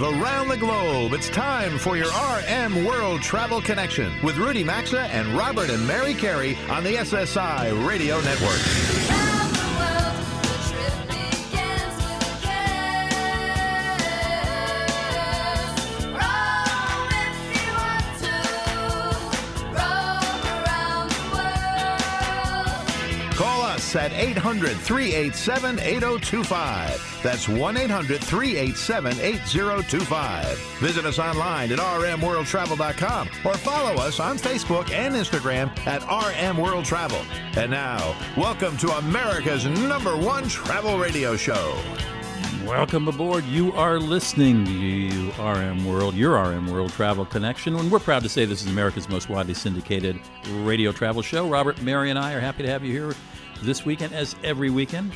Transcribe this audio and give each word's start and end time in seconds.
Live 0.00 0.22
around 0.22 0.48
the 0.48 0.56
globe, 0.56 1.12
it's 1.12 1.28
time 1.28 1.78
for 1.78 1.96
your 1.96 2.08
RM 2.08 2.86
World 2.86 3.20
Travel 3.20 3.60
Connection 3.60 4.10
with 4.22 4.38
Rudy 4.38 4.64
Maxa 4.64 5.02
and 5.02 5.28
Robert 5.36 5.68
and 5.68 5.86
Mary 5.86 6.14
Carey 6.14 6.56
on 6.70 6.84
the 6.84 6.94
SSI 6.94 7.86
Radio 7.86 8.18
Network. 8.22 8.89
800 24.20 24.76
387 24.76 25.78
8025. 25.78 27.20
That's 27.22 27.48
1 27.48 27.76
800 27.78 28.20
387 28.20 29.18
8025. 29.18 30.58
Visit 30.78 31.06
us 31.06 31.18
online 31.18 31.72
at 31.72 31.78
rmworldtravel.com 31.78 33.28
or 33.46 33.54
follow 33.54 33.94
us 33.94 34.20
on 34.20 34.36
Facebook 34.36 34.90
and 34.90 35.14
Instagram 35.14 35.70
at 35.86 36.02
RM 36.04 36.58
World 36.58 36.84
Travel. 36.84 37.22
And 37.56 37.70
now, 37.70 38.14
welcome 38.36 38.76
to 38.78 38.90
America's 38.98 39.64
number 39.64 40.14
one 40.14 40.48
travel 40.48 40.98
radio 40.98 41.34
show. 41.34 41.82
Welcome 42.66 43.08
aboard. 43.08 43.44
You 43.46 43.72
are 43.72 43.98
listening 43.98 44.66
to 44.66 45.32
RM 45.42 45.86
World, 45.86 46.14
your 46.14 46.34
RM 46.34 46.66
World 46.66 46.92
Travel 46.92 47.24
Connection. 47.24 47.74
And 47.74 47.90
we're 47.90 47.98
proud 47.98 48.22
to 48.24 48.28
say 48.28 48.44
this 48.44 48.60
is 48.62 48.70
America's 48.70 49.08
most 49.08 49.30
widely 49.30 49.54
syndicated 49.54 50.20
radio 50.58 50.92
travel 50.92 51.22
show. 51.22 51.48
Robert, 51.48 51.80
Mary, 51.80 52.10
and 52.10 52.18
I 52.18 52.34
are 52.34 52.40
happy 52.40 52.62
to 52.62 52.68
have 52.68 52.84
you 52.84 52.92
here 52.92 53.14
this 53.62 53.84
weekend, 53.84 54.14
as 54.14 54.36
every 54.42 54.70
weekend. 54.70 55.12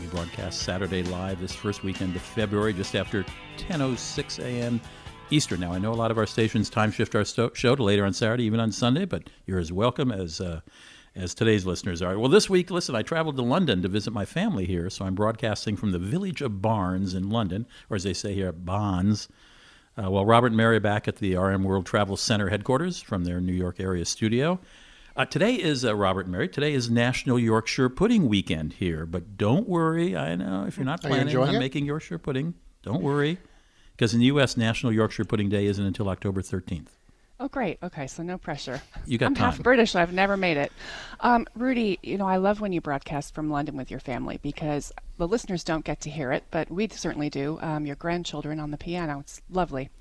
We 0.00 0.06
broadcast 0.06 0.62
Saturday 0.62 1.02
live 1.02 1.40
this 1.40 1.52
first 1.52 1.82
weekend 1.82 2.14
of 2.14 2.22
February, 2.22 2.72
just 2.72 2.94
after 2.94 3.24
10:06 3.56 4.38
a.m. 4.38 4.80
Eastern. 5.30 5.60
Now, 5.60 5.72
I 5.72 5.78
know 5.78 5.92
a 5.92 5.94
lot 5.94 6.10
of 6.10 6.18
our 6.18 6.26
stations 6.26 6.70
time 6.70 6.90
shift 6.90 7.14
our 7.14 7.24
sto- 7.24 7.52
show 7.54 7.74
to 7.74 7.82
later 7.82 8.04
on 8.04 8.12
Saturday, 8.12 8.44
even 8.44 8.60
on 8.60 8.72
Sunday, 8.72 9.04
but 9.04 9.28
you're 9.46 9.58
as 9.58 9.72
welcome 9.72 10.12
as 10.12 10.40
uh, 10.40 10.60
as 11.16 11.34
today's 11.34 11.66
listeners 11.66 12.00
are. 12.00 12.18
Well, 12.18 12.30
this 12.30 12.48
week, 12.48 12.70
listen, 12.70 12.94
I 12.94 13.02
traveled 13.02 13.36
to 13.36 13.42
London 13.42 13.82
to 13.82 13.88
visit 13.88 14.12
my 14.12 14.24
family 14.24 14.64
here, 14.64 14.88
so 14.88 15.04
I'm 15.04 15.14
broadcasting 15.14 15.76
from 15.76 15.90
the 15.90 15.98
village 15.98 16.40
of 16.40 16.62
Barnes 16.62 17.14
in 17.14 17.28
London, 17.28 17.66
or 17.90 17.96
as 17.96 18.04
they 18.04 18.14
say 18.14 18.34
here, 18.34 18.52
Bonds. 18.52 19.28
Uh, 20.00 20.08
Robert 20.24 20.48
and 20.48 20.56
Mary 20.56 20.76
are 20.76 20.80
back 20.80 21.08
at 21.08 21.16
the 21.16 21.34
RM 21.36 21.64
World 21.64 21.84
Travel 21.84 22.16
Center 22.16 22.48
headquarters 22.48 23.00
from 23.00 23.24
their 23.24 23.40
New 23.40 23.52
York 23.52 23.80
area 23.80 24.04
studio. 24.04 24.60
Uh, 25.18 25.24
today 25.24 25.54
is 25.54 25.84
uh, 25.84 25.96
Robert 25.96 26.26
and 26.26 26.32
Mary. 26.32 26.48
Today 26.48 26.72
is 26.72 26.88
National 26.88 27.40
Yorkshire 27.40 27.88
Pudding 27.88 28.28
Weekend 28.28 28.74
here, 28.74 29.04
but 29.04 29.36
don't 29.36 29.68
worry. 29.68 30.16
I 30.16 30.36
know 30.36 30.64
if 30.64 30.76
you're 30.76 30.86
not 30.86 31.00
planning 31.00 31.28
you 31.32 31.42
on 31.42 31.56
it? 31.56 31.58
making 31.58 31.86
Yorkshire 31.86 32.18
pudding, 32.18 32.54
don't 32.84 33.02
worry, 33.02 33.38
because 33.96 34.14
in 34.14 34.20
the 34.20 34.26
U.S. 34.26 34.56
National 34.56 34.92
Yorkshire 34.92 35.24
Pudding 35.24 35.48
Day 35.48 35.66
isn't 35.66 35.84
until 35.84 36.08
October 36.08 36.40
13th. 36.40 36.90
Oh, 37.40 37.46
great. 37.46 37.78
Okay, 37.84 38.08
so 38.08 38.24
no 38.24 38.36
pressure. 38.36 38.82
You 39.06 39.16
got 39.16 39.26
I'm 39.26 39.34
time. 39.36 39.52
half 39.52 39.62
British. 39.62 39.94
I've 39.94 40.12
never 40.12 40.36
made 40.36 40.56
it. 40.56 40.72
Um, 41.20 41.46
Rudy, 41.54 42.00
you 42.02 42.18
know, 42.18 42.26
I 42.26 42.36
love 42.38 42.60
when 42.60 42.72
you 42.72 42.80
broadcast 42.80 43.32
from 43.32 43.48
London 43.48 43.76
with 43.76 43.92
your 43.92 44.00
family 44.00 44.40
because 44.42 44.92
the 45.18 45.28
listeners 45.28 45.62
don't 45.62 45.84
get 45.84 46.00
to 46.00 46.10
hear 46.10 46.32
it, 46.32 46.42
but 46.50 46.68
we 46.68 46.88
certainly 46.88 47.30
do. 47.30 47.60
Um, 47.62 47.86
your 47.86 47.94
grandchildren 47.94 48.58
on 48.58 48.72
the 48.72 48.76
piano. 48.76 49.20
It's 49.20 49.40
lovely. 49.50 49.88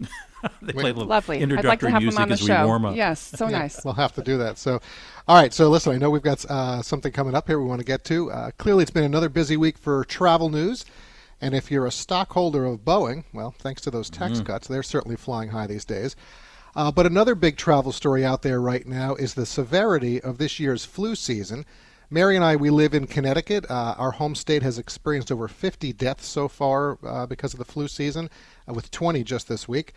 they 0.63 0.73
play 0.73 0.85
a 0.89 0.93
little 0.93 1.05
lovely. 1.05 1.39
introductory 1.39 1.69
I'd 1.69 1.69
like 1.69 1.79
to 1.81 1.91
have 1.91 2.01
music 2.01 2.15
them 2.17 2.23
on 2.23 2.29
the 2.29 2.33
as 2.33 2.39
show. 2.39 2.61
we 2.61 2.65
warm 2.65 2.85
up. 2.85 2.95
Yes, 2.95 3.19
so 3.19 3.47
Yeah, 3.47 3.59
nice. 3.59 3.85
We'll 3.85 3.93
have 3.93 4.13
to 4.13 4.23
do 4.23 4.39
that. 4.39 4.57
So, 4.57 4.81
all 5.27 5.35
right. 5.35 5.53
So, 5.53 5.69
listen, 5.69 5.93
I 5.93 5.97
know 5.99 6.09
we've 6.09 6.23
got 6.23 6.43
uh, 6.45 6.81
something 6.81 7.11
coming 7.11 7.35
up 7.35 7.45
here 7.47 7.59
we 7.59 7.67
want 7.67 7.81
to 7.81 7.85
get 7.85 8.03
to. 8.05 8.31
Uh, 8.31 8.49
clearly, 8.57 8.81
it's 8.81 8.91
been 8.91 9.03
another 9.03 9.29
busy 9.29 9.57
week 9.57 9.77
for 9.77 10.03
travel 10.05 10.49
news. 10.49 10.85
And 11.39 11.53
if 11.53 11.69
you're 11.69 11.85
a 11.85 11.91
stockholder 11.91 12.65
of 12.65 12.79
Boeing, 12.79 13.23
well, 13.31 13.53
thanks 13.59 13.83
to 13.83 13.91
those 13.91 14.09
tax 14.09 14.39
Mm-hmm. 14.39 14.47
cuts, 14.47 14.67
they're 14.67 14.81
certainly 14.81 15.15
flying 15.17 15.49
high 15.49 15.67
these 15.67 15.85
days. 15.85 16.15
Uh, 16.77 16.91
but 16.91 17.07
another 17.07 17.33
big 17.33 17.57
travel 17.57 17.91
story 17.91 18.23
out 18.23 18.43
there 18.43 18.61
right 18.61 18.85
now 18.85 19.15
is 19.15 19.33
the 19.33 19.47
severity 19.47 20.21
of 20.21 20.37
this 20.37 20.59
year's 20.59 20.85
flu 20.85 21.15
season. 21.15 21.65
Mary 22.11 22.35
and 22.35 22.45
I, 22.45 22.55
we 22.55 22.69
live 22.69 22.93
in 22.93 23.07
Connecticut. 23.07 23.65
Uh, 23.67 23.95
our 23.97 24.11
home 24.11 24.35
state 24.35 24.61
has 24.61 24.77
experienced 24.77 25.31
over 25.31 25.47
50 25.47 25.91
deaths 25.93 26.27
so 26.27 26.47
far 26.47 26.99
uh, 27.03 27.25
because 27.25 27.53
of 27.53 27.57
the 27.57 27.65
flu 27.65 27.87
season, 27.87 28.29
uh, 28.69 28.73
with 28.75 28.91
20 28.91 29.23
just 29.23 29.47
this 29.47 29.67
week. 29.67 29.93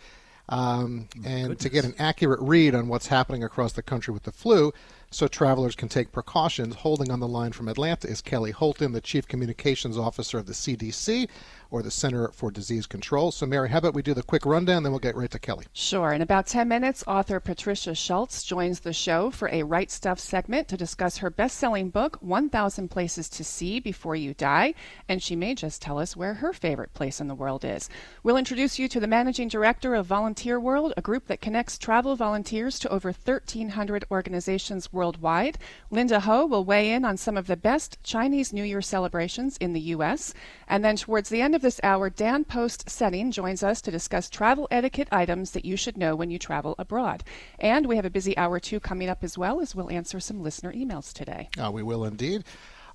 Um, 0.49 1.07
and 1.23 1.57
to 1.59 1.69
get 1.69 1.85
an 1.85 1.93
accurate 1.99 2.41
read 2.41 2.73
on 2.73 2.87
what's 2.87 3.07
happening 3.07 3.43
across 3.43 3.73
the 3.73 3.83
country 3.83 4.11
with 4.11 4.23
the 4.23 4.31
flu, 4.31 4.73
so 5.11 5.27
travelers 5.27 5.75
can 5.75 5.87
take 5.87 6.11
precautions, 6.11 6.75
holding 6.75 7.11
on 7.11 7.19
the 7.19 7.27
line 7.27 7.51
from 7.51 7.67
Atlanta 7.67 8.07
is 8.07 8.21
Kelly 8.21 8.51
Holton, 8.51 8.91
the 8.91 9.01
Chief 9.01 9.27
Communications 9.27 9.97
Officer 9.99 10.39
of 10.39 10.47
the 10.47 10.53
CDC, 10.53 11.29
or 11.71 11.81
the 11.81 11.89
Center 11.89 12.29
for 12.33 12.51
Disease 12.51 12.85
Control. 12.85 13.31
So, 13.31 13.45
Mary, 13.45 13.69
how 13.69 13.79
about 13.79 13.93
we 13.93 14.01
do 14.01 14.13
the 14.13 14.21
quick 14.21 14.45
rundown, 14.45 14.83
then 14.83 14.91
we'll 14.91 14.99
get 14.99 15.15
right 15.15 15.31
to 15.31 15.39
Kelly. 15.39 15.65
Sure. 15.73 16.11
In 16.11 16.21
about 16.21 16.45
10 16.45 16.67
minutes, 16.67 17.03
author 17.07 17.39
Patricia 17.39 17.95
Schultz 17.95 18.43
joins 18.43 18.81
the 18.81 18.93
show 18.93 19.31
for 19.31 19.49
a 19.49 19.63
Right 19.63 19.89
Stuff 19.89 20.19
segment 20.19 20.67
to 20.67 20.77
discuss 20.77 21.17
her 21.17 21.29
best 21.29 21.57
selling 21.57 21.89
book, 21.89 22.17
1000 22.19 22.89
Places 22.89 23.29
to 23.29 23.43
See 23.43 23.79
Before 23.79 24.15
You 24.15 24.33
Die. 24.33 24.73
And 25.07 25.23
she 25.23 25.35
may 25.35 25.55
just 25.55 25.81
tell 25.81 25.97
us 25.97 26.15
where 26.15 26.35
her 26.35 26.51
favorite 26.51 26.93
place 26.93 27.21
in 27.21 27.27
the 27.27 27.35
world 27.35 27.63
is. 27.63 27.89
We'll 28.21 28.37
introduce 28.37 28.77
you 28.77 28.89
to 28.89 28.99
the 28.99 29.07
managing 29.07 29.47
director 29.47 29.95
of 29.95 30.05
Volunteer 30.05 30.59
World, 30.59 30.93
a 30.97 31.01
group 31.01 31.27
that 31.27 31.39
connects 31.39 31.77
travel 31.77 32.17
volunteers 32.17 32.77
to 32.79 32.89
over 32.89 33.09
1,300 33.09 34.03
organizations 34.11 34.91
worldwide. 34.91 35.57
Linda 35.89 36.19
Ho 36.19 36.45
will 36.45 36.65
weigh 36.65 36.91
in 36.91 37.05
on 37.05 37.15
some 37.15 37.37
of 37.37 37.47
the 37.47 37.55
best 37.55 37.97
Chinese 38.03 38.51
New 38.51 38.63
Year 38.63 38.81
celebrations 38.81 39.55
in 39.57 39.71
the 39.71 39.79
U.S. 39.79 40.33
And 40.67 40.83
then 40.83 40.97
towards 40.97 41.29
the 41.29 41.41
end 41.41 41.55
of 41.55 41.60
this 41.61 41.79
hour, 41.83 42.09
Dan 42.09 42.43
Post 42.43 42.87
Senning 42.87 43.31
joins 43.31 43.63
us 43.63 43.81
to 43.81 43.91
discuss 43.91 44.29
travel 44.29 44.67
etiquette 44.71 45.07
items 45.11 45.51
that 45.51 45.65
you 45.65 45.77
should 45.77 45.97
know 45.97 46.15
when 46.15 46.29
you 46.29 46.39
travel 46.39 46.75
abroad. 46.77 47.23
And 47.59 47.85
we 47.85 47.95
have 47.95 48.05
a 48.05 48.09
busy 48.09 48.37
hour 48.37 48.59
two 48.59 48.79
coming 48.79 49.09
up 49.09 49.23
as 49.23 49.37
well 49.37 49.61
as 49.61 49.75
we'll 49.75 49.91
answer 49.91 50.19
some 50.19 50.43
listener 50.43 50.73
emails 50.73 51.13
today. 51.13 51.49
Uh, 51.57 51.71
we 51.71 51.83
will 51.83 52.03
indeed. 52.03 52.43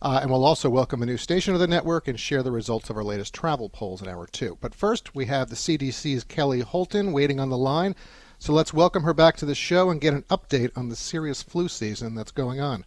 Uh, 0.02 0.18
and 0.20 0.30
we'll 0.30 0.44
also 0.44 0.68
welcome 0.68 1.02
a 1.02 1.06
new 1.06 1.16
station 1.16 1.54
of 1.54 1.60
the 1.60 1.66
network 1.66 2.06
and 2.08 2.20
share 2.20 2.42
the 2.42 2.52
results 2.52 2.90
of 2.90 2.96
our 2.96 3.04
latest 3.04 3.32
travel 3.32 3.68
polls 3.68 4.02
in 4.02 4.08
hour 4.08 4.26
two. 4.26 4.58
But 4.60 4.74
first, 4.74 5.14
we 5.14 5.26
have 5.26 5.48
the 5.48 5.56
CDC's 5.56 6.24
Kelly 6.24 6.60
Holton 6.60 7.12
waiting 7.12 7.40
on 7.40 7.48
the 7.48 7.56
line. 7.56 7.94
So 8.38 8.52
let's 8.52 8.74
welcome 8.74 9.04
her 9.04 9.14
back 9.14 9.36
to 9.38 9.46
the 9.46 9.54
show 9.54 9.90
and 9.90 10.00
get 10.00 10.12
an 10.12 10.24
update 10.24 10.70
on 10.76 10.88
the 10.88 10.96
serious 10.96 11.42
flu 11.42 11.68
season 11.68 12.14
that's 12.14 12.32
going 12.32 12.60
on. 12.60 12.84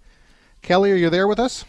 Kelly, 0.62 0.92
are 0.92 0.96
you 0.96 1.10
there 1.10 1.28
with 1.28 1.40
us? 1.40 1.66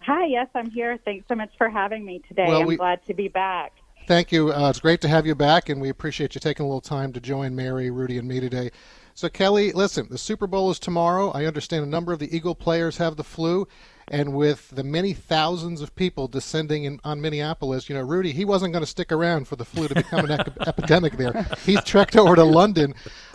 Hi, 0.00 0.26
yes, 0.26 0.48
I'm 0.54 0.70
here. 0.70 0.98
Thanks 1.04 1.26
so 1.28 1.34
much 1.34 1.50
for 1.58 1.68
having 1.68 2.04
me 2.04 2.22
today. 2.28 2.46
Well, 2.48 2.62
I'm 2.62 2.66
we- 2.66 2.76
glad 2.76 3.04
to 3.06 3.14
be 3.14 3.28
back. 3.28 3.72
Thank 4.06 4.32
you. 4.32 4.50
Uh, 4.54 4.70
it's 4.70 4.80
great 4.80 5.02
to 5.02 5.08
have 5.08 5.26
you 5.26 5.34
back, 5.34 5.68
and 5.68 5.82
we 5.82 5.90
appreciate 5.90 6.34
you 6.34 6.40
taking 6.40 6.64
a 6.64 6.66
little 6.66 6.80
time 6.80 7.12
to 7.12 7.20
join 7.20 7.54
Mary, 7.54 7.90
Rudy, 7.90 8.16
and 8.16 8.26
me 8.26 8.40
today. 8.40 8.70
So, 9.12 9.28
Kelly, 9.28 9.70
listen, 9.72 10.06
the 10.08 10.16
Super 10.16 10.46
Bowl 10.46 10.70
is 10.70 10.78
tomorrow. 10.78 11.30
I 11.32 11.44
understand 11.44 11.84
a 11.84 11.88
number 11.88 12.14
of 12.14 12.18
the 12.18 12.34
Eagle 12.34 12.54
players 12.54 12.96
have 12.96 13.16
the 13.16 13.24
flu, 13.24 13.68
and 14.06 14.32
with 14.32 14.70
the 14.70 14.82
many 14.82 15.12
thousands 15.12 15.82
of 15.82 15.94
people 15.94 16.26
descending 16.26 16.84
in, 16.84 17.00
on 17.04 17.20
Minneapolis, 17.20 17.90
you 17.90 17.96
know, 17.96 18.00
Rudy, 18.00 18.32
he 18.32 18.46
wasn't 18.46 18.72
going 18.72 18.82
to 18.82 18.90
stick 18.90 19.12
around 19.12 19.46
for 19.46 19.56
the 19.56 19.64
flu 19.64 19.88
to 19.88 19.94
become 19.94 20.24
an 20.24 20.40
ec- 20.40 20.56
epidemic 20.66 21.18
there. 21.18 21.46
He's 21.66 21.82
trekked 21.84 22.16
over 22.16 22.34
to 22.34 22.44
London. 22.44 22.94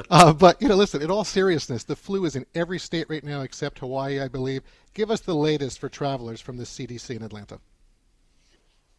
Uh, 0.09 0.34
but, 0.34 0.59
you 0.59 0.68
know, 0.69 0.75
listen, 0.75 1.03
in 1.03 1.12
all 1.12 1.24
seriousness, 1.24 1.84
the 1.84 1.95
flu 1.95 2.25
is 2.25 2.35
in 2.35 2.47
every 2.56 2.80
state 2.80 3.07
right 3.09 3.24
now 3.24 3.41
except 3.41 3.78
Hawaii, 3.78 4.22
I 4.22 4.28
believe. 4.28 4.63
Give 4.94 5.09
us 5.09 5.22
the 5.22 5.36
latest 5.36 5.80
for 5.80 5.90
travelers 5.90 6.40
from 6.40 6.58
the 6.58 6.66
CDC 6.66 7.16
in 7.16 7.24
Atlanta. 7.24 7.59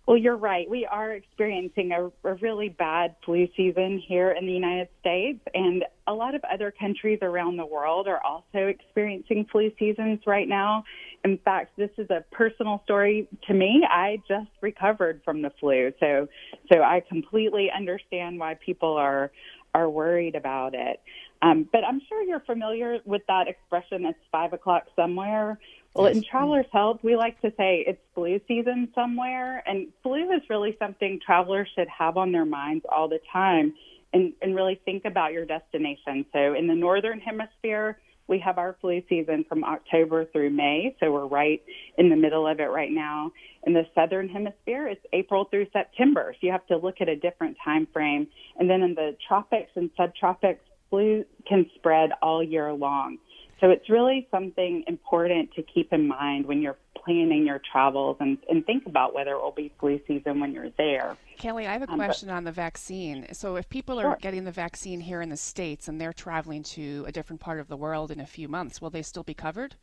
Well, 0.07 0.19
you're 0.19 0.37
right. 0.37 0.69
We 0.69 0.85
are 0.85 1.13
experiencing 1.13 1.93
a, 1.93 2.29
a 2.29 2.35
really 2.35 2.69
bad 2.69 3.17
flu 3.25 3.49
season 3.57 4.03
here 4.07 4.33
in 4.33 4.45
the 4.45 4.53
United 4.53 4.89
States, 5.01 5.41
and 5.55 5.83
a 6.07 6.13
lot 6.13 6.35
of 6.35 6.43
other 6.53 6.71
countries 6.71 7.21
around 7.23 7.57
the 7.57 7.65
world 7.65 8.07
are 8.07 8.21
also 8.23 8.67
experiencing 8.67 9.47
flu 9.51 9.71
seasons 9.79 10.21
right 10.27 10.47
now. 10.47 10.85
In 11.25 11.39
fact, 11.39 11.79
this 11.79 11.89
is 11.97 12.11
a 12.11 12.23
personal 12.33 12.83
story 12.85 13.27
to 13.47 13.55
me. 13.55 13.83
I 13.89 14.19
just 14.29 14.51
recovered 14.61 15.23
from 15.25 15.41
the 15.41 15.51
flu, 15.59 15.91
so 16.01 16.29
so 16.71 16.83
I 16.83 17.01
completely 17.09 17.71
understand 17.75 18.39
why 18.39 18.55
people 18.55 18.95
are 18.97 19.31
are 19.75 19.89
worried 19.89 20.35
about 20.35 20.75
it. 20.75 21.01
Um, 21.41 21.67
but 21.73 21.83
I'm 21.83 22.01
sure 22.09 22.23
you're 22.23 22.41
familiar 22.41 22.99
with 23.07 23.23
that 23.29 23.49
expression. 23.49 24.05
It's 24.05 24.19
five 24.31 24.53
o'clock 24.53 24.85
somewhere. 24.97 25.59
Well, 25.95 26.07
in 26.07 26.25
Travelers 26.25 26.67
Health, 26.73 26.99
we 27.05 27.15
like 27.15 27.41
to 27.43 27.53
say 27.57 27.85
it's 27.87 28.01
flu 28.17 28.41
season 28.49 28.89
somewhere, 28.97 29.63
and 29.65 29.93
flu 30.03 30.33
is 30.33 30.43
really 30.51 30.77
something 30.81 31.21
travelers 31.25 31.69
should 31.77 31.87
have 31.89 32.17
on 32.17 32.33
their 32.33 32.45
minds 32.45 32.85
all 32.91 33.09
the 33.09 33.21
time 33.33 33.75
and, 34.13 34.33
and 34.43 34.57
really 34.57 34.81
think 34.85 35.05
about 35.05 35.33
your 35.33 35.45
destination. 35.45 36.27
So, 36.33 36.55
in 36.55 36.67
the 36.67 36.75
Northern 36.75 37.21
Hemisphere, 37.21 38.01
we 38.27 38.41
have 38.41 38.59
our 38.59 38.77
flu 38.81 39.03
season 39.09 39.45
from 39.49 39.63
October 39.63 40.25
through 40.25 40.51
May, 40.51 40.97
so 40.99 41.13
we're 41.13 41.27
right 41.27 41.63
in 41.97 42.09
the 42.09 42.17
middle 42.17 42.47
of 42.47 42.59
it 42.59 42.71
right 42.71 42.91
now. 42.91 43.31
In 43.65 43.73
the 43.73 43.87
Southern 43.95 44.29
Hemisphere, 44.29 44.89
it's 44.89 45.05
April 45.13 45.45
through 45.45 45.67
September, 45.73 46.33
so 46.33 46.39
you 46.41 46.51
have 46.51 46.67
to 46.67 46.77
look 46.77 46.97
at 47.03 47.09
a 47.09 47.17
different 47.17 47.57
time 47.65 47.87
frame. 47.93 48.27
And 48.59 48.69
then 48.69 48.83
in 48.83 48.95
the 48.97 49.17
tropics 49.29 49.71
and 49.77 49.91
subtropics, 49.97 50.59
flu 50.91 51.25
can 51.47 51.71
spread 51.77 52.11
all 52.23 52.43
year 52.43 52.73
long. 52.73 53.19
So 53.61 53.71
it's 53.71 53.89
really 53.89 54.27
something 54.31 54.85
important 54.87 55.53
to 55.55 55.63
keep 55.63 55.93
in 55.93 56.07
mind 56.09 56.47
when 56.47 56.61
you're 56.61 56.77
planning 57.05 57.47
your 57.47 57.61
travels 57.73 58.17
and, 58.21 58.39
and 58.51 58.65
think 58.67 58.87
about 58.87 59.15
whether 59.15 59.33
it 59.33 59.41
will 59.43 59.53
be 59.53 59.73
flu 59.79 60.01
season 60.07 60.41
when 60.41 60.53
you're 60.53 60.71
there. 60.77 61.17
Kelly, 61.39 61.67
I 61.67 61.73
have 61.73 61.83
a 61.83 61.91
Um, 61.91 61.99
but- 61.99 62.05
question 62.07 62.31
on 62.31 62.45
the 62.45 62.53
vaccine. 62.53 63.27
So, 63.33 63.57
if 63.57 63.69
people 63.69 64.01
Sure. 64.01 64.11
are 64.13 64.17
getting 64.17 64.45
the 64.45 64.53
vaccine 64.53 65.01
here 65.01 65.21
in 65.21 65.29
the 65.29 65.37
States 65.37 65.89
and 65.89 66.01
they're 66.01 66.13
traveling 66.13 66.63
to 66.75 67.05
a 67.07 67.13
different 67.13 67.41
part 67.41 67.61
of 67.61 67.69
the 67.69 67.77
world 67.77 68.11
in 68.11 68.21
a 68.21 68.27
few 68.27 68.49
months, 68.49 68.81
will 68.81 68.91
they 68.91 69.03
still 69.03 69.23
be 69.25 69.35
covered? 69.35 69.77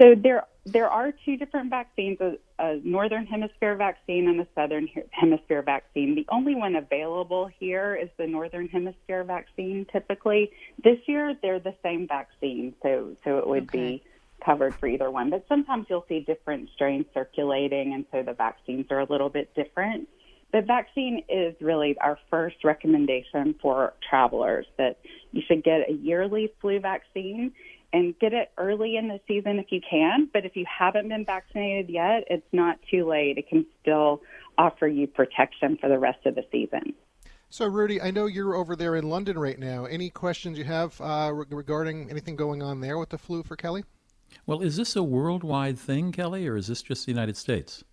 So 0.00 0.14
there 0.14 0.46
there 0.64 0.88
are 0.88 1.12
two 1.24 1.36
different 1.36 1.70
vaccines: 1.70 2.18
a, 2.20 2.36
a 2.58 2.80
northern 2.84 3.26
hemisphere 3.26 3.76
vaccine 3.76 4.28
and 4.28 4.40
a 4.40 4.46
southern 4.54 4.88
hemisphere 5.10 5.62
vaccine. 5.62 6.14
The 6.14 6.26
only 6.30 6.54
one 6.54 6.76
available 6.76 7.50
here 7.58 7.94
is 7.94 8.08
the 8.16 8.26
northern 8.26 8.68
hemisphere 8.68 9.24
vaccine. 9.24 9.86
Typically, 9.92 10.50
this 10.82 10.98
year 11.06 11.36
they're 11.42 11.60
the 11.60 11.74
same 11.82 12.06
vaccine, 12.06 12.74
so 12.82 13.16
so 13.24 13.38
it 13.38 13.46
would 13.46 13.64
Okay. 13.64 13.78
be 13.78 14.02
covered 14.44 14.74
for 14.74 14.86
either 14.88 15.10
one. 15.10 15.30
But 15.30 15.44
sometimes 15.48 15.86
you'll 15.88 16.04
see 16.08 16.20
different 16.20 16.70
strains 16.74 17.06
circulating, 17.14 17.94
and 17.94 18.04
so 18.10 18.22
the 18.22 18.32
vaccines 18.32 18.86
are 18.90 19.00
a 19.00 19.06
little 19.08 19.28
bit 19.28 19.54
different. 19.54 20.08
The 20.52 20.62
vaccine 20.62 21.22
is 21.28 21.54
really 21.60 21.96
our 21.98 22.18
first 22.30 22.56
recommendation 22.64 23.54
for 23.62 23.94
travelers 24.08 24.66
that 24.78 24.98
you 25.32 25.42
should 25.46 25.64
get 25.64 25.88
a 25.88 25.92
yearly 25.92 26.52
flu 26.60 26.78
vaccine 26.80 27.52
and 27.92 28.18
get 28.18 28.32
it 28.32 28.50
early 28.58 28.96
in 28.96 29.08
the 29.08 29.20
season 29.28 29.58
if 29.58 29.66
you 29.70 29.80
can. 29.88 30.28
But 30.32 30.44
if 30.44 30.56
you 30.56 30.64
haven't 30.66 31.08
been 31.08 31.24
vaccinated 31.24 31.90
yet, 31.90 32.24
it's 32.30 32.46
not 32.52 32.78
too 32.90 33.08
late. 33.08 33.38
It 33.38 33.48
can 33.48 33.66
still 33.80 34.22
offer 34.58 34.86
you 34.86 35.06
protection 35.06 35.76
for 35.80 35.88
the 35.88 35.98
rest 35.98 36.24
of 36.26 36.34
the 36.34 36.44
season. 36.50 36.94
So, 37.50 37.66
Rudy, 37.66 38.00
I 38.00 38.10
know 38.10 38.26
you're 38.26 38.54
over 38.54 38.74
there 38.74 38.96
in 38.96 39.10
London 39.10 39.38
right 39.38 39.58
now. 39.58 39.84
Any 39.84 40.08
questions 40.08 40.56
you 40.56 40.64
have 40.64 40.98
uh, 41.00 41.30
re- 41.34 41.46
regarding 41.50 42.10
anything 42.10 42.34
going 42.34 42.62
on 42.62 42.80
there 42.80 42.96
with 42.96 43.10
the 43.10 43.18
flu 43.18 43.42
for 43.42 43.56
Kelly? 43.56 43.84
Well, 44.46 44.62
is 44.62 44.76
this 44.76 44.96
a 44.96 45.02
worldwide 45.02 45.78
thing, 45.78 46.12
Kelly, 46.12 46.48
or 46.48 46.56
is 46.56 46.68
this 46.68 46.80
just 46.80 47.04
the 47.04 47.12
United 47.12 47.36
States? 47.36 47.84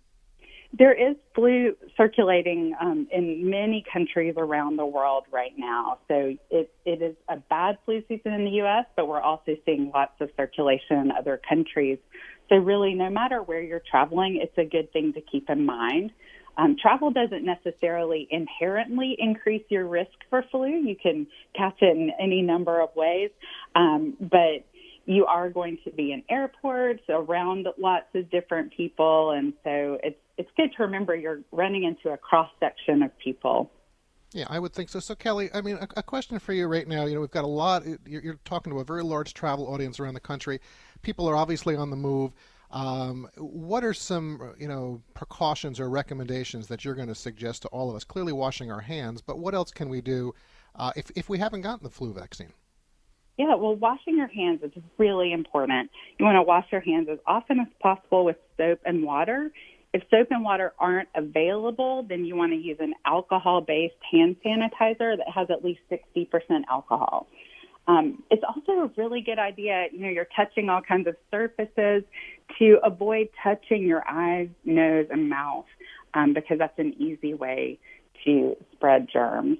There 0.77 0.93
is 0.93 1.15
flu 1.33 1.75
circulating 1.97 2.75
um, 2.79 3.07
in 3.11 3.49
many 3.49 3.83
countries 3.91 4.35
around 4.37 4.77
the 4.77 4.85
world 4.85 5.23
right 5.31 5.53
now. 5.57 5.97
So 6.07 6.35
it, 6.51 6.71
it 6.85 7.01
is 7.01 7.15
a 7.27 7.37
bad 7.37 7.79
flu 7.85 8.03
season 8.07 8.33
in 8.33 8.45
the 8.45 8.51
U.S., 8.51 8.85
but 8.95 9.07
we're 9.07 9.21
also 9.21 9.55
seeing 9.65 9.91
lots 9.93 10.13
of 10.21 10.29
circulation 10.37 10.97
in 10.97 11.11
other 11.11 11.41
countries. 11.49 11.97
So 12.49 12.55
really, 12.55 12.93
no 12.93 13.09
matter 13.09 13.41
where 13.41 13.61
you're 13.61 13.81
traveling, 13.89 14.39
it's 14.41 14.57
a 14.57 14.69
good 14.69 14.93
thing 14.93 15.13
to 15.13 15.21
keep 15.21 15.49
in 15.49 15.65
mind. 15.65 16.11
Um, 16.57 16.75
travel 16.79 17.09
doesn't 17.09 17.45
necessarily 17.45 18.27
inherently 18.29 19.15
increase 19.17 19.63
your 19.69 19.87
risk 19.87 20.11
for 20.29 20.43
flu. 20.51 20.67
You 20.67 20.95
can 21.01 21.25
catch 21.55 21.77
it 21.81 21.95
in 21.95 22.11
any 22.19 22.41
number 22.41 22.81
of 22.81 22.89
ways, 22.95 23.29
um, 23.75 24.15
but 24.19 24.65
you 25.05 25.25
are 25.25 25.49
going 25.49 25.77
to 25.85 25.91
be 25.91 26.11
in 26.11 26.21
airports 26.29 27.01
around 27.07 27.67
lots 27.79 28.07
of 28.13 28.29
different 28.29 28.75
people, 28.75 29.31
and 29.31 29.53
so 29.63 29.97
it's 30.03 30.19
it's 30.39 30.49
good 30.55 30.71
to 30.77 30.83
remember 30.83 31.15
you're 31.15 31.41
running 31.51 31.83
into 31.83 32.09
a 32.13 32.17
cross 32.17 32.49
section 32.61 33.03
of 33.03 33.11
people. 33.19 33.69
Yeah, 34.31 34.45
I 34.49 34.57
would 34.57 34.73
think 34.73 34.89
so. 34.89 34.99
So, 34.99 35.13
Kelly, 35.13 35.49
I 35.53 35.61
mean, 35.61 35.75
a, 35.75 35.87
a 35.97 36.03
question 36.03 36.39
for 36.39 36.53
you 36.53 36.67
right 36.67 36.87
now. 36.87 37.05
You 37.05 37.15
know, 37.15 37.21
we've 37.21 37.29
got 37.29 37.43
a 37.43 37.47
lot. 37.47 37.83
You're, 38.05 38.21
you're 38.21 38.39
talking 38.45 38.71
to 38.71 38.79
a 38.79 38.85
very 38.85 39.03
large 39.03 39.33
travel 39.33 39.67
audience 39.67 39.99
around 39.99 40.13
the 40.13 40.21
country. 40.21 40.61
People 41.01 41.27
are 41.29 41.35
obviously 41.35 41.75
on 41.75 41.89
the 41.89 41.97
move. 41.97 42.31
Um, 42.71 43.27
what 43.37 43.83
are 43.83 43.93
some, 43.93 44.53
you 44.57 44.67
know, 44.67 45.01
precautions 45.13 45.79
or 45.79 45.89
recommendations 45.89 46.67
that 46.67 46.85
you're 46.85 46.95
going 46.95 47.07
to 47.07 47.15
suggest 47.15 47.63
to 47.63 47.67
all 47.69 47.89
of 47.89 47.95
us? 47.95 48.05
Clearly, 48.05 48.31
washing 48.31 48.71
our 48.71 48.81
hands, 48.81 49.21
but 49.21 49.39
what 49.39 49.53
else 49.53 49.71
can 49.71 49.89
we 49.89 49.99
do 49.99 50.33
uh, 50.75 50.93
if 50.95 51.11
if 51.15 51.27
we 51.27 51.37
haven't 51.37 51.61
gotten 51.61 51.83
the 51.83 51.89
flu 51.89 52.13
vaccine? 52.13 52.53
Yeah, 53.37 53.55
well, 53.55 53.75
washing 53.75 54.17
your 54.17 54.27
hands 54.27 54.61
is 54.63 54.71
really 54.97 55.33
important. 55.33 55.89
You 56.17 56.25
want 56.25 56.35
to 56.35 56.43
wash 56.43 56.65
your 56.71 56.81
hands 56.81 57.09
as 57.11 57.19
often 57.25 57.59
as 57.59 57.67
possible 57.81 58.23
with 58.23 58.37
soap 58.57 58.79
and 58.85 59.03
water. 59.03 59.51
If 59.93 60.03
soap 60.11 60.27
and 60.29 60.43
water 60.43 60.73
aren't 60.77 61.09
available, 61.15 62.03
then 62.07 62.23
you 62.23 62.35
want 62.35 62.51
to 62.51 62.57
use 62.57 62.77
an 62.79 62.93
alcohol 63.05 63.61
based 63.61 63.95
hand 64.11 64.35
sanitizer 64.45 65.17
that 65.17 65.27
has 65.33 65.47
at 65.49 65.63
least 65.63 65.79
60% 65.91 66.27
alcohol. 66.69 67.27
Um, 67.87 68.21
it's 68.29 68.43
also 68.47 68.83
a 68.83 68.91
really 68.97 69.21
good 69.21 69.39
idea, 69.39 69.87
you 69.91 70.01
know, 70.01 70.09
you're 70.09 70.27
touching 70.35 70.69
all 70.69 70.79
kinds 70.79 71.07
of 71.07 71.15
surfaces 71.31 72.03
to 72.59 72.77
avoid 72.83 73.29
touching 73.43 73.87
your 73.87 74.07
eyes, 74.07 74.47
nose, 74.63 75.07
and 75.09 75.27
mouth 75.27 75.65
um, 76.13 76.35
because 76.35 76.59
that's 76.59 76.77
an 76.77 76.93
easy 77.01 77.33
way 77.33 77.79
to 78.25 78.55
spread 78.73 79.07
germs. 79.11 79.57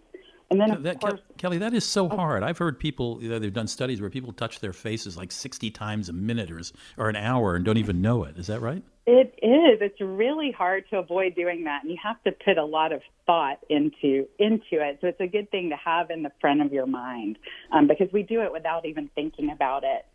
And 0.52 0.60
then, 0.60 0.72
of 0.72 0.84
That, 0.84 1.00
course, 1.00 1.20
Kelly, 1.38 1.60
that 1.60 1.74
is 1.74 1.86
so 1.86 2.10
hard. 2.10 2.42
I've 2.42 2.58
heard 2.58 2.80
people, 2.80 3.20
you 3.22 3.30
know, 3.30 3.38
they've 3.38 3.54
done 3.54 3.68
studies 3.68 4.02
where 4.02 4.10
people 4.10 4.34
touch 4.34 4.60
their 4.60 4.74
faces 4.74 5.16
like 5.16 5.32
60 5.32 5.70
times 5.72 6.10
a 6.10 6.14
minute 6.14 6.50
or, 6.50 6.62
or 6.98 7.10
an 7.10 7.16
hour 7.16 7.56
and 7.56 7.64
don't 7.64 7.78
even 7.78 8.02
know 8.02 8.24
it. 8.24 8.38
Is 8.38 8.48
that 8.48 8.60
right? 8.60 8.84
It 9.06 9.34
is. 9.42 9.80
It's 9.82 10.00
really 10.00 10.52
hard 10.52 10.86
to 10.92 10.98
avoid 10.98 11.36
doing 11.36 11.64
that, 11.64 11.82
and 11.84 11.92
you 11.92 11.98
have 12.04 12.22
to 12.24 12.32
put 12.32 12.58
a 12.58 12.66
lot 12.66 12.92
of 12.92 13.02
thought 13.26 13.60
into 13.70 14.28
into 14.38 14.62
it. 14.74 15.00
So 15.02 15.08
it's 15.08 15.20
a 15.20 15.26
good 15.26 15.50
thing 15.50 15.70
to 15.72 15.76
have 15.78 16.12
in 16.12 16.22
the 16.22 16.32
front 16.40 16.62
of 16.62 16.72
your 16.72 16.86
mind 16.86 17.40
um, 17.72 17.88
because 17.88 18.08
we 18.14 18.22
do 18.22 18.42
it 18.42 18.52
without 18.52 18.86
even 18.86 19.10
thinking 19.16 19.50
about 19.50 19.84
it. 19.84 20.06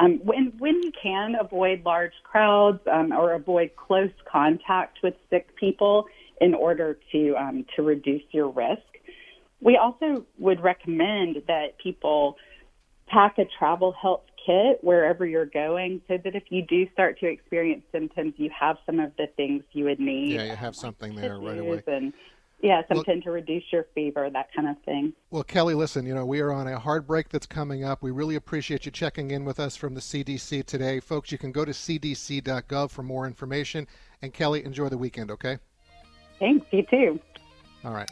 Um, 0.00 0.20
when 0.24 0.52
when 0.58 0.82
you 0.82 0.92
can 0.92 1.34
avoid 1.38 1.84
large 1.84 2.14
crowds 2.24 2.80
um, 2.90 3.12
or 3.12 3.34
avoid 3.34 3.72
close 3.76 4.12
contact 4.30 4.98
with 5.02 5.14
sick 5.28 5.54
people 5.56 6.06
in 6.40 6.54
order 6.54 6.98
to 7.12 7.34
um, 7.36 7.66
to 7.76 7.82
reduce 7.82 8.22
your 8.30 8.48
risk, 8.48 8.80
we 9.60 9.76
also 9.76 10.24
would 10.38 10.60
recommend 10.60 11.42
that 11.46 11.78
people 11.78 12.36
pack 13.06 13.38
a 13.38 13.44
travel 13.58 13.92
health 13.92 14.22
kit 14.44 14.78
wherever 14.82 15.26
you're 15.26 15.46
going 15.46 16.00
so 16.08 16.18
that 16.22 16.34
if 16.34 16.44
you 16.50 16.62
do 16.62 16.86
start 16.92 17.18
to 17.20 17.26
experience 17.26 17.82
symptoms, 17.90 18.34
you 18.36 18.50
have 18.58 18.76
some 18.86 19.00
of 19.00 19.12
the 19.16 19.26
things 19.36 19.62
you 19.72 19.84
would 19.84 20.00
need. 20.00 20.34
Yeah, 20.34 20.44
you 20.44 20.56
have 20.56 20.76
something 20.76 21.14
there 21.14 21.38
right 21.38 21.58
away. 21.58 21.82
And 21.86 22.12
yeah, 22.60 22.82
something 22.88 23.22
to 23.22 23.30
reduce 23.30 23.64
your 23.70 23.86
fever, 23.94 24.28
that 24.30 24.48
kind 24.54 24.68
of 24.68 24.76
thing. 24.84 25.12
Well, 25.30 25.44
Kelly, 25.44 25.74
listen, 25.74 26.06
you 26.06 26.14
know, 26.14 26.26
we 26.26 26.40
are 26.40 26.52
on 26.52 26.66
a 26.66 26.78
hard 26.78 27.06
break 27.06 27.28
that's 27.28 27.46
coming 27.46 27.84
up. 27.84 28.02
We 28.02 28.10
really 28.10 28.34
appreciate 28.34 28.84
you 28.84 28.90
checking 28.90 29.30
in 29.30 29.44
with 29.44 29.60
us 29.60 29.76
from 29.76 29.94
the 29.94 30.00
CDC 30.00 30.64
today. 30.64 30.98
Folks, 30.98 31.30
you 31.30 31.38
can 31.38 31.52
go 31.52 31.64
to 31.64 31.72
cdc.gov 31.72 32.90
for 32.90 33.02
more 33.02 33.26
information. 33.26 33.86
And 34.22 34.32
Kelly, 34.32 34.64
enjoy 34.64 34.88
the 34.88 34.98
weekend, 34.98 35.30
okay? 35.30 35.58
Thanks, 36.40 36.66
you 36.72 36.84
too. 36.90 37.20
All 37.84 37.92
right. 37.92 38.10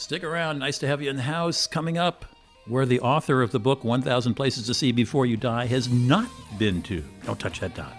Stick 0.00 0.24
around. 0.24 0.58
Nice 0.58 0.78
to 0.78 0.86
have 0.86 1.02
you 1.02 1.10
in 1.10 1.16
the 1.16 1.22
house. 1.22 1.66
Coming 1.66 1.98
up, 1.98 2.24
where 2.66 2.86
the 2.86 3.00
author 3.00 3.42
of 3.42 3.52
the 3.52 3.60
book 3.60 3.84
1000 3.84 4.32
Places 4.32 4.66
to 4.66 4.74
See 4.74 4.92
Before 4.92 5.26
You 5.26 5.36
Die 5.36 5.66
has 5.66 5.90
not 5.90 6.26
been 6.58 6.80
to. 6.84 7.04
Don't 7.26 7.38
touch 7.38 7.60
that 7.60 7.74
dot. 7.74 7.92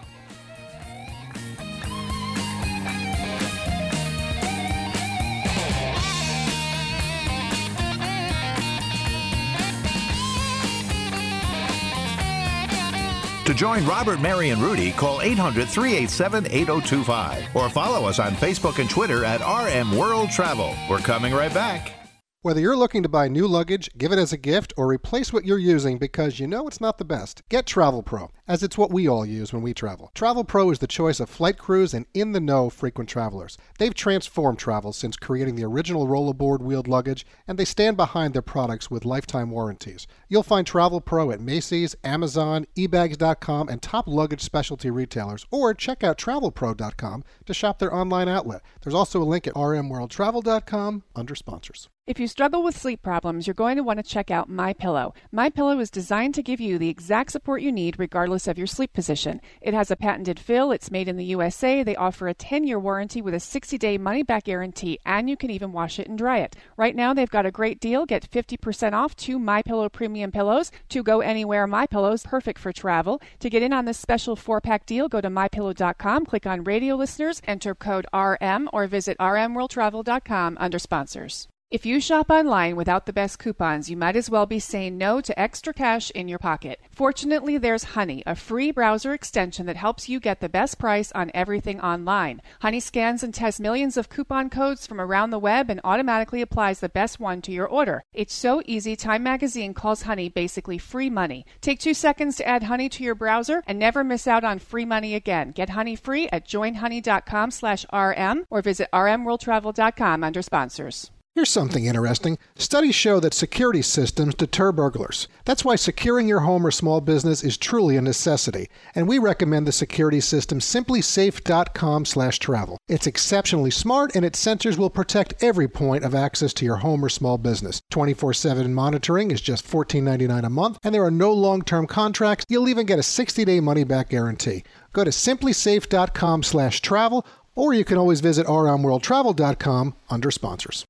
To 13.46 13.54
join 13.54 13.86
Robert, 13.86 14.22
Mary, 14.22 14.50
and 14.50 14.62
Rudy, 14.62 14.92
call 14.92 15.22
800 15.22 15.68
387 15.68 16.48
8025 16.48 17.56
or 17.56 17.70
follow 17.70 18.08
us 18.08 18.18
on 18.18 18.32
Facebook 18.34 18.80
and 18.80 18.90
Twitter 18.90 19.24
at 19.24 19.42
RM 19.42 19.96
World 19.96 20.32
Travel. 20.32 20.74
We're 20.90 21.00
coming 21.00 21.34
right 21.34 21.54
back. 21.54 22.01
Whether 22.44 22.60
you're 22.60 22.76
looking 22.76 23.04
to 23.04 23.10
buy 23.10 23.28
new 23.28 23.48
luggage, 23.48 23.88
give 24.00 24.12
it 24.12 24.18
as 24.18 24.34
a 24.34 24.38
gift, 24.38 24.74
or 24.76 24.88
replace 24.88 25.32
what 25.32 25.46
you're 25.46 25.60
using 25.60 26.00
because 26.00 26.40
you 26.40 26.48
know 26.48 26.68
it's 26.68 26.82
not 26.82 26.98
the 26.98 27.06
best, 27.06 27.48
get 27.50 27.68
Travel 27.68 28.02
Pro, 28.02 28.32
as 28.48 28.64
it's 28.64 28.80
what 28.80 28.92
we 28.92 29.08
all 29.08 29.24
use 29.24 29.54
when 29.54 29.62
we 29.62 29.76
travel. 29.76 30.10
Travel 30.16 30.44
Pro 30.44 30.72
is 30.72 30.80
the 30.80 30.88
choice 30.88 31.20
of 31.20 31.30
flight 31.30 31.60
crews 31.60 31.94
and 31.94 32.08
in 32.16 32.32
the 32.32 32.40
know 32.40 32.72
frequent 32.72 33.08
travelers. 33.08 33.60
They've 33.78 33.94
transformed 33.94 34.58
travel 34.58 34.92
since 34.92 35.18
creating 35.18 35.56
the 35.56 35.66
original 35.66 36.08
rollerboard 36.08 36.62
wheeled 36.62 36.88
luggage, 36.88 37.28
and 37.48 37.60
they 37.60 37.64
stand 37.64 37.96
behind 37.96 38.34
their 38.34 38.42
products 38.42 38.90
with 38.90 39.06
lifetime 39.06 39.52
warranties. 39.52 40.08
You'll 40.28 40.42
find 40.42 40.66
Travel 40.66 41.00
Pro 41.00 41.30
at 41.30 41.42
Macy's, 41.42 41.96
Amazon, 42.04 42.66
ebags.com, 42.76 43.70
and 43.70 43.84
top 43.84 44.08
luggage 44.08 44.42
specialty 44.42 44.90
retailers, 44.90 45.46
or 45.52 45.76
check 45.76 46.04
out 46.04 46.18
travelpro.com 46.18 47.24
to 47.46 47.54
shop 47.54 47.78
their 47.78 47.94
online 47.94 48.28
outlet. 48.28 48.64
There's 48.82 48.96
also 48.96 49.22
a 49.22 49.26
link 49.26 49.46
at 49.46 49.54
rmworldtravel.com 49.54 51.04
under 51.16 51.36
sponsors. 51.36 51.88
If 52.12 52.20
you 52.20 52.28
struggle 52.28 52.62
with 52.62 52.78
sleep 52.78 53.02
problems, 53.02 53.48
you're 53.48 53.54
going 53.54 53.78
to 53.78 53.84
want 53.84 53.98
to 53.98 54.04
check 54.04 54.30
out 54.30 54.50
My 54.50 54.74
Pillow. 54.74 55.14
My 55.32 55.50
Pillow 55.50 55.80
is 55.80 55.90
designed 55.90 56.36
to 56.36 56.44
give 56.44 56.60
you 56.60 56.78
the 56.78 56.90
exact 56.90 57.32
support 57.32 57.62
you 57.62 57.72
need 57.72 57.98
regardless 57.98 58.50
of 58.50 58.58
your 58.58 58.68
sleep 58.68 58.92
position. 58.92 59.40
It 59.62 59.74
has 59.74 59.90
a 59.90 59.96
patented 59.96 60.38
fill, 60.38 60.74
it's 60.74 60.92
made 60.92 61.08
in 61.08 61.16
the 61.16 61.24
USA. 61.24 61.84
They 61.84 61.96
offer 61.96 62.28
a 62.28 62.36
10-year 62.36 62.78
warranty 62.78 63.22
with 63.22 63.34
a 63.34 63.38
60-day 63.38 63.98
money-back 63.98 64.44
guarantee, 64.44 65.00
and 65.06 65.30
you 65.30 65.38
can 65.38 65.52
even 65.52 65.72
wash 65.72 66.00
it 66.00 66.10
and 66.10 66.18
dry 66.18 66.40
it. 66.40 66.58
Right 66.76 66.98
now, 66.98 67.14
they've 67.14 67.30
got 67.30 67.46
a 67.46 67.50
great 67.50 67.80
deal. 67.80 68.06
Get 68.06 68.30
50% 68.30 68.92
off 68.92 69.16
two 69.16 69.40
My 69.40 69.62
Pillow 69.62 69.88
premium 69.88 70.34
pillows. 70.34 70.70
To 70.90 71.04
go 71.04 71.22
anywhere 71.22 71.66
My 71.66 71.88
Pillows, 71.88 72.24
perfect 72.24 72.60
for 72.60 72.74
travel. 72.74 73.22
To 73.40 73.50
get 73.50 73.64
in 73.64 73.72
on 73.72 73.86
this 73.86 73.98
special 73.98 74.36
4-pack 74.36 74.86
deal, 74.86 75.08
go 75.08 75.22
to 75.22 75.30
mypillow.com, 75.30 76.26
click 76.26 76.46
on 76.46 76.66
radio 76.66 76.96
listeners, 76.96 77.42
enter 77.48 77.74
code 77.74 78.06
RM 78.14 78.68
or 78.74 78.86
visit 78.88 79.18
rmworldtravel.com 79.18 80.58
under 80.60 80.78
sponsors. 80.78 81.48
If 81.72 81.86
you 81.86 82.02
shop 82.02 82.30
online 82.30 82.76
without 82.76 83.06
the 83.06 83.14
best 83.14 83.40
coupons, 83.40 83.90
you 83.90 83.96
might 83.96 84.18
as 84.18 84.30
well 84.30 84.46
be 84.46 84.60
saying 84.60 84.98
no 84.98 85.22
to 85.22 85.40
extra 85.40 85.74
cash 85.74 86.12
in 86.12 86.28
your 86.28 86.38
pocket. 86.38 86.82
Fortunately, 86.92 87.58
there's 87.58 87.96
Honey, 87.96 88.24
a 88.26 88.36
free 88.36 88.72
browser 88.72 89.14
extension 89.14 89.68
that 89.68 89.78
helps 89.78 90.10
you 90.10 90.20
get 90.20 90.42
the 90.42 90.50
best 90.50 90.78
price 90.78 91.14
on 91.14 91.32
everything 91.34 91.80
online. 91.80 92.42
Honey 92.60 92.82
scans 92.82 93.24
and 93.24 93.34
tests 93.34 93.62
millions 93.62 93.96
of 93.96 94.10
coupon 94.10 94.50
codes 94.50 94.86
from 94.86 95.00
around 95.00 95.30
the 95.30 95.40
web 95.40 95.70
and 95.70 95.80
automatically 95.86 96.42
applies 96.42 96.82
the 96.82 96.90
best 96.90 97.22
one 97.22 97.42
to 97.44 97.54
your 97.54 97.70
order. 97.70 98.04
It's 98.14 98.34
so 98.34 98.62
easy, 98.66 98.98
Time 98.98 99.24
Magazine 99.24 99.74
calls 99.74 100.02
Honey 100.02 100.28
basically 100.28 100.78
free 100.78 101.10
money. 101.10 101.46
Take 101.62 101.80
two 101.80 101.94
seconds 101.94 102.36
to 102.36 102.46
add 102.46 102.64
Honey 102.64 102.90
to 102.90 103.04
your 103.06 103.16
browser 103.16 103.64
and 103.66 103.80
never 103.80 104.04
miss 104.04 104.28
out 104.28 104.44
on 104.44 104.60
free 104.60 104.84
money 104.84 105.16
again. 105.16 105.52
Get 105.52 105.70
Honey 105.70 105.96
free 105.96 106.28
at 106.34 106.46
joinhoney.com 106.46 107.50
slash 107.52 107.86
rm 107.94 108.46
or 108.50 108.62
visit 108.62 108.90
rmworldtravel.com 108.92 110.22
under 110.26 110.42
sponsors. 110.42 111.12
Here's 111.34 111.50
something 111.50 111.86
interesting. 111.86 112.38
Studies 112.58 112.94
show 112.94 113.22
that 113.22 113.34
security 113.34 113.82
systems 113.82 114.36
deter 114.36 114.74
burglars. 114.74 115.30
That's 115.46 115.64
why 115.64 115.78
securing 115.78 116.28
your 116.28 116.42
home 116.42 116.68
or 116.68 116.72
small 116.72 117.00
business 117.00 117.42
is 117.42 117.56
truly 117.56 117.96
a 117.96 118.02
necessity, 118.02 118.68
and 118.94 119.08
we 119.08 119.18
recommend 119.18 119.66
the 119.66 119.72
security 119.72 120.20
system 120.20 120.60
simplisafe.com/travel. 120.60 122.78
It's 122.90 123.08
exceptionally 123.08 123.72
smart 123.72 124.14
and 124.14 124.26
its 124.26 124.46
sensors 124.46 124.78
will 124.78 124.90
protect 124.90 125.42
every 125.42 125.70
point 125.70 126.04
of 126.04 126.14
access 126.14 126.52
to 126.56 126.66
your 126.66 126.76
home 126.78 127.06
or 127.06 127.08
small 127.08 127.38
business. 127.38 127.80
24/7 127.92 128.74
monitoring 128.74 129.32
is 129.32 129.40
just 129.40 129.66
$14.99 129.66 130.44
a 130.44 130.50
month, 130.50 130.80
and 130.84 130.94
there 130.94 131.06
are 131.06 131.10
no 131.10 131.32
long-term 131.32 131.88
contracts. 131.88 132.44
You'll 132.50 132.68
even 132.68 132.86
get 132.86 133.00
a 133.00 133.04
60-day 133.04 133.62
money-back 133.62 134.10
guarantee. 134.10 134.66
Go 134.92 135.06
to 135.06 135.12
simplisafe.com/travel 135.12 137.26
or 137.56 137.74
you 137.74 137.86
can 137.86 137.98
always 137.98 138.20
visit 138.20 138.46
rmworldtravel.com 138.48 139.94
under 140.10 140.30
sponsors. 140.30 140.84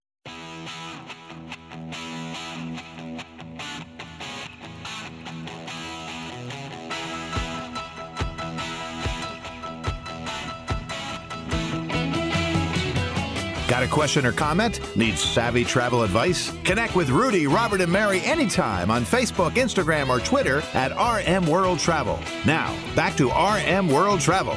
Got 13.82 13.88
a 13.88 13.94
question 13.94 14.28
or 14.28 14.32
comment? 14.32 14.96
Need 14.96 15.18
savvy 15.18 15.64
travel 15.64 16.04
advice? 16.04 16.56
Connect 16.66 16.96
with 16.96 17.10
Rudy, 17.10 17.48
Robert, 17.48 17.82
and 17.82 17.92
Mary 17.92 18.22
anytime 18.22 18.92
on 18.92 19.04
Facebook, 19.04 19.54
Instagram, 19.54 20.08
or 20.10 20.20
Twitter 20.20 20.62
at 20.76 20.92
RM 20.92 21.48
World 21.48 21.80
Travel. 21.80 22.20
Now, 22.46 22.78
back 22.96 23.18
to 23.18 23.30
RM 23.30 23.88
World 23.88 24.20
Travel. 24.20 24.56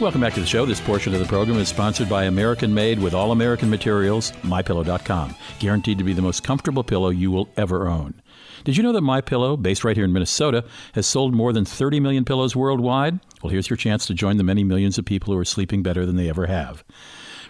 Welcome 0.00 0.22
back 0.22 0.34
to 0.34 0.40
the 0.40 0.46
show. 0.46 0.66
This 0.66 0.80
portion 0.80 1.14
of 1.14 1.20
the 1.20 1.26
program 1.26 1.56
is 1.58 1.68
sponsored 1.68 2.08
by 2.08 2.24
American 2.24 2.74
Made 2.74 2.98
with 2.98 3.14
all 3.14 3.30
American 3.30 3.70
materials, 3.70 4.32
MyPillow.com. 4.42 5.36
Guaranteed 5.60 5.98
to 5.98 6.04
be 6.04 6.12
the 6.12 6.20
most 6.20 6.42
comfortable 6.42 6.82
pillow 6.82 7.10
you 7.10 7.30
will 7.30 7.48
ever 7.56 7.86
own. 7.86 8.20
Did 8.64 8.76
you 8.76 8.82
know 8.82 8.90
that 8.90 9.04
MyPillow, 9.04 9.62
based 9.62 9.84
right 9.84 9.96
here 9.96 10.04
in 10.04 10.12
Minnesota, 10.12 10.64
has 10.94 11.06
sold 11.06 11.32
more 11.32 11.52
than 11.52 11.64
30 11.64 12.00
million 12.00 12.24
pillows 12.24 12.56
worldwide? 12.56 13.20
Well, 13.40 13.52
here's 13.52 13.70
your 13.70 13.76
chance 13.76 14.04
to 14.06 14.14
join 14.14 14.36
the 14.36 14.42
many 14.42 14.64
millions 14.64 14.98
of 14.98 15.04
people 15.04 15.32
who 15.32 15.38
are 15.38 15.44
sleeping 15.44 15.84
better 15.84 16.04
than 16.04 16.16
they 16.16 16.28
ever 16.28 16.46
have. 16.46 16.82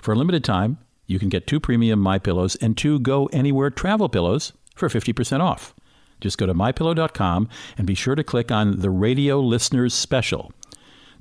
For 0.02 0.12
a 0.12 0.16
limited 0.16 0.44
time, 0.44 0.76
you 1.08 1.18
can 1.18 1.28
get 1.28 1.46
two 1.46 1.58
premium 1.58 1.98
My 1.98 2.18
Pillows 2.18 2.54
and 2.56 2.76
two 2.76 3.00
Go 3.00 3.26
Anywhere 3.32 3.70
travel 3.70 4.08
pillows 4.08 4.52
for 4.76 4.88
50% 4.88 5.40
off. 5.40 5.74
Just 6.20 6.38
go 6.38 6.46
to 6.46 6.54
mypillow.com 6.54 7.48
and 7.76 7.86
be 7.86 7.94
sure 7.94 8.14
to 8.14 8.22
click 8.22 8.52
on 8.52 8.80
the 8.80 8.90
Radio 8.90 9.40
Listeners 9.40 9.94
Special. 9.94 10.52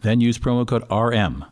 Then 0.02 0.22
use 0.22 0.38
promo 0.38 0.68
code 0.68 0.84
RM. 0.92 1.46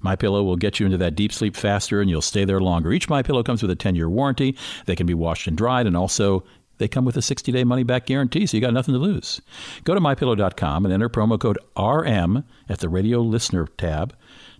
My 0.00 0.16
Pillow 0.16 0.42
will 0.44 0.56
get 0.56 0.80
you 0.80 0.86
into 0.86 0.98
that 0.98 1.14
deep 1.16 1.32
sleep 1.32 1.56
faster 1.56 2.00
and 2.00 2.08
you'll 2.08 2.22
stay 2.22 2.44
there 2.44 2.60
longer. 2.60 2.92
Each 2.92 3.08
My 3.08 3.22
Pillow 3.22 3.42
comes 3.42 3.62
with 3.62 3.70
a 3.70 3.76
10-year 3.76 4.08
warranty. 4.08 4.56
They 4.86 4.96
can 4.96 5.06
be 5.06 5.14
washed 5.14 5.46
and 5.46 5.56
dried 5.56 5.86
and 5.86 5.96
also 5.96 6.44
they 6.78 6.88
come 6.88 7.04
with 7.04 7.16
a 7.16 7.20
60-day 7.20 7.64
money-back 7.64 8.06
guarantee, 8.06 8.46
so 8.46 8.56
you 8.56 8.60
got 8.60 8.72
nothing 8.72 8.94
to 8.94 9.00
lose. 9.00 9.40
Go 9.82 9.94
to 9.94 10.00
mypillow.com 10.00 10.84
and 10.84 10.94
enter 10.94 11.08
promo 11.08 11.38
code 11.38 11.58
RM 11.76 12.44
at 12.68 12.78
the 12.78 12.88
Radio 12.88 13.20
Listener 13.20 13.66
tab 13.76 14.14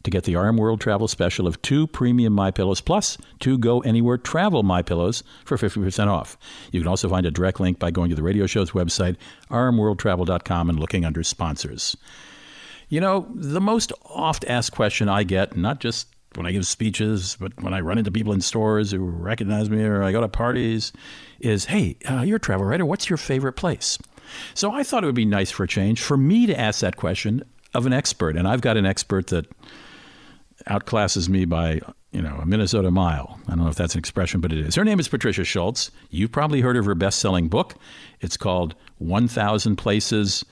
to 0.04 0.10
get 0.10 0.24
the 0.24 0.36
RM 0.36 0.56
World 0.56 0.80
Travel 0.80 1.08
Special 1.08 1.46
of 1.46 1.60
two 1.62 1.86
premium 1.86 2.32
My 2.32 2.50
Pillows 2.50 2.80
plus 2.80 3.18
two 3.40 3.58
Go 3.58 3.80
Anywhere 3.80 4.18
Travel 4.18 4.62
My 4.62 4.82
Pillows 4.82 5.22
for 5.44 5.56
50% 5.56 6.08
off. 6.08 6.36
You 6.72 6.80
can 6.80 6.88
also 6.88 7.08
find 7.08 7.26
a 7.26 7.30
direct 7.30 7.60
link 7.60 7.78
by 7.78 7.90
going 7.90 8.10
to 8.10 8.16
the 8.16 8.22
radio 8.22 8.46
show's 8.46 8.72
website, 8.72 9.16
rmworldtravel.com, 9.50 10.70
and 10.70 10.78
looking 10.78 11.04
under 11.04 11.22
sponsors. 11.22 11.96
You 12.88 13.00
know, 13.00 13.28
the 13.34 13.60
most 13.60 13.92
oft 14.06 14.44
asked 14.46 14.72
question 14.72 15.08
I 15.08 15.22
get, 15.22 15.56
not 15.56 15.80
just 15.80 16.08
when 16.34 16.46
I 16.46 16.52
give 16.52 16.66
speeches, 16.66 17.36
but 17.40 17.60
when 17.62 17.74
I 17.74 17.80
run 17.80 17.98
into 17.98 18.10
people 18.10 18.32
in 18.32 18.40
stores 18.40 18.90
who 18.90 18.98
recognize 18.98 19.68
me 19.68 19.82
or 19.82 20.02
I 20.02 20.12
go 20.12 20.20
to 20.20 20.28
parties, 20.28 20.92
is 21.40 21.66
hey, 21.66 21.96
uh, 22.08 22.22
you're 22.22 22.36
a 22.36 22.40
travel 22.40 22.66
writer. 22.66 22.86
What's 22.86 23.10
your 23.10 23.16
favorite 23.16 23.54
place? 23.54 23.98
So 24.54 24.70
I 24.72 24.82
thought 24.82 25.02
it 25.02 25.06
would 25.06 25.14
be 25.14 25.24
nice 25.24 25.50
for 25.50 25.64
a 25.64 25.68
change 25.68 26.00
for 26.00 26.16
me 26.16 26.46
to 26.46 26.58
ask 26.58 26.80
that 26.80 26.96
question 26.96 27.42
of 27.74 27.86
an 27.86 27.92
expert. 27.92 28.36
And 28.36 28.46
I've 28.46 28.60
got 28.60 28.76
an 28.76 28.86
expert 28.86 29.28
that 29.28 29.46
outclasses 30.68 31.28
me 31.28 31.44
by 31.44 31.80
you 32.12 32.22
know 32.22 32.36
a 32.40 32.46
Minnesota 32.46 32.90
mile. 32.90 33.40
I 33.46 33.50
don't 33.50 33.64
know 33.64 33.70
if 33.70 33.76
that's 33.76 33.94
an 33.94 33.98
expression, 33.98 34.40
but 34.40 34.52
it 34.52 34.58
is. 34.58 34.74
Her 34.74 34.84
name 34.84 35.00
is 35.00 35.08
Patricia 35.08 35.44
Schultz. 35.44 35.90
You've 36.10 36.32
probably 36.32 36.60
heard 36.60 36.76
of 36.76 36.84
her 36.86 36.94
best-selling 36.94 37.48
book. 37.48 37.74
It's 38.20 38.36
called 38.36 38.74
1000 38.98 39.76
Places 39.76 40.44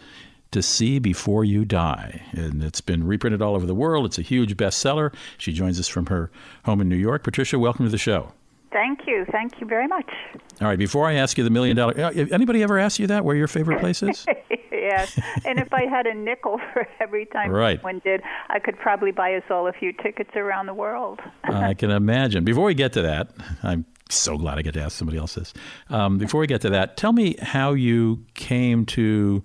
to 0.52 0.62
See 0.62 0.98
Before 0.98 1.44
You 1.44 1.64
Die. 1.64 2.22
And 2.32 2.62
it's 2.62 2.80
been 2.80 3.06
reprinted 3.06 3.42
all 3.42 3.54
over 3.54 3.66
the 3.66 3.74
world. 3.74 4.06
It's 4.06 4.18
a 4.18 4.22
huge 4.22 4.56
bestseller. 4.56 5.12
She 5.38 5.52
joins 5.52 5.80
us 5.80 5.88
from 5.88 6.06
her 6.06 6.30
home 6.64 6.80
in 6.80 6.88
New 6.88 6.96
York. 6.96 7.22
Patricia, 7.24 7.58
welcome 7.58 7.84
to 7.84 7.90
the 7.90 7.98
show. 7.98 8.32
Thank 8.76 9.06
you. 9.06 9.24
Thank 9.32 9.58
you 9.58 9.66
very 9.66 9.88
much. 9.88 10.10
All 10.60 10.68
right. 10.68 10.78
Before 10.78 11.06
I 11.06 11.14
ask 11.14 11.38
you 11.38 11.44
the 11.44 11.50
million 11.50 11.78
dollar, 11.78 11.98
uh, 11.98 12.10
anybody 12.30 12.62
ever 12.62 12.78
ask 12.78 12.98
you 12.98 13.06
that? 13.06 13.24
Where 13.24 13.34
your 13.34 13.48
favorite 13.48 13.80
place 13.80 14.02
is? 14.02 14.26
yes. 14.70 15.18
And 15.46 15.58
if 15.58 15.72
I 15.72 15.86
had 15.86 16.06
a 16.06 16.12
nickel 16.12 16.60
for 16.74 16.86
every 17.00 17.24
time 17.24 17.52
right. 17.52 17.78
someone 17.78 18.02
did, 18.04 18.20
I 18.50 18.58
could 18.58 18.78
probably 18.78 19.12
buy 19.12 19.34
us 19.34 19.44
all 19.48 19.66
a 19.66 19.72
few 19.72 19.94
tickets 19.94 20.28
around 20.36 20.66
the 20.66 20.74
world. 20.74 21.20
I 21.44 21.72
can 21.72 21.90
imagine. 21.90 22.44
Before 22.44 22.64
we 22.64 22.74
get 22.74 22.92
to 22.92 23.02
that, 23.02 23.30
I'm 23.62 23.86
so 24.10 24.36
glad 24.36 24.58
I 24.58 24.62
get 24.62 24.74
to 24.74 24.82
ask 24.82 24.98
somebody 24.98 25.16
else 25.16 25.36
this. 25.36 25.54
Um, 25.88 26.18
before 26.18 26.40
we 26.42 26.46
get 26.46 26.60
to 26.60 26.68
that, 26.68 26.98
tell 26.98 27.14
me 27.14 27.36
how 27.40 27.72
you 27.72 28.26
came 28.34 28.84
to 28.86 29.42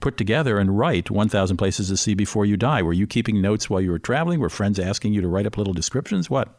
put 0.00 0.16
together 0.16 0.58
and 0.58 0.78
write 0.78 1.10
1,000 1.10 1.58
Places 1.58 1.88
to 1.88 1.98
See 1.98 2.14
Before 2.14 2.46
You 2.46 2.56
Die. 2.56 2.80
Were 2.80 2.94
you 2.94 3.06
keeping 3.06 3.42
notes 3.42 3.68
while 3.68 3.82
you 3.82 3.90
were 3.90 3.98
traveling? 3.98 4.40
Were 4.40 4.48
friends 4.48 4.78
asking 4.78 5.12
you 5.12 5.20
to 5.20 5.28
write 5.28 5.46
up 5.46 5.58
little 5.58 5.74
descriptions? 5.74 6.30
What? 6.30 6.57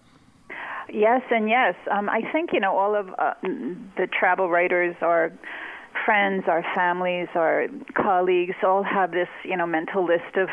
Yes, 0.92 1.22
and 1.32 1.50
yes. 1.50 1.76
Um, 1.92 2.10
I 2.10 2.22
think 2.32 2.52
you 2.54 2.60
know 2.60 2.78
all 2.78 2.96
of 2.96 3.10
uh, 3.18 3.34
the 3.44 4.08
travel 4.08 4.50
writers 4.50 4.96
are 5.02 5.32
friends, 6.06 6.44
our 6.48 6.64
families, 6.76 7.28
our 7.36 7.68
colleagues 7.96 8.56
all 8.64 8.84
have 8.84 9.12
this 9.12 9.28
you 9.44 9.58
know 9.58 9.66
mental 9.68 10.06
list 10.06 10.36
of 10.36 10.50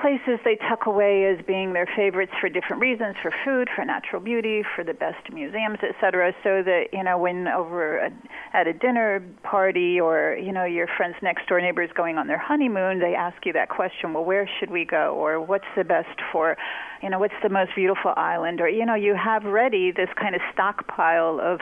places 0.00 0.40
they 0.44 0.56
tuck 0.68 0.86
away 0.86 1.26
as 1.26 1.44
being 1.46 1.72
their 1.72 1.86
favorites 1.96 2.32
for 2.40 2.48
different 2.48 2.80
reasons 2.82 3.14
for 3.22 3.32
food 3.44 3.68
for 3.74 3.84
natural 3.84 4.20
beauty 4.20 4.62
for 4.74 4.84
the 4.84 4.94
best 4.94 5.32
museums 5.32 5.78
etc 5.88 6.32
so 6.42 6.62
that 6.62 6.86
you 6.92 7.02
know 7.02 7.16
when 7.16 7.48
over 7.48 7.98
a, 7.98 8.10
at 8.52 8.66
a 8.66 8.72
dinner 8.72 9.22
party 9.42 10.00
or 10.00 10.36
you 10.40 10.52
know 10.52 10.64
your 10.64 10.86
friend's 10.96 11.16
next 11.22 11.46
door 11.48 11.60
neighbor 11.60 11.82
is 11.82 11.90
going 11.96 12.18
on 12.18 12.26
their 12.26 12.38
honeymoon 12.38 12.98
they 12.98 13.14
ask 13.14 13.44
you 13.46 13.52
that 13.52 13.68
question 13.68 14.12
well 14.12 14.24
where 14.24 14.48
should 14.58 14.70
we 14.70 14.84
go? 14.84 15.14
or 15.14 15.40
what's 15.40 15.64
the 15.76 15.84
best 15.84 16.18
for 16.32 16.56
you 17.02 17.08
know 17.10 17.18
what's 17.18 17.34
the 17.42 17.48
most 17.48 17.70
beautiful 17.74 18.12
island? 18.16 18.60
or 18.60 18.68
you 18.68 18.84
know 18.84 18.94
you 18.94 19.14
have 19.14 19.44
ready 19.44 19.90
this 19.90 20.08
kind 20.20 20.34
of 20.34 20.40
stockpile 20.52 21.40
of 21.40 21.60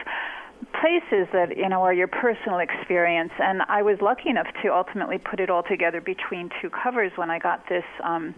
places 0.73 1.28
that 1.33 1.57
you 1.57 1.69
know 1.69 1.83
are 1.83 1.92
your 1.92 2.09
personal 2.09 2.59
experience. 2.59 3.33
And 3.38 3.62
i 3.69 3.83
was 3.83 3.99
lucky 4.00 4.28
enough 4.31 4.47
to 4.62 4.69
ultimately 4.75 5.19
put 5.19 5.40
it 5.40 5.50
all 5.50 5.62
together 5.62 6.00
between 6.00 6.50
two 6.61 6.71
covers 6.71 7.12
when 7.16 7.31
i 7.31 7.38
got 7.38 7.69
this 7.69 7.85
um 8.04 8.35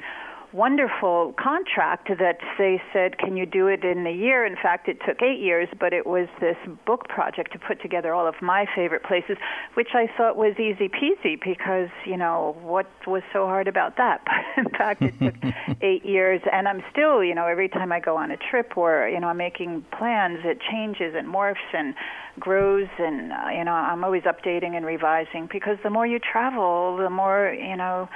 wonderful 0.54 1.34
contract 1.36 2.08
that 2.08 2.38
they 2.58 2.80
said, 2.92 3.18
Can 3.18 3.36
you 3.36 3.44
do 3.44 3.66
it 3.66 3.82
in 3.82 4.06
a 4.06 4.12
year? 4.12 4.46
In 4.46 4.54
fact, 4.54 4.88
it 4.88 4.98
took 5.06 5.20
eight 5.20 5.40
years, 5.40 5.68
but 5.80 5.92
it 5.92 6.06
was 6.06 6.28
this 6.40 6.56
book 6.86 7.08
project 7.08 7.52
to 7.52 7.58
put 7.58 7.82
together 7.82 8.14
all 8.14 8.26
of 8.26 8.36
my 8.40 8.64
favorite 8.74 9.02
places, 9.02 9.36
which 9.74 9.88
I 9.94 10.08
thought 10.16 10.36
was 10.36 10.54
easy 10.58 10.88
peasy 10.88 11.38
because, 11.42 11.88
you 12.06 12.16
know, 12.16 12.56
what 12.62 12.86
was 13.06 13.22
so 13.32 13.46
hard 13.46 13.66
about 13.66 13.96
that? 13.96 14.22
But 14.24 14.44
in 14.64 14.70
fact, 14.70 15.02
it 15.02 15.18
took 15.18 15.34
eight 15.82 16.04
years, 16.04 16.40
and 16.50 16.68
I'm 16.68 16.82
still, 16.92 17.24
you 17.24 17.34
know, 17.34 17.46
every 17.46 17.68
time 17.68 17.90
I 17.90 17.98
go 17.98 18.16
on 18.16 18.30
a 18.30 18.36
trip 18.36 18.76
or, 18.76 19.08
you 19.08 19.18
know, 19.18 19.28
I'm 19.28 19.36
making 19.36 19.84
plans, 19.98 20.38
it 20.44 20.58
changes 20.70 21.14
and 21.16 21.26
morphs 21.26 21.56
and 21.72 21.94
grows, 22.38 22.88
and, 22.98 23.32
uh, 23.32 23.48
you 23.50 23.64
know, 23.64 23.72
I'm 23.72 24.04
always 24.04 24.22
updating 24.22 24.76
and 24.76 24.86
revising 24.86 25.48
because 25.52 25.78
the 25.82 25.90
more 25.90 26.06
you 26.06 26.20
travel, 26.20 26.96
the 26.96 27.10
more, 27.10 27.52
you 27.52 27.76
know, 27.76 28.08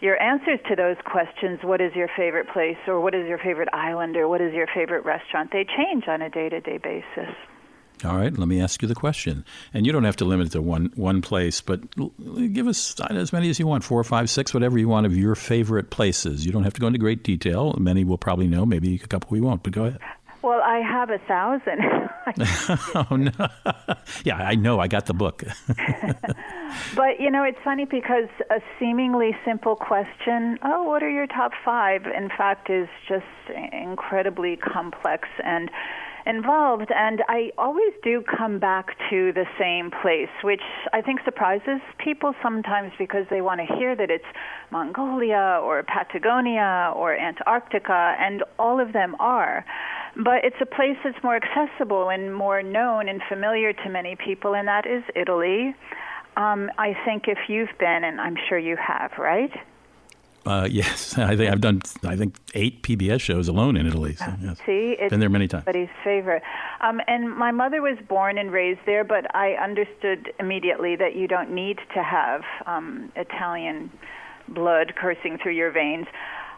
your 0.00 0.20
answers 0.20 0.58
to 0.68 0.76
those 0.76 0.96
questions 1.04 1.60
what 1.62 1.80
is 1.80 1.94
your 1.94 2.08
favorite 2.16 2.48
place 2.48 2.78
or 2.86 3.00
what 3.00 3.14
is 3.14 3.26
your 3.28 3.38
favorite 3.38 3.68
island 3.72 4.16
or 4.16 4.28
what 4.28 4.40
is 4.40 4.52
your 4.54 4.66
favorite 4.66 5.04
restaurant 5.04 5.50
they 5.52 5.64
change 5.64 6.04
on 6.08 6.22
a 6.22 6.30
day-to-day 6.30 6.78
basis 6.78 7.34
all 8.04 8.16
right, 8.16 8.36
let 8.36 8.48
me 8.48 8.62
ask 8.62 8.80
you 8.80 8.88
the 8.88 8.94
question. 8.94 9.44
And 9.74 9.84
you 9.84 9.92
don't 9.92 10.04
have 10.04 10.16
to 10.16 10.24
limit 10.24 10.46
it 10.46 10.50
to 10.52 10.62
one 10.62 10.90
one 10.94 11.20
place, 11.20 11.60
but 11.60 11.80
give 12.52 12.66
us 12.66 12.98
uh, 12.98 13.08
as 13.10 13.32
many 13.32 13.50
as 13.50 13.58
you 13.58 13.66
want, 13.66 13.84
four, 13.84 14.02
five, 14.04 14.30
six, 14.30 14.54
whatever 14.54 14.78
you 14.78 14.88
want 14.88 15.06
of 15.06 15.14
your 15.14 15.34
favorite 15.34 15.90
places. 15.90 16.46
You 16.46 16.52
don't 16.52 16.64
have 16.64 16.72
to 16.74 16.80
go 16.80 16.86
into 16.86 16.98
great 16.98 17.22
detail. 17.22 17.74
Many 17.78 18.04
will 18.04 18.18
probably 18.18 18.46
know, 18.46 18.64
maybe 18.64 18.94
a 18.94 19.06
couple 19.06 19.28
we 19.30 19.40
won't, 19.40 19.62
but 19.62 19.72
go 19.72 19.84
ahead. 19.84 20.00
Well, 20.42 20.60
I 20.64 20.78
have 20.78 21.10
a 21.10 21.18
thousand. 21.18 21.80
oh 22.94 23.16
no! 23.16 23.30
yeah, 24.24 24.36
I 24.36 24.54
know. 24.54 24.78
I 24.78 24.88
got 24.88 25.06
the 25.06 25.14
book. 25.14 25.42
but 26.94 27.20
you 27.20 27.30
know, 27.30 27.42
it's 27.42 27.58
funny 27.64 27.84
because 27.84 28.28
a 28.50 28.60
seemingly 28.78 29.36
simple 29.44 29.74
question, 29.76 30.58
"Oh, 30.62 30.82
what 30.84 31.02
are 31.02 31.10
your 31.10 31.26
top 31.26 31.52
five? 31.64 32.06
in 32.06 32.28
fact, 32.28 32.70
is 32.70 32.88
just 33.08 33.24
incredibly 33.72 34.56
complex 34.56 35.28
and 35.44 35.70
involved. 36.26 36.90
And 36.94 37.22
I 37.28 37.50
always 37.58 37.92
do 38.02 38.22
come 38.22 38.58
back 38.58 38.88
to 39.10 39.32
the 39.32 39.44
same 39.58 39.90
place, 40.02 40.30
which 40.42 40.62
I 40.92 41.00
think 41.00 41.20
surprises 41.24 41.80
people 41.98 42.34
sometimes 42.42 42.92
because 42.98 43.26
they 43.30 43.40
want 43.40 43.60
to 43.60 43.74
hear 43.76 43.94
that 43.96 44.10
it's 44.10 44.24
Mongolia 44.70 45.60
or 45.62 45.82
Patagonia 45.82 46.92
or 46.94 47.16
Antarctica, 47.16 48.16
and 48.18 48.42
all 48.58 48.80
of 48.80 48.92
them 48.92 49.16
are. 49.18 49.64
But 50.16 50.44
it's 50.44 50.56
a 50.60 50.66
place 50.66 50.96
that's 51.04 51.22
more 51.22 51.36
accessible 51.36 52.10
and 52.10 52.34
more 52.34 52.62
known 52.62 53.08
and 53.08 53.20
familiar 53.28 53.72
to 53.72 53.88
many 53.88 54.16
people, 54.16 54.54
and 54.54 54.66
that 54.68 54.86
is 54.86 55.02
Italy. 55.14 55.74
Um, 56.36 56.70
I 56.78 56.94
think 57.04 57.24
if 57.26 57.38
you've 57.48 57.76
been, 57.78 58.04
and 58.04 58.20
I'm 58.20 58.36
sure 58.48 58.58
you 58.58 58.76
have, 58.76 59.12
right? 59.18 59.50
Uh, 60.46 60.68
yes, 60.70 61.18
I 61.18 61.36
think 61.36 61.50
I've 61.50 61.60
done. 61.60 61.82
I 62.04 62.16
think 62.16 62.36
eight 62.54 62.82
PBS 62.82 63.20
shows 63.20 63.48
alone 63.48 63.76
in 63.76 63.86
Italy. 63.86 64.14
So, 64.16 64.32
yes. 64.42 64.58
See, 64.66 64.96
it's 64.98 65.10
been 65.10 65.20
there 65.20 65.28
many 65.28 65.48
times. 65.48 65.64
Everybody's 65.66 65.94
favorite. 66.02 66.42
Um, 66.80 67.00
and 67.06 67.36
my 67.36 67.50
mother 67.50 67.82
was 67.82 67.98
born 68.08 68.38
and 68.38 68.50
raised 68.50 68.80
there, 68.86 69.04
but 69.04 69.34
I 69.34 69.52
understood 69.52 70.32
immediately 70.38 70.96
that 70.96 71.14
you 71.14 71.28
don't 71.28 71.50
need 71.50 71.78
to 71.94 72.02
have 72.02 72.42
um, 72.66 73.12
Italian 73.16 73.90
blood 74.48 74.94
coursing 75.00 75.38
through 75.42 75.52
your 75.52 75.70
veins. 75.70 76.06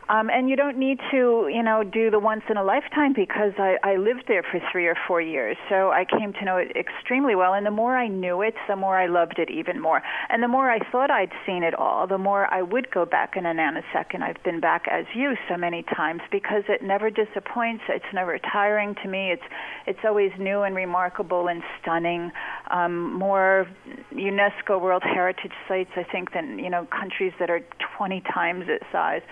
Um, 0.09 0.31
and 0.31 0.49
you 0.49 0.57
don't 0.57 0.79
need 0.79 0.99
to, 1.11 1.49
you 1.53 1.63
know, 1.63 1.83
do 1.85 2.11
the 2.11 2.19
once 2.19 2.43
in 2.51 2.57
a 2.57 2.65
lifetime 2.65 3.13
because 3.15 3.53
I, 3.59 3.77
I 3.83 3.97
lived 3.97 4.25
there 4.29 4.43
for 4.43 4.61
three 4.71 4.87
or 4.87 4.97
four 5.07 5.21
years. 5.21 5.57
So 5.69 5.91
I 5.91 6.05
came 6.05 6.33
to 6.35 6.45
know 6.45 6.57
it 6.57 6.77
extremely 6.77 7.35
well. 7.35 7.55
And 7.55 7.65
the 7.65 7.71
more 7.71 7.97
I 7.97 8.09
knew 8.09 8.43
it, 8.43 8.55
the 8.69 8.77
more 8.77 8.99
I 8.99 9.07
loved 9.07 9.39
it 9.39 9.51
even 9.51 9.81
more. 9.81 10.03
And 10.29 10.43
the 10.43 10.49
more 10.49 10.71
I 10.71 10.79
thought 10.91 11.11
I'd 11.11 11.33
seen 11.47 11.63
it 11.63 11.75
all, 11.75 12.07
the 12.07 12.19
more 12.19 12.53
I 12.53 12.63
would 12.63 12.91
go 12.91 13.05
back 13.05 13.37
in 13.37 13.47
a 13.47 13.55
nanosecond. 13.55 14.23
I've 14.23 14.43
been 14.43 14.61
back 14.61 14.87
as 14.91 15.05
you 15.15 15.35
so 15.49 15.57
many 15.57 15.85
times 15.95 16.21
because 16.31 16.65
it 16.69 16.83
never 16.83 17.11
disappoints. 17.11 17.85
It's 17.89 18.05
never 18.13 18.39
tiring 18.39 18.95
to 19.03 19.09
me. 19.09 19.31
It's 19.31 19.43
it's 19.87 20.01
always 20.05 20.31
new 20.39 20.63
and 20.63 20.75
remarkable 20.75 21.49
and 21.49 21.63
stunning. 21.81 22.31
Um, 22.71 23.13
more 23.15 23.67
UNESCO 24.13 24.81
World 24.81 25.03
Heritage 25.03 25.53
sites, 25.69 25.91
I 25.97 26.05
think, 26.11 26.33
than 26.33 26.59
you 26.59 26.71
know 26.71 26.87
countries 26.87 27.33
that 27.39 27.51
are 27.51 27.61
20 27.97 28.23
times 28.33 28.65
its 28.69 28.85
size. 28.93 29.23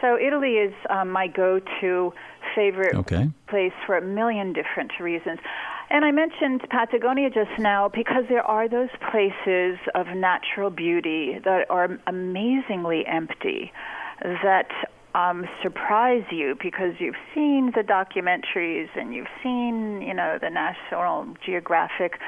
So 0.00 0.16
Italy 0.18 0.54
is 0.54 0.72
um, 0.90 1.10
my 1.10 1.26
go-to 1.26 2.12
favorite 2.54 2.94
okay. 2.94 3.30
place 3.48 3.72
for 3.86 3.96
a 3.96 4.02
million 4.02 4.52
different 4.52 4.92
reasons. 5.00 5.38
And 5.90 6.04
I 6.04 6.10
mentioned 6.10 6.62
Patagonia 6.70 7.30
just 7.30 7.58
now 7.58 7.88
because 7.88 8.24
there 8.28 8.42
are 8.42 8.68
those 8.68 8.90
places 9.10 9.78
of 9.94 10.06
natural 10.14 10.70
beauty 10.70 11.38
that 11.44 11.70
are 11.70 11.98
amazingly 12.06 13.06
empty 13.06 13.72
that 14.22 14.68
um, 15.14 15.46
surprise 15.62 16.24
you 16.30 16.56
because 16.62 16.94
you've 16.98 17.16
seen 17.34 17.72
the 17.74 17.82
documentaries 17.82 18.88
and 18.94 19.14
you've 19.14 19.28
seen, 19.42 20.02
you 20.02 20.12
know, 20.12 20.38
the 20.40 20.50
National 20.50 21.34
Geographic 21.44 22.18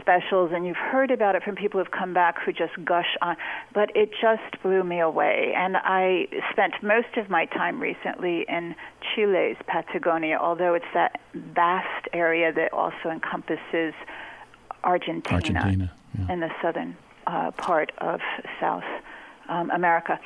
specials 0.00 0.52
and 0.54 0.64
you've 0.64 0.76
heard 0.76 1.10
about 1.10 1.34
it 1.34 1.42
from 1.42 1.56
people 1.56 1.80
who've 1.80 1.90
come 1.90 2.14
back 2.14 2.36
who 2.40 2.52
just 2.52 2.72
gush 2.84 3.16
on. 3.20 3.36
But 3.74 3.94
it 3.96 4.10
just 4.20 4.62
blew 4.62 4.84
me 4.84 5.00
away. 5.00 5.52
And 5.56 5.76
I 5.76 6.28
spent 6.52 6.74
most 6.82 7.16
of 7.16 7.28
my 7.28 7.46
time 7.46 7.80
recently 7.80 8.46
in 8.48 8.74
Chile's 9.14 9.56
Patagonia, 9.66 10.38
although 10.40 10.74
it's 10.74 10.92
that 10.94 11.20
vast 11.34 12.08
area 12.12 12.52
that 12.52 12.72
also 12.72 13.10
encompasses 13.10 13.94
Argentina, 14.84 15.34
Argentina 15.34 15.92
yeah. 16.18 16.32
in 16.32 16.40
the 16.40 16.50
southern 16.62 16.96
uh, 17.26 17.50
part 17.52 17.92
of 17.98 18.20
South 18.60 18.84
um, 19.48 19.70
America. 19.70 20.20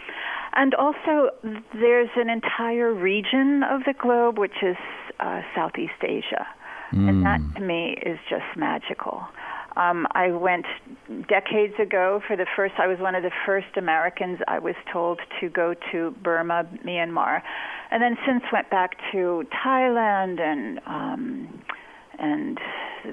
And 0.54 0.74
also, 0.74 1.30
there's 1.72 2.10
an 2.16 2.28
entire 2.28 2.92
region 2.92 3.62
of 3.62 3.82
the 3.84 3.94
globe 3.98 4.38
which 4.38 4.62
is 4.62 4.76
uh, 5.20 5.40
Southeast 5.54 6.02
Asia. 6.02 6.46
Mm. 6.92 7.08
And 7.08 7.26
that 7.26 7.40
to 7.56 7.60
me 7.64 7.96
is 8.04 8.18
just 8.28 8.44
magical. 8.56 9.22
Um, 9.76 10.06
I 10.12 10.30
went 10.30 10.66
decades 11.28 11.74
ago 11.80 12.20
for 12.26 12.36
the 12.36 12.46
first, 12.54 12.74
I 12.78 12.86
was 12.86 12.98
one 12.98 13.14
of 13.14 13.22
the 13.22 13.30
first 13.46 13.76
Americans 13.76 14.38
I 14.46 14.58
was 14.58 14.74
told 14.92 15.20
to 15.40 15.48
go 15.48 15.74
to 15.90 16.10
Burma, 16.22 16.68
Myanmar. 16.84 17.40
And 17.90 18.02
then 18.02 18.18
since 18.26 18.42
went 18.52 18.68
back 18.68 18.96
to 19.12 19.44
Thailand 19.64 20.40
and 20.40 20.80
um, 20.86 21.62
and 22.22 22.58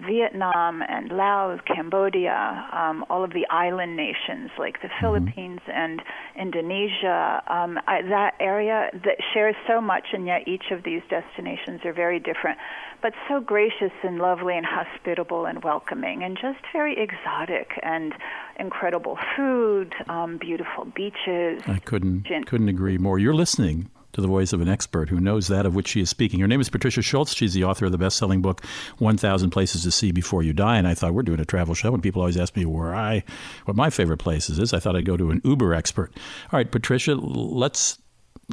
Vietnam 0.07 0.83
and 0.87 1.11
Laos, 1.11 1.59
Cambodia, 1.65 2.67
um, 2.71 3.03
all 3.09 3.23
of 3.23 3.31
the 3.31 3.45
island 3.49 3.97
nations 3.97 4.51
like 4.57 4.81
the 4.81 4.87
mm-hmm. 4.87 5.01
Philippines 5.01 5.59
and 5.67 6.01
Indonesia. 6.39 7.41
Um, 7.47 7.79
I, 7.87 8.03
that 8.03 8.35
area 8.39 8.89
that 8.93 9.17
shares 9.33 9.55
so 9.67 9.81
much, 9.81 10.07
and 10.13 10.27
yet 10.27 10.47
each 10.47 10.65
of 10.71 10.83
these 10.83 11.01
destinations 11.09 11.81
are 11.85 11.93
very 11.93 12.19
different, 12.19 12.59
but 13.01 13.13
so 13.27 13.39
gracious 13.39 13.91
and 14.03 14.19
lovely 14.19 14.55
and 14.55 14.65
hospitable 14.65 15.45
and 15.45 15.63
welcoming, 15.63 16.23
and 16.23 16.37
just 16.39 16.59
very 16.71 16.95
exotic 17.01 17.71
and 17.81 18.13
incredible 18.59 19.17
food, 19.35 19.93
um, 20.07 20.37
beautiful 20.37 20.85
beaches. 20.85 21.61
I 21.65 21.79
couldn't 21.83 22.25
couldn't 22.45 22.69
agree 22.69 22.97
more. 22.97 23.17
You're 23.17 23.33
listening 23.33 23.89
to 24.13 24.21
the 24.21 24.27
voice 24.27 24.53
of 24.53 24.61
an 24.61 24.67
expert 24.67 25.09
who 25.09 25.19
knows 25.19 25.47
that 25.47 25.65
of 25.65 25.75
which 25.75 25.87
she 25.87 26.01
is 26.01 26.09
speaking. 26.09 26.39
Her 26.39 26.47
name 26.47 26.61
is 26.61 26.69
Patricia 26.69 27.01
Schultz. 27.01 27.33
She's 27.33 27.53
the 27.53 27.63
author 27.63 27.85
of 27.85 27.91
the 27.91 27.97
best 27.97 28.17
selling 28.17 28.41
book, 28.41 28.63
1,000 28.97 29.49
Places 29.51 29.83
to 29.83 29.91
See 29.91 30.11
Before 30.11 30.43
You 30.43 30.53
Die. 30.53 30.77
And 30.77 30.87
I 30.87 30.93
thought, 30.93 31.13
we're 31.13 31.23
doing 31.23 31.39
a 31.39 31.45
travel 31.45 31.75
show, 31.75 31.93
and 31.93 32.01
people 32.01 32.21
always 32.21 32.37
ask 32.37 32.55
me 32.55 32.65
where 32.65 32.95
I, 32.95 33.23
what 33.65 33.77
my 33.77 33.89
favorite 33.89 34.17
places 34.17 34.59
is. 34.59 34.73
I 34.73 34.79
thought 34.79 34.95
I'd 34.95 35.05
go 35.05 35.17
to 35.17 35.31
an 35.31 35.41
Uber 35.43 35.73
expert. 35.73 36.11
All 36.51 36.57
right, 36.57 36.69
Patricia, 36.69 37.15
let's, 37.15 37.99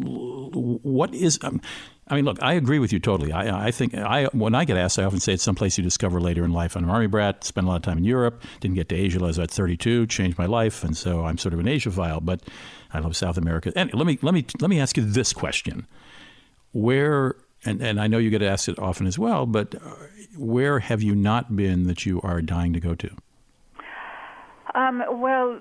what 0.03 1.14
is, 1.14 1.38
um, 1.42 1.61
I 2.09 2.14
mean, 2.14 2.25
look, 2.25 2.40
I 2.40 2.53
agree 2.53 2.79
with 2.79 2.92
you 2.92 3.01
totally. 3.01 3.33
I, 3.33 3.66
I 3.66 3.71
think 3.73 3.95
I 3.95 4.27
when 4.27 4.55
I 4.55 4.64
get 4.64 4.77
asked, 4.77 4.99
I 4.99 5.05
often 5.05 5.19
say 5.19 5.33
it's 5.33 5.42
someplace 5.42 5.77
you 5.77 5.83
discover 5.83 6.21
later 6.21 6.45
in 6.45 6.53
life. 6.53 6.77
I'm 6.77 6.85
an 6.85 6.90
army 6.90 7.09
brat, 7.09 7.42
spent 7.42 7.66
a 7.66 7.71
lot 7.71 7.77
of 7.77 7.83
time 7.83 7.99
in 7.99 8.05
Europe, 8.05 8.42
didn't 8.61 8.77
get 8.77 8.88
to 8.90 8.95
Asia 8.95 9.16
until 9.16 9.27
I 9.27 9.29
was 9.29 9.38
at 9.40 9.51
32, 9.51 10.07
changed 10.07 10.38
my 10.38 10.47
life, 10.47 10.85
and 10.85 10.97
so 10.97 11.25
I'm 11.25 11.37
sort 11.37 11.53
of 11.53 11.59
an 11.59 11.66
Asia 11.66 11.90
Asiaphile. 11.90 12.25
But 12.25 12.42
I 12.92 12.99
love 13.01 13.16
South 13.16 13.37
America. 13.37 13.72
And 13.77 13.92
let 13.94 14.07
me 14.07 14.18
let 14.22 14.35
me 14.35 14.46
let 14.61 14.70
me 14.70 14.81
ask 14.81 14.96
you 14.96 15.05
this 15.05 15.33
question: 15.33 15.87
Where 16.72 17.37
and 17.64 17.83
and 17.83 18.01
I 18.01 18.07
know 18.07 18.18
you 18.18 18.31
get 18.31 18.42
asked 18.42 18.68
it 18.68 18.79
often 18.79 19.07
as 19.07 19.18
well, 19.18 19.46
but 19.46 19.75
uh, 19.75 19.94
where 20.37 20.79
have 20.81 21.03
you 21.03 21.14
not 21.14 21.57
been 21.57 21.85
that 21.85 22.07
you 22.07 22.20
are 22.22 22.40
dying 22.40 22.72
to 22.72 22.81
go 22.81 22.94
to? 22.94 23.11
Um, 24.75 25.03
well, 25.11 25.59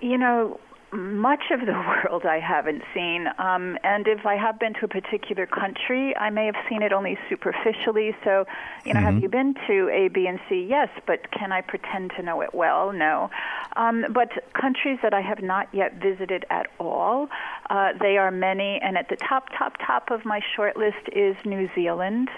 you 0.00 0.18
know, 0.18 0.60
much 0.92 1.44
of 1.50 1.60
the 1.60 1.72
world 2.04 2.24
I 2.24 2.38
haven't 2.38 2.82
seen. 2.94 3.26
Um, 3.38 3.78
and 3.82 4.06
if 4.06 4.26
I 4.26 4.36
have 4.36 4.58
been 4.58 4.74
to 4.74 4.84
a 4.84 4.88
particular 4.88 5.46
country, 5.46 6.16
I 6.16 6.30
may 6.30 6.46
have 6.46 6.56
seen 6.68 6.82
it 6.82 6.92
only 6.92 7.18
superficially. 7.28 8.14
So, 8.24 8.44
you 8.84 8.94
know, 8.94 9.00
mm-hmm. 9.00 9.14
have 9.14 9.22
you 9.22 9.28
been 9.28 9.54
to 9.66 9.88
A, 9.90 10.08
B, 10.08 10.26
and 10.26 10.38
C? 10.48 10.66
Yes, 10.68 10.88
but 11.06 11.30
can 11.30 11.52
I 11.52 11.60
pretend 11.60 12.12
to 12.16 12.22
know 12.22 12.40
it 12.42 12.54
well? 12.54 12.92
No. 12.92 13.30
Um, 13.76 14.06
but 14.12 14.30
countries 14.54 14.98
that 15.02 15.14
I 15.14 15.20
have 15.20 15.42
not 15.42 15.68
yet 15.72 16.00
visited 16.00 16.44
at 16.50 16.66
all, 16.78 17.28
uh, 17.70 17.92
they 18.00 18.18
are 18.18 18.30
many. 18.30 18.78
And 18.82 18.98
at 18.98 19.08
the 19.08 19.16
top, 19.16 19.48
top, 19.56 19.76
top 19.84 20.10
of 20.10 20.24
my 20.24 20.40
short 20.54 20.76
list 20.76 21.08
is 21.12 21.36
New 21.44 21.68
Zealand. 21.74 22.28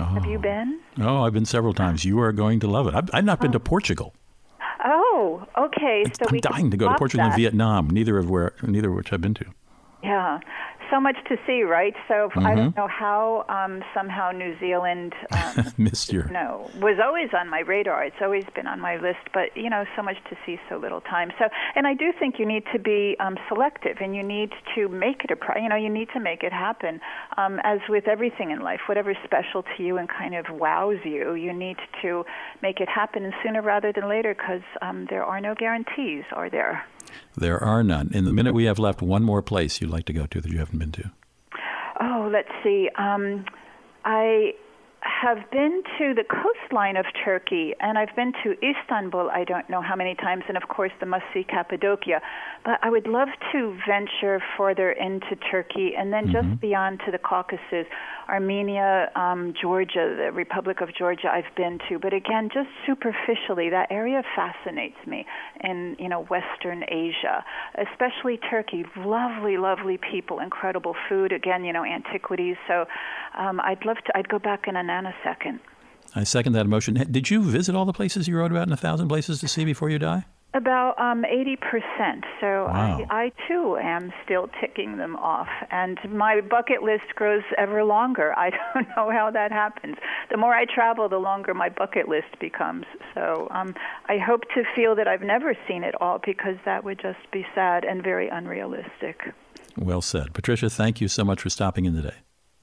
Oh. 0.00 0.04
Have 0.04 0.26
you 0.26 0.38
oh. 0.38 0.42
been? 0.42 0.80
Oh, 1.00 1.22
I've 1.22 1.32
been 1.32 1.44
several 1.44 1.74
times. 1.74 2.04
You 2.04 2.20
are 2.20 2.32
going 2.32 2.60
to 2.60 2.68
love 2.68 2.86
it. 2.86 2.94
I've, 2.94 3.10
I've 3.12 3.24
not 3.24 3.40
been 3.40 3.52
to 3.52 3.58
oh. 3.58 3.60
Portugal. 3.60 4.14
Oh, 4.84 5.46
okay. 5.56 6.04
So 6.18 6.26
I'm 6.28 6.38
dying 6.40 6.70
to 6.70 6.76
go 6.76 6.88
to 6.88 6.94
Portugal 6.96 7.24
that. 7.24 7.32
and 7.32 7.40
Vietnam, 7.40 7.88
neither 7.88 8.18
of 8.18 8.28
where 8.28 8.52
neither 8.62 8.90
of 8.90 8.96
which 8.96 9.12
I've 9.12 9.20
been 9.20 9.34
to. 9.34 9.46
Yeah 10.02 10.40
so 10.90 11.00
much 11.00 11.16
to 11.28 11.36
see, 11.46 11.62
right? 11.62 11.94
So 12.08 12.28
mm-hmm. 12.28 12.46
I 12.46 12.54
don't 12.54 12.76
know 12.76 12.88
how 12.88 13.44
um, 13.48 13.82
somehow 13.94 14.30
New 14.30 14.58
Zealand 14.58 15.14
um, 15.30 15.72
missed 15.78 16.12
your. 16.12 16.24
No, 16.28 16.70
was 16.76 16.98
always 17.02 17.30
on 17.32 17.48
my 17.48 17.60
radar. 17.60 18.04
It's 18.04 18.20
always 18.20 18.44
been 18.54 18.66
on 18.66 18.80
my 18.80 18.96
list, 18.96 19.20
but 19.32 19.56
you 19.56 19.70
know, 19.70 19.84
so 19.96 20.02
much 20.02 20.16
to 20.30 20.36
see, 20.44 20.58
so 20.68 20.76
little 20.76 21.00
time. 21.00 21.32
So, 21.38 21.48
and 21.74 21.86
I 21.86 21.94
do 21.94 22.12
think 22.18 22.38
you 22.38 22.46
need 22.46 22.64
to 22.72 22.78
be 22.78 23.16
um, 23.20 23.36
selective, 23.48 23.98
and 24.00 24.14
you 24.14 24.22
need 24.22 24.50
to 24.74 24.88
make 24.88 25.24
it 25.24 25.30
a. 25.30 25.36
Pri- 25.36 25.62
you 25.62 25.68
know, 25.68 25.76
you 25.76 25.90
need 25.90 26.08
to 26.14 26.20
make 26.20 26.42
it 26.42 26.52
happen. 26.52 27.00
Um, 27.36 27.60
as 27.64 27.80
with 27.88 28.08
everything 28.08 28.50
in 28.50 28.60
life, 28.60 28.80
whatever's 28.88 29.16
special 29.24 29.62
to 29.76 29.82
you 29.82 29.98
and 29.98 30.08
kind 30.08 30.34
of 30.34 30.46
wows 30.50 30.98
you, 31.04 31.34
you 31.34 31.52
need 31.52 31.76
to 32.02 32.24
make 32.62 32.80
it 32.80 32.88
happen 32.88 33.32
sooner 33.42 33.62
rather 33.62 33.92
than 33.92 34.08
later, 34.08 34.34
because 34.34 34.62
um, 34.82 35.06
there 35.10 35.24
are 35.24 35.40
no 35.40 35.54
guarantees, 35.54 36.24
are 36.32 36.50
there? 36.50 36.84
There 37.36 37.62
are 37.62 37.82
none. 37.82 38.10
In 38.12 38.24
the 38.24 38.32
minute 38.32 38.54
we 38.54 38.64
have 38.64 38.78
left, 38.78 39.02
one 39.02 39.22
more 39.22 39.42
place 39.42 39.80
you'd 39.80 39.90
like 39.90 40.04
to 40.06 40.12
go 40.12 40.26
to 40.26 40.40
that 40.40 40.50
you 40.50 40.58
haven't 40.58 40.78
been 40.78 40.92
to. 40.92 41.10
Oh, 42.00 42.28
let's 42.32 42.50
see. 42.62 42.88
Um, 42.96 43.44
I 44.04 44.54
have 45.04 45.38
been 45.50 45.82
to 45.98 46.14
the 46.14 46.24
coastline 46.24 46.96
of 46.96 47.04
Turkey, 47.24 47.74
and 47.80 47.98
I've 47.98 48.14
been 48.16 48.32
to 48.42 48.54
Istanbul, 48.64 49.30
I 49.30 49.44
don't 49.44 49.68
know 49.68 49.82
how 49.82 49.94
many 49.94 50.14
times, 50.14 50.44
and 50.48 50.56
of 50.56 50.68
course 50.68 50.92
the 50.98 51.06
must 51.06 51.24
see 51.34 51.44
Cappadocia. 51.44 52.22
But 52.64 52.78
I 52.82 52.88
would 52.88 53.06
love 53.06 53.28
to 53.52 53.76
venture 53.86 54.42
further 54.56 54.92
into 54.92 55.36
Turkey 55.50 55.92
and 55.98 56.10
then 56.12 56.28
mm-hmm. 56.28 56.48
just 56.48 56.60
beyond 56.60 57.00
to 57.04 57.12
the 57.12 57.18
Caucasus, 57.18 57.86
Armenia, 58.28 59.10
um, 59.14 59.52
Georgia, 59.60 60.16
the 60.16 60.32
Republic 60.32 60.80
of 60.80 60.88
Georgia 60.96 61.28
I've 61.30 61.54
been 61.54 61.78
to. 61.90 61.98
But 61.98 62.14
again, 62.14 62.48
just 62.52 62.68
superficially, 62.86 63.68
that 63.68 63.88
area 63.90 64.22
fascinates 64.34 64.96
me 65.06 65.26
in, 65.62 65.96
you 65.98 66.08
know, 66.08 66.22
Western 66.24 66.84
Asia, 66.88 67.44
especially 67.76 68.38
Turkey. 68.38 68.86
Lovely, 68.96 69.58
lovely 69.58 69.98
people, 69.98 70.40
incredible 70.40 70.96
food, 71.08 71.32
again, 71.32 71.64
you 71.64 71.72
know, 71.74 71.84
antiquities. 71.84 72.56
So 72.66 72.86
um, 73.38 73.60
I'd 73.60 73.84
love 73.84 73.98
to, 74.06 74.16
I'd 74.16 74.28
go 74.28 74.38
back 74.38 74.64
in 74.66 74.76
a 74.76 74.82
nanosecond. 74.94 75.60
I 76.14 76.24
second 76.24 76.52
that 76.52 76.64
emotion. 76.66 76.94
Did 77.10 77.30
you 77.30 77.42
visit 77.42 77.74
all 77.74 77.84
the 77.84 77.92
places 77.92 78.28
you 78.28 78.36
wrote 78.36 78.52
about 78.52 78.68
in 78.68 78.72
A 78.72 78.76
Thousand 78.76 79.08
Places 79.08 79.40
to 79.40 79.48
See 79.48 79.64
before 79.64 79.90
you 79.90 79.98
die? 79.98 80.24
About 80.54 80.94
um, 81.00 81.24
80%. 81.24 81.58
So 82.40 82.46
wow. 82.66 83.04
I, 83.10 83.24
I 83.24 83.32
too 83.48 83.76
am 83.82 84.12
still 84.24 84.48
ticking 84.60 84.98
them 84.98 85.16
off. 85.16 85.48
And 85.72 85.98
my 86.08 86.40
bucket 86.40 86.84
list 86.84 87.16
grows 87.16 87.42
ever 87.58 87.82
longer. 87.82 88.32
I 88.38 88.50
don't 88.50 88.86
know 88.96 89.10
how 89.10 89.32
that 89.32 89.50
happens. 89.50 89.96
The 90.30 90.36
more 90.36 90.54
I 90.54 90.64
travel, 90.72 91.08
the 91.08 91.18
longer 91.18 91.54
my 91.54 91.68
bucket 91.68 92.08
list 92.08 92.38
becomes. 92.40 92.84
So 93.14 93.48
um, 93.50 93.74
I 94.08 94.18
hope 94.18 94.42
to 94.54 94.62
feel 94.76 94.94
that 94.94 95.08
I've 95.08 95.22
never 95.22 95.56
seen 95.66 95.82
it 95.82 95.96
all 96.00 96.20
because 96.24 96.56
that 96.64 96.84
would 96.84 97.00
just 97.00 97.28
be 97.32 97.44
sad 97.56 97.84
and 97.84 98.04
very 98.04 98.28
unrealistic. 98.28 99.34
Well 99.76 100.02
said. 100.02 100.34
Patricia, 100.34 100.70
thank 100.70 101.00
you 101.00 101.08
so 101.08 101.24
much 101.24 101.40
for 101.40 101.50
stopping 101.50 101.84
in 101.84 101.94
today. 101.94 102.14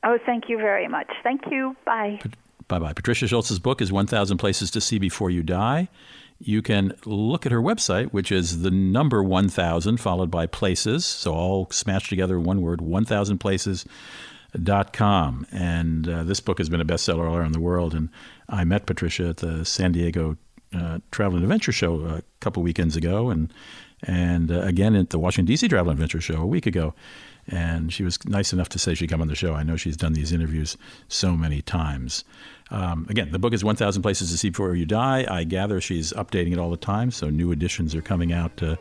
Oh, 0.03 0.17
thank 0.25 0.49
you 0.49 0.57
very 0.57 0.87
much. 0.87 1.11
Thank 1.23 1.41
you. 1.51 1.75
Bye. 1.85 2.19
Bye 2.67 2.79
bye. 2.79 2.93
Patricia 2.93 3.27
Schultz's 3.27 3.59
book 3.59 3.81
is 3.81 3.91
1,000 3.91 4.37
Places 4.37 4.71
to 4.71 4.81
See 4.81 4.97
Before 4.97 5.29
You 5.29 5.43
Die. 5.43 5.87
You 6.39 6.63
can 6.63 6.93
look 7.05 7.45
at 7.45 7.51
her 7.51 7.61
website, 7.61 8.11
which 8.11 8.31
is 8.31 8.63
the 8.63 8.71
number 8.71 9.21
1,000 9.21 9.97
followed 9.97 10.31
by 10.31 10.47
places. 10.47 11.05
So 11.05 11.33
all 11.33 11.67
smashed 11.69 12.09
together 12.09 12.37
in 12.37 12.43
one 12.43 12.61
word, 12.61 12.79
1,000places.com. 12.79 15.47
And 15.51 16.09
uh, 16.09 16.23
this 16.23 16.39
book 16.39 16.57
has 16.57 16.69
been 16.69 16.81
a 16.81 16.85
bestseller 16.85 17.29
all 17.29 17.35
around 17.35 17.51
the 17.51 17.59
world. 17.59 17.93
And 17.93 18.09
I 18.49 18.63
met 18.63 18.87
Patricia 18.87 19.29
at 19.29 19.37
the 19.37 19.63
San 19.65 19.91
Diego 19.91 20.37
uh, 20.73 20.99
Travel 21.11 21.35
and 21.35 21.43
Adventure 21.43 21.71
Show 21.71 22.05
a 22.05 22.23
couple 22.39 22.63
weekends 22.63 22.95
ago, 22.95 23.29
and 23.29 23.51
and 24.03 24.51
uh, 24.51 24.61
again 24.61 24.95
at 24.95 25.09
the 25.09 25.19
Washington 25.19 25.45
D.C. 25.45 25.67
Travel 25.67 25.91
and 25.91 25.99
Adventure 25.99 26.21
Show 26.21 26.41
a 26.41 26.45
week 26.45 26.65
ago 26.65 26.93
and 27.47 27.91
she 27.91 28.03
was 28.03 28.23
nice 28.25 28.53
enough 28.53 28.69
to 28.69 28.79
say 28.79 28.93
she'd 28.93 29.09
come 29.09 29.21
on 29.21 29.27
the 29.27 29.35
show. 29.35 29.53
I 29.53 29.63
know 29.63 29.75
she's 29.75 29.97
done 29.97 30.13
these 30.13 30.31
interviews 30.31 30.77
so 31.07 31.35
many 31.35 31.61
times. 31.61 32.23
Um, 32.69 33.05
again, 33.09 33.31
the 33.31 33.39
book 33.39 33.53
is 33.53 33.63
1,000 33.63 34.01
Places 34.01 34.31
to 34.31 34.37
See 34.37 34.49
Before 34.49 34.73
You 34.75 34.85
Die. 34.85 35.25
I 35.29 35.43
gather 35.43 35.81
she's 35.81 36.13
updating 36.13 36.53
it 36.53 36.57
all 36.59 36.71
the 36.71 36.77
time, 36.77 37.11
so 37.11 37.29
new 37.29 37.51
editions 37.51 37.93
are 37.93 38.01
coming 38.01 38.31
out 38.31 38.63
uh, 38.63 38.77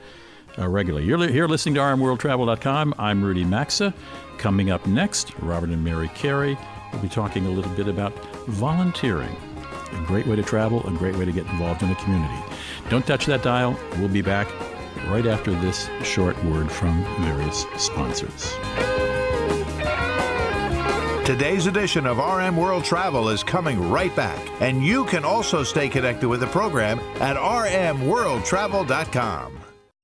uh, 0.58 0.68
regularly. 0.68 1.06
You're 1.06 1.18
li- 1.18 1.32
here 1.32 1.48
listening 1.48 1.74
to 1.74 1.80
rmworldtravel.com. 1.80 2.94
I'm 2.98 3.24
Rudy 3.24 3.44
Maxa. 3.44 3.92
Coming 4.38 4.70
up 4.70 4.86
next, 4.86 5.36
Robert 5.40 5.70
and 5.70 5.84
Mary 5.84 6.08
Carey 6.14 6.56
will 6.92 7.00
be 7.00 7.08
talking 7.08 7.46
a 7.46 7.50
little 7.50 7.72
bit 7.72 7.88
about 7.88 8.12
volunteering. 8.46 9.36
A 9.92 10.04
great 10.06 10.26
way 10.26 10.36
to 10.36 10.42
travel, 10.42 10.86
a 10.86 10.90
great 10.92 11.16
way 11.16 11.24
to 11.24 11.32
get 11.32 11.46
involved 11.46 11.82
in 11.82 11.90
a 11.90 11.94
community. 11.96 12.42
Don't 12.90 13.06
touch 13.06 13.26
that 13.26 13.42
dial. 13.42 13.76
We'll 13.98 14.08
be 14.08 14.22
back 14.22 14.48
right 15.06 15.26
after 15.26 15.52
this 15.52 15.88
short 16.02 16.42
word 16.44 16.70
from 16.70 17.02
various 17.20 17.64
sponsors. 17.76 18.54
Today's 21.24 21.66
edition 21.66 22.06
of 22.06 22.18
RM 22.18 22.56
World 22.56 22.84
Travel 22.84 23.28
is 23.28 23.44
coming 23.44 23.90
right 23.90 24.14
back, 24.16 24.48
and 24.60 24.84
you 24.84 25.04
can 25.04 25.24
also 25.24 25.62
stay 25.62 25.88
connected 25.88 26.28
with 26.28 26.40
the 26.40 26.48
program 26.48 26.98
at 27.20 27.36
rmworldtravel.com. 27.36 29.60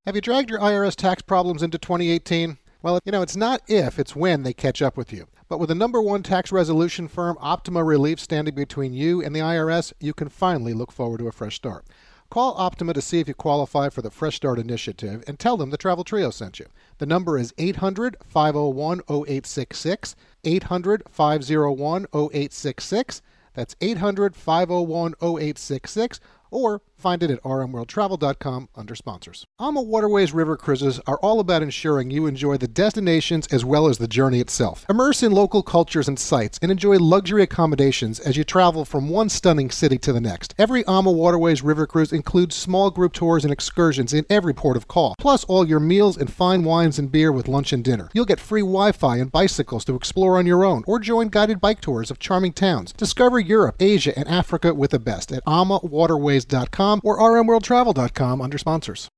Have 0.07 0.15
you 0.15 0.21
dragged 0.21 0.51
your 0.51 0.61
IRS 0.61 0.95
tax 0.95 1.23
problems 1.23 1.65
into 1.65 1.79
2018? 1.79 2.59
Well, 2.81 3.01
you 3.05 3.11
know, 3.11 3.23
it's 3.23 3.35
not 3.35 3.61
if, 3.67 3.99
it's 3.99 4.15
when 4.15 4.45
they 4.45 4.53
catch 4.53 4.81
up 4.81 4.97
with 4.97 5.13
you. 5.13 5.27
But 5.49 5.59
with 5.59 5.69
the 5.69 5.75
number 5.75 6.01
one 6.01 6.23
tax 6.23 6.53
resolution 6.53 7.09
firm, 7.09 7.37
Optima 7.41 7.83
Relief, 7.83 8.21
standing 8.21 8.55
between 8.55 8.93
you 8.93 9.21
and 9.21 9.35
the 9.35 9.41
IRS, 9.41 9.93
you 9.99 10.15
can 10.15 10.29
finally 10.29 10.73
look 10.73 10.93
forward 10.93 11.19
to 11.19 11.27
a 11.27 11.33
fresh 11.33 11.57
start. 11.57 11.87
Call 12.29 12.55
Optima 12.59 12.93
to 12.93 13.01
see 13.01 13.21
if 13.21 13.29
you 13.29 13.35
qualify 13.35 13.89
for 13.89 14.03
the 14.03 14.11
Fresh 14.11 14.37
Start 14.37 14.59
Initiative 14.59 15.23
and 15.27 15.39
tell 15.39 15.57
them 15.57 15.71
the 15.71 15.77
Travel 15.77 16.05
Trio 16.05 16.31
sent 16.31 16.59
you. 16.59 16.67
The 16.99 17.07
number 17.07 17.39
is 17.39 17.55
800 17.57 18.17
501 18.25 19.01
0866. 19.09 20.17
800 20.45 21.03
501 21.09 22.07
0866. 22.13 23.23
That's 23.55 23.77
800 23.81 24.37
501 24.37 25.15
0866 25.23 26.21
or 26.51 26.83
find 26.97 27.23
it 27.23 27.31
at 27.31 27.43
rmworldtravel.com 27.43 28.69
under 28.75 28.95
sponsors. 28.95 29.47
AMA 29.59 29.83
Waterways 29.83 30.33
River 30.33 30.57
Cruises 30.57 31.01
are 31.07 31.19
all 31.19 31.41
about 31.41 31.63
ensuring 31.63 32.11
you 32.11 32.27
enjoy 32.27 32.57
the 32.57 32.67
destinations 32.69 33.47
as 33.49 33.65
well 33.65 33.87
as 33.87 33.99
the 33.99 34.09
journey 34.09 34.41
itself. 34.41 34.87
Immerse 34.89 35.23
in 35.23 35.33
local 35.33 35.63
cultures 35.63 36.09
and 36.09 36.19
sites 36.19 36.59
and 36.63 36.71
enjoy 36.71 36.97
luxury 36.97 37.43
accommodations 37.43 38.19
as 38.19 38.37
you 38.37 38.45
travel 38.45 38.85
from 38.85 39.09
one 39.09 39.29
stunning 39.29 39.71
city 39.71 39.99
to 39.99 40.13
the 40.13 40.21
next. 40.21 40.55
Every 40.59 40.87
AMA 40.87 41.13
Waterways 41.13 41.63
River 41.63 41.87
Cruise 41.87 42.13
includes 42.13 42.57
small 42.57 42.91
group 42.91 43.13
tours 43.13 43.45
and 43.45 43.53
excursions 43.53 44.15
in 44.15 44.25
every 44.31 44.55
port 44.55 44.77
of 44.77 44.89
call, 44.89 45.15
plus 45.19 45.45
all 45.45 45.69
your 45.69 45.81
meals 45.81 46.17
and 46.17 46.33
fine 46.33 46.65
wines 46.65 46.99
and 46.99 47.13
beer 47.13 47.31
with 47.31 47.49
lunch 47.49 47.73
and 47.73 47.85
dinner. 47.85 48.09
You'll 48.15 48.25
get 48.25 48.41
free 48.41 48.63
Wi-Fi 48.63 49.17
and 49.19 49.31
bicycles 49.31 49.85
to 49.85 49.95
explore 49.95 50.39
on 50.39 50.47
your 50.47 50.65
own 50.65 50.83
or 50.87 50.99
join 50.99 51.29
guided 51.29 51.61
bike 51.61 51.81
tours 51.81 52.11
of 52.11 52.19
charming 52.19 52.53
towns. 52.53 52.93
Discover 52.93 53.41
Europe, 53.41 53.77
Asia, 53.81 54.19
and 54.19 54.29
Africa 54.29 54.73
with 54.73 54.93
the 54.93 54.99
best 54.99 55.31
at 55.31 55.45
amawaterways.com 55.45 56.86
or 57.03 57.19
rmworldtravel.com 57.19 58.41
under 58.41 58.59
sponsors. 58.59 59.11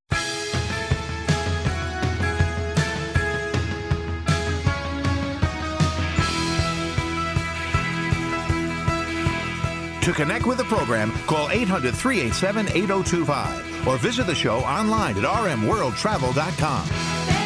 To 10.08 10.14
connect 10.14 10.46
with 10.46 10.56
the 10.56 10.64
program, 10.64 11.12
call 11.26 11.50
800 11.50 11.94
387 11.94 12.68
8025 12.68 13.86
or 13.86 13.98
visit 13.98 14.26
the 14.26 14.34
show 14.34 14.60
online 14.60 15.18
at 15.18 15.24
rmworldtravel.com. 15.24 17.37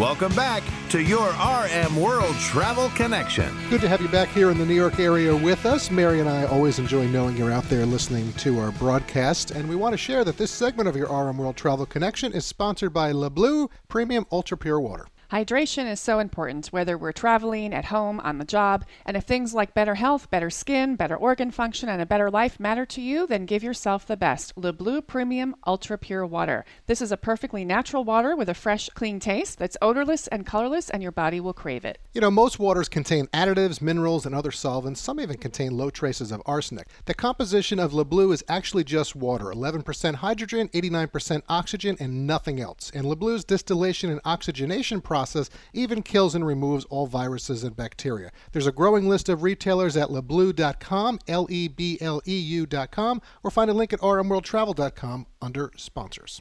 Welcome 0.00 0.34
back 0.34 0.62
to 0.88 1.02
your 1.02 1.28
RM 1.28 1.94
World 1.94 2.34
Travel 2.36 2.88
Connection. 2.94 3.54
Good 3.68 3.82
to 3.82 3.88
have 3.88 4.00
you 4.00 4.08
back 4.08 4.30
here 4.30 4.50
in 4.50 4.56
the 4.56 4.64
New 4.64 4.72
York 4.72 4.98
area 4.98 5.36
with 5.36 5.66
us. 5.66 5.90
Mary 5.90 6.20
and 6.20 6.28
I 6.28 6.46
always 6.46 6.78
enjoy 6.78 7.06
knowing 7.08 7.36
you're 7.36 7.52
out 7.52 7.64
there 7.64 7.84
listening 7.84 8.32
to 8.38 8.60
our 8.60 8.72
broadcast, 8.72 9.50
and 9.50 9.68
we 9.68 9.76
want 9.76 9.92
to 9.92 9.98
share 9.98 10.24
that 10.24 10.38
this 10.38 10.50
segment 10.50 10.88
of 10.88 10.96
your 10.96 11.08
RM 11.08 11.36
World 11.36 11.56
Travel 11.56 11.84
Connection 11.84 12.32
is 12.32 12.46
sponsored 12.46 12.94
by 12.94 13.12
Le 13.12 13.30
Premium 13.88 14.24
Ultra 14.32 14.56
Pure 14.56 14.80
Water. 14.80 15.06
Hydration 15.30 15.88
is 15.88 16.00
so 16.00 16.18
important, 16.18 16.66
whether 16.72 16.98
we're 16.98 17.12
traveling, 17.12 17.72
at 17.72 17.84
home, 17.84 18.18
on 18.18 18.38
the 18.38 18.44
job. 18.44 18.84
And 19.06 19.16
if 19.16 19.22
things 19.22 19.54
like 19.54 19.74
better 19.74 19.94
health, 19.94 20.28
better 20.28 20.50
skin, 20.50 20.96
better 20.96 21.16
organ 21.16 21.52
function, 21.52 21.88
and 21.88 22.02
a 22.02 22.06
better 22.06 22.28
life 22.32 22.58
matter 22.58 22.84
to 22.86 23.00
you, 23.00 23.28
then 23.28 23.46
give 23.46 23.62
yourself 23.62 24.04
the 24.04 24.16
best 24.16 24.52
Le 24.56 24.72
Bleu 24.72 25.00
Premium 25.00 25.54
Ultra 25.64 25.98
Pure 25.98 26.26
Water. 26.26 26.64
This 26.86 27.00
is 27.00 27.12
a 27.12 27.16
perfectly 27.16 27.64
natural 27.64 28.02
water 28.02 28.34
with 28.34 28.48
a 28.48 28.54
fresh, 28.54 28.88
clean 28.88 29.20
taste 29.20 29.60
that's 29.60 29.76
odorless 29.80 30.26
and 30.26 30.44
colorless, 30.44 30.90
and 30.90 31.00
your 31.00 31.12
body 31.12 31.38
will 31.38 31.52
crave 31.52 31.84
it. 31.84 32.00
You 32.12 32.20
know, 32.20 32.32
most 32.32 32.58
waters 32.58 32.88
contain 32.88 33.28
additives, 33.28 33.80
minerals, 33.80 34.26
and 34.26 34.34
other 34.34 34.50
solvents. 34.50 35.00
Some 35.00 35.20
even 35.20 35.36
contain 35.36 35.76
low 35.76 35.90
traces 35.90 36.32
of 36.32 36.42
arsenic. 36.44 36.88
The 37.04 37.14
composition 37.14 37.78
of 37.78 37.94
Le 37.94 38.04
Bleu 38.04 38.32
is 38.32 38.42
actually 38.48 38.82
just 38.82 39.14
water 39.14 39.44
11% 39.44 40.16
hydrogen, 40.16 40.68
89% 40.70 41.42
oxygen, 41.48 41.96
and 42.00 42.26
nothing 42.26 42.60
else. 42.60 42.90
And 42.92 43.06
Le 43.06 43.14
Bleu's 43.14 43.44
distillation 43.44 44.10
and 44.10 44.20
oxygenation 44.24 45.00
process 45.00 45.19
process 45.20 45.50
even 45.74 46.02
kills 46.02 46.34
and 46.34 46.46
removes 46.46 46.86
all 46.86 47.06
viruses 47.06 47.62
and 47.62 47.76
bacteria. 47.76 48.30
There's 48.52 48.66
a 48.66 48.72
growing 48.72 49.06
list 49.06 49.28
of 49.28 49.42
retailers 49.42 49.94
at 49.94 50.08
lebleu.com, 50.08 51.18
L 51.28 51.46
E 51.50 51.68
B 51.68 51.98
L 52.00 52.22
E 52.26 52.38
U.com, 52.38 53.20
or 53.42 53.50
find 53.50 53.70
a 53.70 53.74
link 53.74 53.92
at 53.92 54.00
rmworldtravel.com 54.00 55.26
under 55.42 55.72
sponsors. 55.76 56.40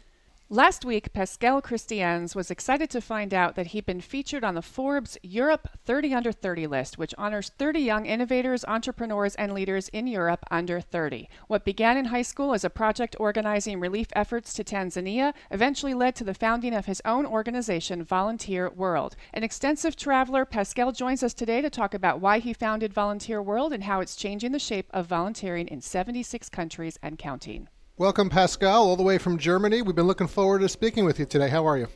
Last 0.51 0.83
week, 0.83 1.13
Pascal 1.13 1.61
Christiaens 1.61 2.33
was 2.33 2.49
excited 2.49 2.89
to 2.89 3.01
find 3.01 3.35
out 3.35 3.53
that 3.53 3.67
he'd 3.67 3.85
been 3.85 4.01
featured 4.01 4.43
on 4.43 4.55
the 4.55 4.63
Forbes 4.63 5.15
Europe 5.21 5.67
30 5.85 6.11
Under 6.15 6.31
30 6.31 6.65
list, 6.65 6.97
which 6.97 7.13
honors 7.19 7.51
30 7.59 7.79
young 7.79 8.07
innovators, 8.07 8.65
entrepreneurs, 8.65 9.35
and 9.35 9.53
leaders 9.53 9.89
in 9.89 10.07
Europe 10.07 10.43
under 10.49 10.81
30. 10.81 11.29
What 11.45 11.65
began 11.65 11.97
in 11.97 12.05
high 12.05 12.23
school 12.23 12.55
as 12.55 12.63
a 12.63 12.71
project 12.71 13.15
organizing 13.19 13.79
relief 13.79 14.07
efforts 14.13 14.51
to 14.53 14.63
Tanzania 14.63 15.35
eventually 15.51 15.93
led 15.93 16.15
to 16.15 16.23
the 16.23 16.33
founding 16.33 16.73
of 16.73 16.87
his 16.87 17.03
own 17.05 17.27
organization, 17.27 18.03
Volunteer 18.03 18.71
World. 18.71 19.15
An 19.35 19.43
extensive 19.43 19.95
traveler, 19.95 20.45
Pascal 20.45 20.91
joins 20.91 21.21
us 21.21 21.35
today 21.35 21.61
to 21.61 21.69
talk 21.69 21.93
about 21.93 22.21
why 22.21 22.39
he 22.39 22.53
founded 22.53 22.91
Volunteer 22.91 23.39
World 23.39 23.71
and 23.71 23.83
how 23.83 23.99
it's 23.99 24.15
changing 24.15 24.53
the 24.53 24.57
shape 24.57 24.89
of 24.89 25.05
volunteering 25.05 25.67
in 25.67 25.79
76 25.79 26.49
countries 26.49 26.97
and 27.03 27.19
counting. 27.19 27.67
Welcome, 27.99 28.29
Pascal, 28.29 28.87
all 28.87 28.95
the 28.95 29.03
way 29.03 29.17
from 29.17 29.37
Germany. 29.37 29.81
We've 29.81 29.93
been 29.93 30.07
looking 30.07 30.27
forward 30.27 30.59
to 30.59 30.69
speaking 30.69 31.03
with 31.03 31.19
you 31.19 31.25
today. 31.25 31.49
How 31.49 31.65
are 31.65 31.77
you? 31.77 31.89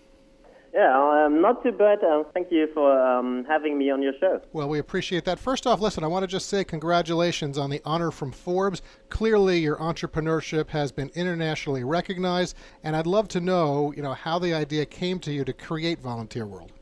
Yeah, 0.73 1.23
um, 1.25 1.39
not 1.39 1.63
too 1.63 1.71
bad. 1.71 1.99
Thank 2.33 2.51
you 2.51 2.67
for 2.73 2.91
um, 2.99 3.45
having 3.47 3.77
me 3.77 3.89
on 3.89 4.01
your 4.01 4.11
show. 4.19 4.41
Well, 4.51 4.67
we 4.67 4.79
appreciate 4.79 5.23
that. 5.23 5.39
First 5.39 5.65
off, 5.65 5.79
listen, 5.79 6.03
I 6.03 6.07
want 6.07 6.23
to 6.23 6.27
just 6.27 6.49
say 6.49 6.65
congratulations 6.65 7.57
on 7.57 7.69
the 7.69 7.81
honor 7.85 8.11
from 8.11 8.33
Forbes. 8.33 8.81
Clearly, 9.07 9.59
your 9.59 9.77
entrepreneurship 9.77 10.67
has 10.71 10.91
been 10.91 11.09
internationally 11.15 11.85
recognized, 11.85 12.57
and 12.83 12.97
I'd 12.97 13.07
love 13.07 13.29
to 13.29 13.39
know, 13.39 13.93
you 13.95 14.01
know, 14.01 14.13
how 14.13 14.39
the 14.39 14.53
idea 14.53 14.85
came 14.85 15.19
to 15.19 15.31
you 15.31 15.45
to 15.45 15.53
create 15.53 15.99
Volunteer 15.99 16.45
World. 16.45 16.73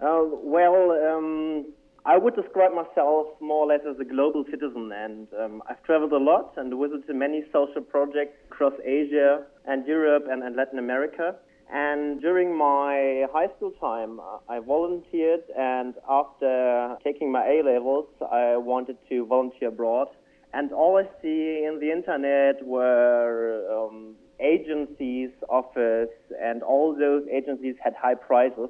Uh, 0.00 0.20
well, 0.20 0.90
um, 1.16 1.72
I 2.06 2.18
would 2.18 2.36
describe 2.36 2.72
myself 2.74 3.28
more 3.40 3.64
or 3.64 3.66
less 3.66 3.80
as 3.88 3.98
a 3.98 4.04
global 4.04 4.44
citizen, 4.50 4.92
and 4.92 5.26
um, 5.42 5.62
I've 5.68 5.82
traveled 5.84 6.12
a 6.12 6.18
lot 6.18 6.52
and 6.58 6.70
visited 6.70 7.16
many 7.16 7.44
social 7.50 7.80
projects 7.80 8.36
across 8.50 8.74
Asia 8.84 9.44
and 9.66 9.86
Europe 9.86 10.26
and, 10.30 10.42
and 10.42 10.54
Latin 10.54 10.78
America. 10.78 11.34
And 11.72 12.20
during 12.20 12.54
my 12.54 13.24
high 13.32 13.48
school 13.56 13.72
time, 13.80 14.20
uh, 14.20 14.38
I 14.50 14.58
volunteered, 14.58 15.44
and 15.58 15.94
after 16.06 16.96
taking 17.02 17.32
my 17.32 17.42
A 17.46 17.62
levels, 17.62 18.06
I 18.20 18.58
wanted 18.58 18.98
to 19.08 19.24
volunteer 19.24 19.68
abroad. 19.68 20.08
And 20.52 20.72
all 20.72 20.98
I 20.98 21.04
see 21.22 21.64
in 21.66 21.78
the 21.80 21.90
internet 21.90 22.64
were 22.66 23.64
um, 23.72 24.14
agencies, 24.40 25.30
offers, 25.48 26.10
and 26.38 26.62
all 26.62 26.94
those 26.94 27.26
agencies 27.32 27.76
had 27.82 27.94
high 27.94 28.14
prices, 28.14 28.68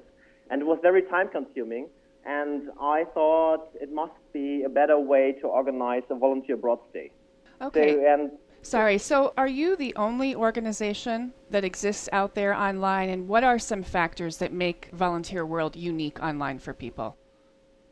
and 0.50 0.62
it 0.62 0.66
was 0.66 0.78
very 0.82 1.02
time 1.02 1.28
consuming. 1.28 1.88
And 2.26 2.70
I 2.80 3.04
thought 3.12 3.68
it 3.74 3.92
must 3.92 4.14
be 4.32 4.62
a 4.64 4.68
better 4.68 4.98
way 4.98 5.32
to 5.40 5.46
organize 5.46 6.02
a 6.10 6.14
volunteer 6.14 6.54
abroad 6.54 6.78
stay. 6.90 7.10
Okay. 7.60 7.94
So, 7.94 8.06
and 8.06 8.30
Sorry, 8.64 8.96
so 8.96 9.34
are 9.36 9.46
you 9.46 9.76
the 9.76 9.94
only 9.94 10.34
organization 10.34 11.34
that 11.50 11.64
exists 11.64 12.08
out 12.12 12.34
there 12.34 12.54
online, 12.54 13.10
and 13.10 13.28
what 13.28 13.44
are 13.44 13.58
some 13.58 13.82
factors 13.82 14.38
that 14.38 14.54
make 14.54 14.88
Volunteer 14.94 15.44
World 15.44 15.76
unique 15.76 16.18
online 16.22 16.58
for 16.58 16.72
people? 16.72 17.18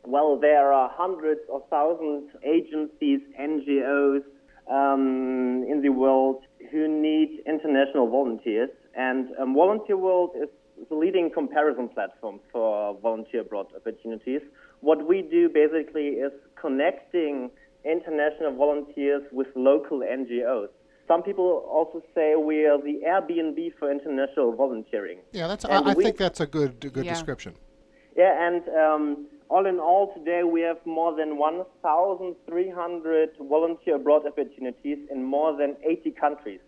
Well, 0.03 0.39
there 0.39 0.73
are 0.73 0.89
hundreds 0.91 1.41
or 1.47 1.63
thousands 1.69 2.33
of 2.33 2.43
agencies, 2.43 3.19
NGOs 3.39 4.23
um, 4.67 5.63
in 5.69 5.81
the 5.83 5.89
world 5.89 6.41
who 6.71 6.87
need 6.87 7.43
international 7.45 8.09
volunteers, 8.09 8.71
and 8.95 9.27
um, 9.39 9.53
Volunteer 9.53 9.95
World 9.95 10.31
is 10.41 10.49
the 10.89 10.95
leading 10.95 11.29
comparison 11.31 11.89
platform 11.89 12.39
for 12.51 12.97
volunteer 13.01 13.41
abroad 13.41 13.67
opportunities. 13.75 14.41
What 14.81 15.07
we 15.07 15.21
do 15.21 15.49
basically 15.49 16.07
is 16.25 16.31
connecting 16.59 17.51
international 17.85 18.53
volunteers 18.55 19.23
with 19.31 19.47
local 19.55 19.99
NGOs. 19.99 20.69
Some 21.07 21.21
people 21.21 21.65
also 21.69 22.01
say 22.15 22.35
we 22.35 22.65
are 22.65 22.77
the 22.81 23.01
Airbnb 23.05 23.73
for 23.77 23.91
international 23.91 24.53
volunteering. 24.55 25.19
Yeah, 25.31 25.47
that's. 25.47 25.65
And 25.65 25.73
I, 25.73 25.91
I 25.91 25.93
we- 25.93 26.03
think 26.03 26.17
that's 26.17 26.39
a 26.39 26.47
good, 26.47 26.79
good 26.79 27.05
Yeah. 27.05 27.13
description. 27.13 27.55
Yeah, 28.15 28.47
and 28.47 28.61
um, 28.69 29.27
all 29.49 29.65
in 29.65 29.79
all, 29.79 30.13
today 30.13 30.43
we 30.43 30.61
have 30.61 30.77
more 30.85 31.15
than 31.15 31.37
1,300 31.37 33.29
volunteer 33.39 33.95
abroad 33.95 34.25
opportunities 34.25 34.99
in 35.11 35.23
more 35.23 35.55
than 35.57 35.75
80 35.83 36.11
countries. 36.11 36.59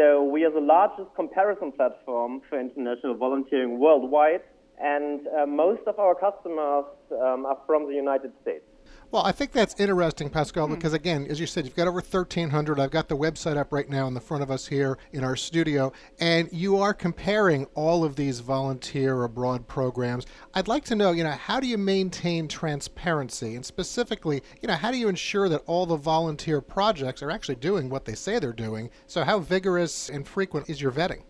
So 0.00 0.22
we 0.22 0.44
are 0.44 0.50
the 0.50 0.62
largest 0.62 1.14
comparison 1.14 1.72
platform 1.72 2.40
for 2.48 2.58
international 2.58 3.16
volunteering 3.16 3.78
worldwide, 3.78 4.40
and 4.82 5.20
uh, 5.28 5.44
most 5.44 5.82
of 5.86 5.98
our 5.98 6.14
customers 6.14 6.86
um, 7.12 7.44
are 7.44 7.58
from 7.66 7.86
the 7.86 7.94
United 7.94 8.32
States. 8.40 8.64
Well, 9.12 9.24
I 9.24 9.32
think 9.32 9.50
that's 9.50 9.74
interesting, 9.80 10.30
Pascal, 10.30 10.68
because 10.68 10.92
again, 10.92 11.26
as 11.28 11.40
you 11.40 11.46
said, 11.48 11.64
you've 11.64 11.74
got 11.74 11.88
over 11.88 11.96
1,300. 11.96 12.78
I've 12.78 12.92
got 12.92 13.08
the 13.08 13.16
website 13.16 13.56
up 13.56 13.72
right 13.72 13.88
now 13.88 14.06
in 14.06 14.14
the 14.14 14.20
front 14.20 14.44
of 14.44 14.52
us 14.52 14.68
here 14.68 14.98
in 15.10 15.24
our 15.24 15.34
studio, 15.34 15.92
and 16.20 16.48
you 16.52 16.78
are 16.78 16.94
comparing 16.94 17.66
all 17.74 18.04
of 18.04 18.14
these 18.14 18.38
volunteer 18.38 19.24
abroad 19.24 19.66
programs. 19.66 20.26
I'd 20.54 20.68
like 20.68 20.84
to 20.84 20.94
know, 20.94 21.10
you 21.10 21.24
know, 21.24 21.32
how 21.32 21.58
do 21.58 21.66
you 21.66 21.76
maintain 21.76 22.46
transparency, 22.46 23.56
and 23.56 23.66
specifically, 23.66 24.44
you 24.62 24.68
know, 24.68 24.76
how 24.76 24.92
do 24.92 24.96
you 24.96 25.08
ensure 25.08 25.48
that 25.48 25.62
all 25.66 25.86
the 25.86 25.96
volunteer 25.96 26.60
projects 26.60 27.20
are 27.20 27.32
actually 27.32 27.56
doing 27.56 27.88
what 27.88 28.04
they 28.04 28.14
say 28.14 28.38
they're 28.38 28.52
doing? 28.52 28.90
So, 29.08 29.24
how 29.24 29.40
vigorous 29.40 30.08
and 30.08 30.24
frequent 30.26 30.70
is 30.70 30.80
your 30.80 30.92
vetting? 30.92 31.24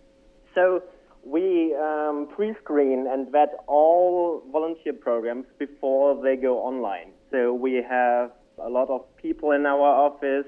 So 0.54 0.82
we 1.24 1.74
um, 1.76 2.28
pre-screen 2.36 3.06
and 3.10 3.32
vet 3.32 3.54
all 3.66 4.42
volunteer 4.52 4.92
programs 4.92 5.46
before 5.58 6.22
they 6.22 6.36
go 6.36 6.58
online. 6.58 7.12
So 7.30 7.54
we 7.54 7.74
have 7.88 8.32
a 8.58 8.68
lot 8.68 8.90
of 8.90 9.02
people 9.16 9.52
in 9.52 9.64
our 9.64 9.80
office 9.80 10.46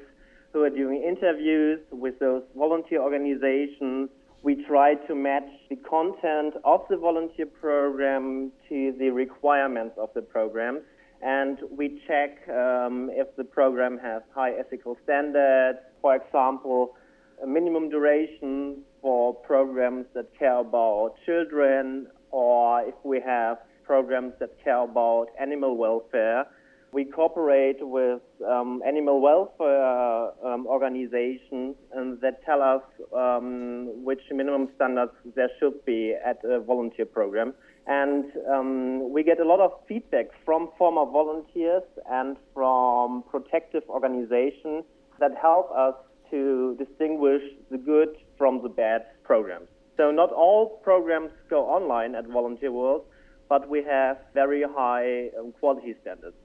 who 0.52 0.62
are 0.64 0.70
doing 0.70 1.02
interviews 1.02 1.80
with 1.90 2.18
those 2.18 2.42
volunteer 2.56 3.00
organizations. 3.00 4.10
We 4.42 4.64
try 4.66 4.94
to 5.06 5.14
match 5.14 5.48
the 5.70 5.76
content 5.76 6.54
of 6.64 6.80
the 6.90 6.96
volunteer 6.96 7.46
program 7.46 8.50
to 8.68 8.94
the 8.98 9.10
requirements 9.10 9.94
of 9.96 10.10
the 10.14 10.22
programs. 10.22 10.80
And 11.22 11.58
we 11.70 12.02
check 12.08 12.48
um, 12.48 13.08
if 13.12 13.28
the 13.36 13.44
program 13.44 13.98
has 14.02 14.22
high 14.34 14.52
ethical 14.58 14.96
standards. 15.04 15.78
For 16.00 16.16
example, 16.16 16.96
a 17.42 17.46
minimum 17.46 17.88
duration 17.88 18.82
for 19.00 19.32
programs 19.32 20.06
that 20.14 20.36
care 20.36 20.58
about 20.58 21.14
children, 21.24 22.08
or 22.32 22.82
if 22.82 22.94
we 23.04 23.20
have 23.20 23.58
programs 23.84 24.32
that 24.40 24.50
care 24.64 24.82
about 24.82 25.28
animal 25.40 25.76
welfare. 25.76 26.46
We 26.92 27.07
cooperate 27.07 27.78
with 27.81 28.20
um, 28.46 28.83
animal 28.87 29.22
welfare 29.22 30.31
um, 30.46 30.66
organizations 30.66 31.74
and 31.94 32.20
that 32.20 32.44
tell 32.44 32.61
us 32.61 32.83
um, 33.16 34.05
which 34.05 34.20
minimum 34.31 34.68
standards 34.76 35.12
there 35.35 35.48
should 35.59 35.83
be 35.87 36.14
at 36.14 36.44
a 36.44 36.61
volunteer 36.61 37.07
program. 37.07 37.55
And 37.87 38.26
um, 38.46 39.11
we 39.11 39.24
get 39.24 39.40
a 39.40 39.44
lot 39.44 39.61
of 39.61 39.72
feedback 39.88 40.26
from 40.44 40.68
former 40.76 41.11
volunteers 41.11 41.83
and 42.11 42.37
from 42.52 43.24
protective 43.31 43.85
organizations 43.88 44.85
that 45.18 45.31
help 45.40 45.70
us 45.72 45.94
to 46.31 46.76
distinguish 46.78 47.42
the 47.70 47.78
good 47.78 48.16
from 48.37 48.62
the 48.62 48.68
bad 48.68 49.07
programs. 49.24 49.68
So 49.96 50.11
not 50.11 50.31
all 50.31 50.81
programs 50.85 51.31
go 51.48 51.64
online 51.64 52.14
at 52.14 52.26
Volunteer 52.26 52.70
World, 52.70 53.05
but 53.48 53.68
we 53.68 53.83
have 53.85 54.18
very 54.35 54.62
high 54.62 55.28
um, 55.38 55.52
quality 55.59 55.94
standards. 56.02 56.37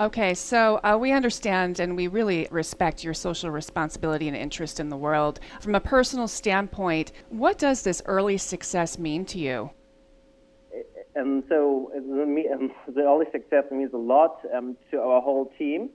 Okay, 0.00 0.32
so 0.32 0.80
uh, 0.82 0.96
we 0.98 1.12
understand 1.12 1.78
and 1.78 1.94
we 1.94 2.08
really 2.08 2.48
respect 2.50 3.04
your 3.04 3.12
social 3.12 3.50
responsibility 3.50 4.28
and 4.28 4.36
interest 4.36 4.80
in 4.80 4.88
the 4.88 4.96
world. 4.96 5.40
From 5.60 5.74
a 5.74 5.80
personal 5.80 6.26
standpoint, 6.26 7.12
what 7.28 7.58
does 7.58 7.82
this 7.82 8.00
early 8.06 8.38
success 8.38 8.98
mean 8.98 9.26
to 9.26 9.38
you? 9.38 9.70
And 11.14 11.44
so 11.50 11.92
the, 11.94 12.22
um, 12.50 12.72
the 12.88 13.02
early 13.02 13.26
success 13.30 13.64
means 13.70 13.92
a 13.92 13.98
lot 13.98 14.40
um, 14.56 14.74
to 14.90 14.98
our 15.00 15.20
whole 15.20 15.52
team. 15.58 15.90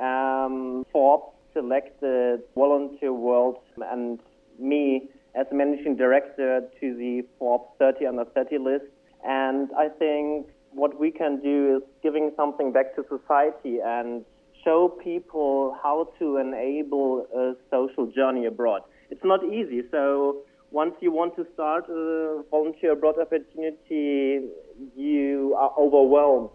Um, 0.00 0.86
Forbes 0.92 1.34
selected 1.52 2.42
Volunteer 2.54 3.12
World 3.12 3.56
and 3.90 4.20
me 4.60 5.08
as 5.34 5.46
managing 5.50 5.96
director 5.96 6.60
to 6.80 6.94
the 6.94 7.22
Forbes 7.40 7.70
30 7.80 8.06
under 8.06 8.24
30 8.24 8.58
list. 8.58 8.84
And 9.24 9.68
I 9.76 9.88
think 9.88 10.46
what 10.78 10.98
we 10.98 11.10
can 11.10 11.40
do 11.40 11.76
is 11.76 11.82
giving 12.02 12.30
something 12.36 12.72
back 12.72 12.94
to 12.96 13.04
society 13.08 13.78
and 13.84 14.24
show 14.64 14.88
people 15.02 15.76
how 15.82 16.08
to 16.18 16.36
enable 16.36 17.26
a 17.34 17.54
social 17.70 18.06
journey 18.06 18.46
abroad. 18.46 18.82
It's 19.10 19.24
not 19.24 19.44
easy. 19.44 19.82
So 19.90 20.42
once 20.70 20.94
you 21.00 21.10
want 21.10 21.34
to 21.36 21.46
start 21.54 21.88
a 21.88 22.42
volunteer 22.50 22.92
abroad 22.92 23.16
opportunity, 23.20 24.48
you 24.96 25.54
are 25.58 25.72
overwhelmed 25.78 26.50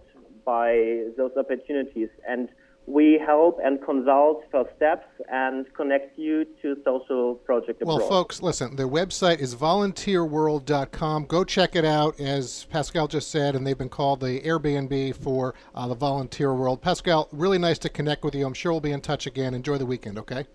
by 0.45 1.05
those 1.17 1.31
opportunities. 1.37 2.09
And 2.27 2.49
we 2.85 3.21
help 3.25 3.59
and 3.63 3.83
consult 3.83 4.43
for 4.51 4.69
steps 4.75 5.07
and 5.31 5.65
connect 5.73 6.17
you 6.17 6.45
to 6.61 6.75
social 6.83 7.35
project 7.35 7.81
abroad. 7.81 7.99
Well, 7.99 8.09
folks, 8.09 8.41
listen, 8.41 8.75
the 8.75 8.83
website 8.83 9.39
is 9.39 9.55
volunteerworld.com. 9.55 11.25
Go 11.25 11.43
check 11.43 11.75
it 11.75 11.85
out, 11.85 12.19
as 12.19 12.65
Pascal 12.65 13.07
just 13.07 13.31
said, 13.31 13.55
and 13.55 13.65
they've 13.65 13.77
been 13.77 13.89
called 13.89 14.19
the 14.19 14.41
Airbnb 14.41 15.15
for 15.15 15.55
uh, 15.75 15.87
the 15.87 15.95
volunteer 15.95 16.53
world. 16.53 16.81
Pascal, 16.81 17.29
really 17.31 17.57
nice 17.57 17.79
to 17.79 17.89
connect 17.89 18.23
with 18.23 18.35
you. 18.35 18.45
I'm 18.45 18.53
sure 18.53 18.71
we'll 18.71 18.81
be 18.81 18.91
in 18.91 19.01
touch 19.01 19.27
again. 19.27 19.53
Enjoy 19.53 19.77
the 19.77 19.85
weekend, 19.85 20.17
okay? 20.19 20.45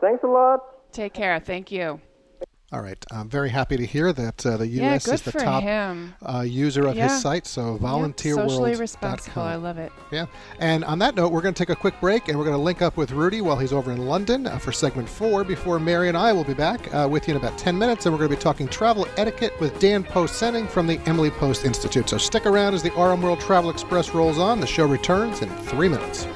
Thanks 0.00 0.22
a 0.22 0.28
lot. 0.28 0.92
Take 0.92 1.12
care. 1.12 1.40
Thank 1.40 1.72
you. 1.72 2.00
All 2.72 2.80
right. 2.80 2.98
I'm 3.12 3.28
very 3.28 3.50
happy 3.50 3.76
to 3.76 3.86
hear 3.86 4.12
that 4.12 4.44
uh, 4.44 4.56
the 4.56 4.66
U.S. 4.66 5.04
good 5.04 5.14
is 5.14 5.22
the 5.22 5.30
top 5.32 5.62
uh, 6.26 6.40
user 6.40 6.88
of 6.88 6.96
Yeah. 6.96 7.04
his 7.08 7.22
site, 7.22 7.46
so 7.46 7.78
volunteerworld.com. 7.78 8.48
Socially 8.48 8.74
responsible. 8.74 9.42
I 9.42 9.54
love 9.54 9.78
it. 9.78 9.92
Yeah. 10.10 10.26
And 10.58 10.84
on 10.84 10.98
that 10.98 11.14
note, 11.14 11.30
we're 11.30 11.40
going 11.42 11.54
to 11.54 11.58
take 11.58 11.68
a 11.68 11.76
quick 11.76 11.94
break 12.00 12.26
and 12.28 12.36
we're 12.36 12.44
going 12.44 12.56
to 12.56 12.62
link 12.62 12.82
up 12.82 12.96
with 12.96 13.12
Rudy 13.12 13.42
while 13.42 13.56
he's 13.56 13.72
over 13.72 13.92
in 13.92 14.06
London 14.08 14.48
uh, 14.48 14.58
for 14.58 14.72
segment 14.72 15.08
four 15.08 15.44
before 15.44 15.78
Mary 15.78 16.08
and 16.08 16.16
I 16.16 16.32
will 16.32 16.42
be 16.42 16.54
back 16.54 16.92
uh, 16.92 17.06
with 17.08 17.28
you 17.28 17.34
in 17.34 17.40
about 17.40 17.56
10 17.58 17.78
minutes. 17.78 18.06
And 18.06 18.12
we're 18.14 18.18
going 18.18 18.30
to 18.30 18.36
be 18.36 18.42
talking 18.42 18.66
travel 18.66 19.06
etiquette 19.18 19.52
with 19.60 19.78
Dan 19.78 20.02
Post 20.02 20.42
Senning 20.42 20.68
from 20.68 20.88
the 20.88 20.98
Emily 21.06 21.30
Post 21.30 21.64
Institute. 21.64 22.08
So 22.08 22.18
stick 22.18 22.44
around 22.44 22.74
as 22.74 22.82
the 22.82 22.90
RM 22.92 23.22
World 23.22 23.38
Travel 23.40 23.70
Express 23.70 24.10
rolls 24.14 24.38
on. 24.38 24.58
The 24.58 24.66
show 24.66 24.86
returns 24.86 25.42
in 25.42 25.48
three 25.50 25.88
minutes. 25.88 26.26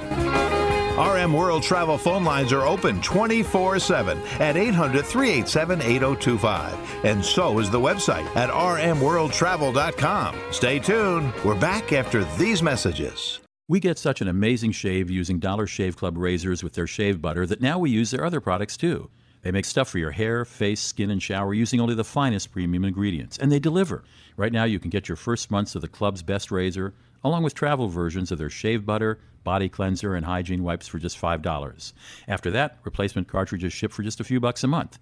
RM 0.99 1.33
World 1.33 1.63
Travel 1.63 1.97
phone 1.97 2.25
lines 2.25 2.53
are 2.53 2.67
open 2.67 3.01
24 3.03 3.79
7 3.79 4.19
at 4.41 4.57
800 4.57 5.07
387 5.07 5.81
8025. 5.81 7.05
And 7.05 7.25
so 7.25 7.61
is 7.61 7.71
the 7.71 7.79
website 7.79 8.27
at 8.35 8.51
rmworldtravel.com. 8.51 10.37
Stay 10.51 10.81
tuned. 10.81 11.33
We're 11.45 11.55
back 11.55 11.93
after 11.93 12.25
these 12.37 12.65
messages. 12.65 13.39
We 13.69 13.79
get 13.79 13.97
such 13.97 14.21
an 14.21 14.27
amazing 14.27 14.73
shave 14.73 15.09
using 15.09 15.39
Dollar 15.39 15.69
Shave 15.69 15.97
Club 15.97 16.17
razors 16.19 16.65
with 16.65 16.73
their 16.73 16.89
shave 16.89 17.23
butter 17.23 17.47
that 17.47 17.61
now 17.61 17.79
we 17.79 17.91
use 17.91 18.11
their 18.11 18.25
other 18.25 18.41
products 18.41 18.77
too. 18.77 19.09
They 19.43 19.53
make 19.53 19.67
stuff 19.67 19.89
for 19.89 19.99
your 19.99 20.11
hair, 20.11 20.45
face, 20.45 20.81
skin, 20.81 21.11
and 21.11 21.23
shower 21.23 21.55
using 21.55 21.81
only 21.81 21.95
the 21.95 22.03
finest 22.03 22.51
premium 22.51 22.85
ingredients, 22.85 23.39
and 23.39 23.53
they 23.53 23.61
deliver. 23.61 24.03
Right 24.37 24.53
now, 24.53 24.65
you 24.65 24.81
can 24.81 24.91
get 24.91 25.09
your 25.09 25.17
first 25.17 25.51
months 25.51 25.75
of 25.75 25.83
the 25.83 25.89
club's 25.89 26.23
best 26.23 26.51
razor, 26.51 26.93
along 27.25 27.43
with 27.43 27.55
travel 27.55 27.89
versions 27.89 28.31
of 28.31 28.39
their 28.39 28.51
shave 28.51 28.87
butter, 28.87 29.19
body 29.45 29.69
cleanser, 29.69 30.15
and 30.15 30.27
hygiene 30.27 30.63
wipes 30.63 30.87
for 30.87 30.99
just 30.99 31.21
$5. 31.21 31.93
After 32.27 32.51
that, 32.51 32.79
replacement 32.85 33.29
cartridges 33.29 33.73
ship 33.73 33.93
for 33.93 34.03
just 34.03 34.21
a 34.21 34.25
few 34.25 34.41
bucks 34.41 34.65
a 34.65 34.69
month. 34.69 34.99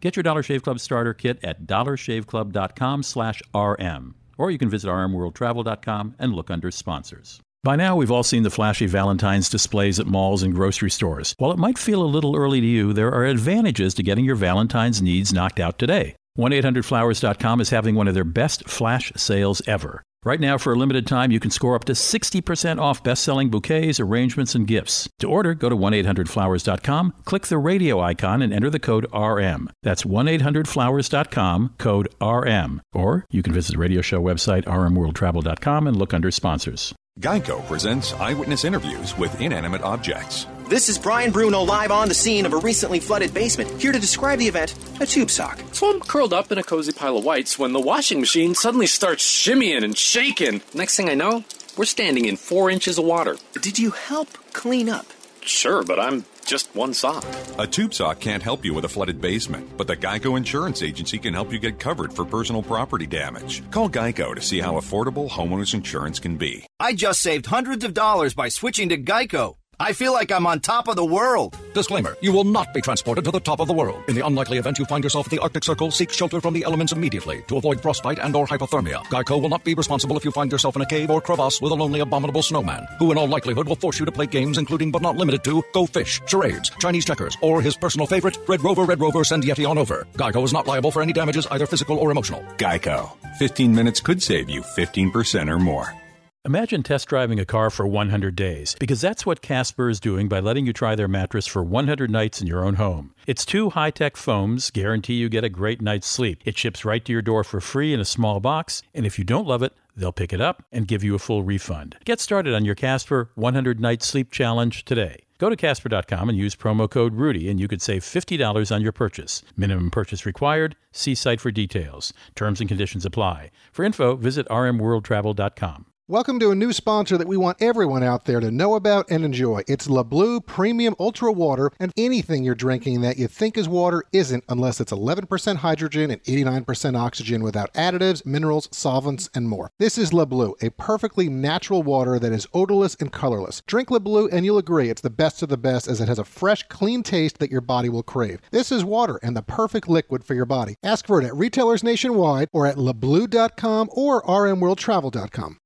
Get 0.00 0.16
your 0.16 0.22
Dollar 0.22 0.42
Shave 0.42 0.62
Club 0.62 0.80
starter 0.80 1.14
kit 1.14 1.38
at 1.44 1.66
dollarshaveclub.com 1.66 3.02
slash 3.02 3.42
rm, 3.54 4.14
or 4.36 4.50
you 4.50 4.58
can 4.58 4.68
visit 4.68 4.88
rmworldtravel.com 4.88 6.16
and 6.18 6.34
look 6.34 6.50
under 6.50 6.70
sponsors. 6.70 7.40
By 7.64 7.76
now, 7.76 7.94
we've 7.94 8.10
all 8.10 8.24
seen 8.24 8.42
the 8.42 8.50
flashy 8.50 8.86
Valentine's 8.86 9.48
displays 9.48 10.00
at 10.00 10.08
malls 10.08 10.42
and 10.42 10.52
grocery 10.52 10.90
stores. 10.90 11.32
While 11.38 11.52
it 11.52 11.58
might 11.58 11.78
feel 11.78 12.02
a 12.02 12.04
little 12.04 12.34
early 12.34 12.60
to 12.60 12.66
you, 12.66 12.92
there 12.92 13.12
are 13.12 13.24
advantages 13.24 13.94
to 13.94 14.02
getting 14.02 14.24
your 14.24 14.34
Valentine's 14.34 15.00
needs 15.00 15.32
knocked 15.32 15.60
out 15.60 15.78
today. 15.78 16.16
1-800-Flowers.com 16.38 17.60
is 17.60 17.70
having 17.70 17.94
one 17.94 18.08
of 18.08 18.14
their 18.14 18.24
best 18.24 18.68
flash 18.68 19.12
sales 19.14 19.62
ever. 19.68 20.02
Right 20.24 20.38
now, 20.38 20.56
for 20.56 20.72
a 20.72 20.76
limited 20.76 21.04
time, 21.04 21.32
you 21.32 21.40
can 21.40 21.50
score 21.50 21.74
up 21.74 21.84
to 21.86 21.94
60% 21.94 22.80
off 22.80 23.02
best-selling 23.02 23.50
bouquets, 23.50 23.98
arrangements, 23.98 24.54
and 24.54 24.68
gifts. 24.68 25.08
To 25.18 25.26
order, 25.26 25.52
go 25.52 25.68
to 25.68 25.74
1-800-Flowers.com, 25.74 27.14
click 27.24 27.48
the 27.48 27.58
radio 27.58 27.98
icon, 27.98 28.40
and 28.40 28.52
enter 28.52 28.70
the 28.70 28.78
code 28.78 29.06
RM. 29.12 29.68
That's 29.82 30.04
1-800-Flowers.com, 30.04 31.74
code 31.78 32.08
RM. 32.22 32.82
Or 32.92 33.24
you 33.30 33.42
can 33.42 33.52
visit 33.52 33.72
the 33.72 33.78
radio 33.78 34.00
show 34.00 34.22
website, 34.22 34.64
rmworldtravel.com, 34.64 35.88
and 35.88 35.96
look 35.96 36.14
under 36.14 36.30
sponsors. 36.30 36.94
Geico 37.18 37.66
presents 37.66 38.12
eyewitness 38.14 38.64
interviews 38.64 39.18
with 39.18 39.38
inanimate 39.40 39.82
objects. 39.82 40.46
This 40.68 40.88
is 40.88 40.98
Brian 40.98 41.32
Bruno 41.32 41.60
live 41.60 41.90
on 41.90 42.08
the 42.08 42.14
scene 42.14 42.46
of 42.46 42.52
a 42.52 42.58
recently 42.58 43.00
flooded 43.00 43.34
basement, 43.34 43.80
here 43.80 43.92
to 43.92 43.98
describe 43.98 44.38
the 44.38 44.48
event, 44.48 44.74
a 45.00 45.06
tube 45.06 45.30
sock. 45.30 45.60
So 45.72 45.90
I'm 45.90 46.00
curled 46.00 46.32
up 46.32 46.50
in 46.50 46.58
a 46.58 46.62
cozy 46.62 46.92
pile 46.92 47.18
of 47.18 47.24
whites 47.24 47.58
when 47.58 47.72
the 47.72 47.80
washing 47.80 48.20
machine 48.20 48.54
suddenly 48.54 48.86
starts 48.86 49.24
shimmying 49.24 49.84
and 49.84 49.96
shaking. 49.96 50.62
Next 50.72 50.96
thing 50.96 51.08
I 51.08 51.14
know, 51.14 51.44
we're 51.76 51.84
standing 51.84 52.24
in 52.24 52.36
four 52.36 52.70
inches 52.70 52.98
of 52.98 53.04
water. 53.04 53.36
Did 53.60 53.78
you 53.78 53.90
help 53.90 54.28
clean 54.52 54.88
up? 54.88 55.06
Sure, 55.42 55.82
but 55.82 55.98
I'm 55.98 56.24
just 56.46 56.74
one 56.74 56.94
sock. 56.94 57.24
A 57.58 57.66
tube 57.66 57.92
sock 57.92 58.20
can't 58.20 58.42
help 58.42 58.64
you 58.64 58.72
with 58.72 58.84
a 58.84 58.88
flooded 58.88 59.20
basement, 59.20 59.76
but 59.76 59.86
the 59.86 59.96
Geico 59.96 60.36
Insurance 60.36 60.82
Agency 60.82 61.18
can 61.18 61.34
help 61.34 61.52
you 61.52 61.58
get 61.58 61.78
covered 61.78 62.12
for 62.12 62.24
personal 62.24 62.62
property 62.62 63.06
damage. 63.06 63.68
Call 63.70 63.90
Geico 63.90 64.34
to 64.34 64.40
see 64.40 64.60
how 64.60 64.74
affordable 64.74 65.28
homeowners 65.28 65.74
insurance 65.74 66.18
can 66.18 66.36
be. 66.36 66.64
I 66.80 66.94
just 66.94 67.20
saved 67.20 67.46
hundreds 67.46 67.84
of 67.84 67.94
dollars 67.94 68.34
by 68.34 68.48
switching 68.48 68.88
to 68.90 68.96
Geico. 68.96 69.56
I 69.82 69.92
feel 69.92 70.12
like 70.12 70.30
I'm 70.30 70.46
on 70.46 70.60
top 70.60 70.86
of 70.86 70.94
the 70.94 71.04
world. 71.04 71.56
Disclaimer 71.74 72.16
You 72.20 72.32
will 72.32 72.44
not 72.44 72.72
be 72.72 72.80
transported 72.80 73.24
to 73.24 73.32
the 73.32 73.40
top 73.40 73.58
of 73.58 73.66
the 73.66 73.72
world. 73.72 74.04
In 74.06 74.14
the 74.14 74.24
unlikely 74.24 74.58
event 74.58 74.78
you 74.78 74.84
find 74.84 75.02
yourself 75.02 75.26
at 75.26 75.32
the 75.32 75.40
Arctic 75.40 75.64
Circle, 75.64 75.90
seek 75.90 76.12
shelter 76.12 76.40
from 76.40 76.54
the 76.54 76.62
elements 76.62 76.92
immediately 76.92 77.42
to 77.48 77.56
avoid 77.56 77.80
frostbite 77.80 78.20
and 78.20 78.36
or 78.36 78.46
hypothermia. 78.46 79.02
Geico 79.06 79.42
will 79.42 79.48
not 79.48 79.64
be 79.64 79.74
responsible 79.74 80.16
if 80.16 80.24
you 80.24 80.30
find 80.30 80.52
yourself 80.52 80.76
in 80.76 80.82
a 80.82 80.86
cave 80.86 81.10
or 81.10 81.20
crevasse 81.20 81.60
with 81.60 81.72
a 81.72 81.74
lonely 81.74 81.98
abominable 81.98 82.42
snowman, 82.42 82.86
who 83.00 83.10
in 83.10 83.18
all 83.18 83.26
likelihood 83.26 83.66
will 83.66 83.74
force 83.74 83.98
you 83.98 84.06
to 84.06 84.12
play 84.12 84.26
games 84.26 84.56
including 84.56 84.92
but 84.92 85.02
not 85.02 85.16
limited 85.16 85.42
to 85.42 85.64
Go 85.74 85.84
Fish, 85.84 86.20
Charades, 86.26 86.70
Chinese 86.78 87.04
Checkers, 87.04 87.36
or 87.40 87.60
his 87.60 87.76
personal 87.76 88.06
favorite, 88.06 88.38
Red 88.46 88.62
Rover, 88.62 88.84
Red 88.84 89.00
Rover, 89.00 89.24
send 89.24 89.42
Yeti 89.42 89.68
on 89.68 89.78
over. 89.78 90.06
Geico 90.14 90.44
is 90.44 90.52
not 90.52 90.68
liable 90.68 90.92
for 90.92 91.02
any 91.02 91.12
damages, 91.12 91.48
either 91.50 91.66
physical 91.66 91.98
or 91.98 92.12
emotional. 92.12 92.40
Geico. 92.56 93.10
15 93.40 93.74
minutes 93.74 93.98
could 93.98 94.22
save 94.22 94.48
you 94.48 94.62
15% 94.62 95.50
or 95.50 95.58
more. 95.58 96.01
Imagine 96.44 96.82
test 96.82 97.06
driving 97.06 97.38
a 97.38 97.44
car 97.44 97.70
for 97.70 97.86
100 97.86 98.34
days, 98.34 98.74
because 98.80 99.00
that's 99.00 99.24
what 99.24 99.42
Casper 99.42 99.88
is 99.88 100.00
doing 100.00 100.28
by 100.28 100.40
letting 100.40 100.66
you 100.66 100.72
try 100.72 100.96
their 100.96 101.06
mattress 101.06 101.46
for 101.46 101.62
100 101.62 102.10
nights 102.10 102.40
in 102.40 102.48
your 102.48 102.64
own 102.64 102.74
home. 102.74 103.14
Its 103.28 103.44
two 103.44 103.70
high 103.70 103.92
tech 103.92 104.16
foams 104.16 104.72
guarantee 104.72 105.14
you 105.14 105.28
get 105.28 105.44
a 105.44 105.48
great 105.48 105.80
night's 105.80 106.08
sleep. 106.08 106.42
It 106.44 106.58
ships 106.58 106.84
right 106.84 107.04
to 107.04 107.12
your 107.12 107.22
door 107.22 107.44
for 107.44 107.60
free 107.60 107.94
in 107.94 108.00
a 108.00 108.04
small 108.04 108.40
box, 108.40 108.82
and 108.92 109.06
if 109.06 109.20
you 109.20 109.24
don't 109.24 109.46
love 109.46 109.62
it, 109.62 109.72
they'll 109.96 110.10
pick 110.10 110.32
it 110.32 110.40
up 110.40 110.64
and 110.72 110.88
give 110.88 111.04
you 111.04 111.14
a 111.14 111.20
full 111.20 111.44
refund. 111.44 111.96
Get 112.04 112.18
started 112.18 112.54
on 112.54 112.64
your 112.64 112.74
Casper 112.74 113.30
100 113.36 113.78
Night 113.78 114.02
Sleep 114.02 114.32
Challenge 114.32 114.84
today. 114.84 115.20
Go 115.38 115.48
to 115.48 115.54
Casper.com 115.54 116.28
and 116.28 116.36
use 116.36 116.56
promo 116.56 116.90
code 116.90 117.14
Rudy, 117.14 117.50
and 117.50 117.60
you 117.60 117.68
could 117.68 117.80
save 117.80 118.02
$50 118.02 118.74
on 118.74 118.82
your 118.82 118.90
purchase. 118.90 119.44
Minimum 119.56 119.92
purchase 119.92 120.26
required. 120.26 120.74
See 120.90 121.14
site 121.14 121.40
for 121.40 121.52
details. 121.52 122.12
Terms 122.34 122.58
and 122.58 122.66
conditions 122.66 123.06
apply. 123.06 123.52
For 123.70 123.84
info, 123.84 124.16
visit 124.16 124.48
rmworldtravel.com. 124.48 125.86
Welcome 126.12 126.38
to 126.40 126.50
a 126.50 126.54
new 126.54 126.74
sponsor 126.74 127.16
that 127.16 127.26
we 127.26 127.38
want 127.38 127.62
everyone 127.62 128.02
out 128.02 128.26
there 128.26 128.38
to 128.38 128.50
know 128.50 128.74
about 128.74 129.06
and 129.08 129.24
enjoy. 129.24 129.62
It's 129.66 129.88
La 129.88 130.02
Blue 130.02 130.42
Premium 130.42 130.94
Ultra 131.00 131.32
Water, 131.32 131.70
and 131.80 131.90
anything 131.96 132.44
you're 132.44 132.54
drinking 132.54 133.00
that 133.00 133.16
you 133.16 133.26
think 133.26 133.56
is 133.56 133.66
water 133.66 134.04
isn't 134.12 134.44
unless 134.46 134.78
it's 134.78 134.92
11% 134.92 135.56
hydrogen 135.56 136.10
and 136.10 136.22
89% 136.24 137.00
oxygen 137.00 137.42
without 137.42 137.72
additives, 137.72 138.26
minerals, 138.26 138.68
solvents, 138.72 139.30
and 139.34 139.48
more. 139.48 139.70
This 139.78 139.96
is 139.96 140.12
La 140.12 140.26
Blue, 140.26 140.54
a 140.60 140.68
perfectly 140.72 141.30
natural 141.30 141.82
water 141.82 142.18
that 142.18 142.30
is 142.30 142.46
odorless 142.52 142.94
and 142.96 143.10
colorless. 143.10 143.62
Drink 143.66 143.90
La 143.90 143.98
Blue 143.98 144.28
and 144.28 144.44
you'll 144.44 144.58
agree 144.58 144.90
it's 144.90 145.00
the 145.00 145.08
best 145.08 145.42
of 145.42 145.48
the 145.48 145.56
best 145.56 145.88
as 145.88 145.98
it 145.98 146.08
has 146.08 146.18
a 146.18 146.24
fresh, 146.24 146.62
clean 146.64 147.02
taste 147.02 147.38
that 147.38 147.50
your 147.50 147.62
body 147.62 147.88
will 147.88 148.02
crave. 148.02 148.42
This 148.50 148.70
is 148.70 148.84
water 148.84 149.18
and 149.22 149.34
the 149.34 149.40
perfect 149.40 149.88
liquid 149.88 150.24
for 150.24 150.34
your 150.34 150.44
body. 150.44 150.74
Ask 150.82 151.06
for 151.06 151.22
it 151.22 151.26
at 151.26 151.34
retailers 151.34 151.82
nationwide 151.82 152.50
or 152.52 152.66
at 152.66 152.76
lablue.com 152.76 153.88
or 153.94 154.22
rmworldtravel.com. 154.24 155.58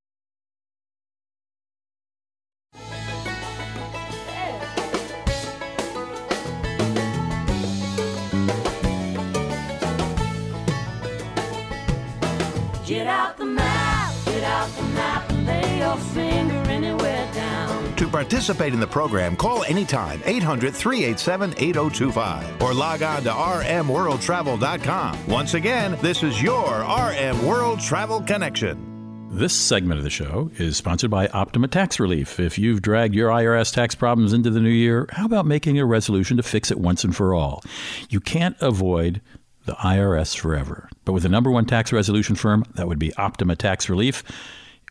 Get 12.87 13.09
out 13.09 13.37
the 13.37 13.45
map, 13.45 14.15
get 14.27 14.45
out 14.45 14.69
the 14.77 14.83
map, 14.85 15.29
and 15.31 15.45
lay 15.45 15.79
your 15.79 15.97
finger 15.97 16.55
anywhere 16.71 17.29
down. 17.35 17.97
To 17.97 18.07
participate 18.07 18.73
in 18.73 18.79
the 18.79 18.87
program, 18.87 19.35
call 19.37 19.65
anytime 19.65 20.23
800 20.25 20.73
387 20.73 21.55
8025 21.59 22.63
or 22.63 22.73
log 22.73 23.03
on 23.03 23.25
to 23.25 23.31
rmworldtravel.com. 23.31 25.27
Once 25.27 25.55
again, 25.55 25.99
this 26.01 26.23
is 26.23 26.41
your 26.41 26.83
RM 26.83 27.45
World 27.45 27.81
Travel 27.81 28.21
Connection. 28.21 28.97
This 29.31 29.53
segment 29.53 29.99
of 29.99 30.05
the 30.05 30.11
show 30.11 30.53
is 30.57 30.77
sponsored 30.77 31.11
by 31.11 31.27
Optima 31.27 31.67
Tax 31.67 31.99
Relief. 31.99 32.39
If 32.39 32.57
you've 32.57 32.81
dragged 32.81 33.15
your 33.15 33.31
IRS 33.31 33.75
tax 33.75 33.97
problems 33.97 34.33
into 34.33 34.49
the 34.49 34.61
new 34.61 34.71
year, 34.71 35.09
how 35.11 35.27
about 35.27 35.45
making 35.45 35.79
a 35.81 35.85
resolution 35.85 36.37
to 36.37 36.43
fix 36.45 36.71
it 36.71 36.79
once 36.79 37.03
and 37.03 37.15
for 37.15 37.35
all? 37.35 37.63
You 38.09 38.21
can't 38.21 38.57
avoid 38.61 39.21
the 39.67 39.75
IRS 39.75 40.37
forever. 40.37 40.89
But 41.05 41.13
with 41.13 41.25
the 41.25 41.29
number 41.29 41.51
one 41.51 41.67
tax 41.67 41.93
resolution 41.93 42.37
firm, 42.37 42.65
that 42.75 42.89
would 42.89 42.99
be 42.99 43.15
Optima 43.17 43.57
Tax 43.57 43.89
Relief. 43.89 44.25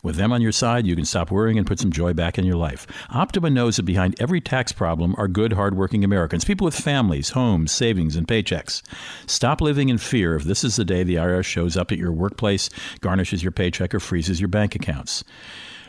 With 0.02 0.16
them 0.16 0.32
on 0.32 0.42
your 0.42 0.52
side, 0.52 0.86
you 0.86 0.94
can 0.94 1.04
stop 1.04 1.30
worrying 1.30 1.58
and 1.58 1.66
put 1.66 1.80
some 1.80 1.90
joy 1.90 2.12
back 2.12 2.38
in 2.38 2.44
your 2.44 2.56
life. 2.56 2.86
Optima 3.10 3.50
knows 3.50 3.76
that 3.76 3.82
behind 3.82 4.14
every 4.20 4.40
tax 4.40 4.70
problem 4.70 5.16
are 5.18 5.26
good, 5.26 5.54
hardworking 5.54 6.04
Americans, 6.04 6.44
people 6.44 6.64
with 6.66 6.76
families, 6.78 7.30
homes, 7.30 7.72
savings, 7.72 8.14
and 8.14 8.28
paychecks. 8.28 8.82
Stop 9.26 9.60
living 9.60 9.88
in 9.88 9.98
fear 9.98 10.36
if 10.36 10.44
this 10.44 10.62
is 10.62 10.76
the 10.76 10.84
day 10.84 11.02
the 11.02 11.16
IRS 11.16 11.44
shows 11.44 11.76
up 11.76 11.90
at 11.90 11.98
your 11.98 12.12
workplace, 12.12 12.70
garnishes 13.00 13.42
your 13.42 13.52
paycheck, 13.52 13.94
or 13.94 13.98
freezes 13.98 14.40
your 14.40 14.48
bank 14.48 14.76
accounts. 14.76 15.24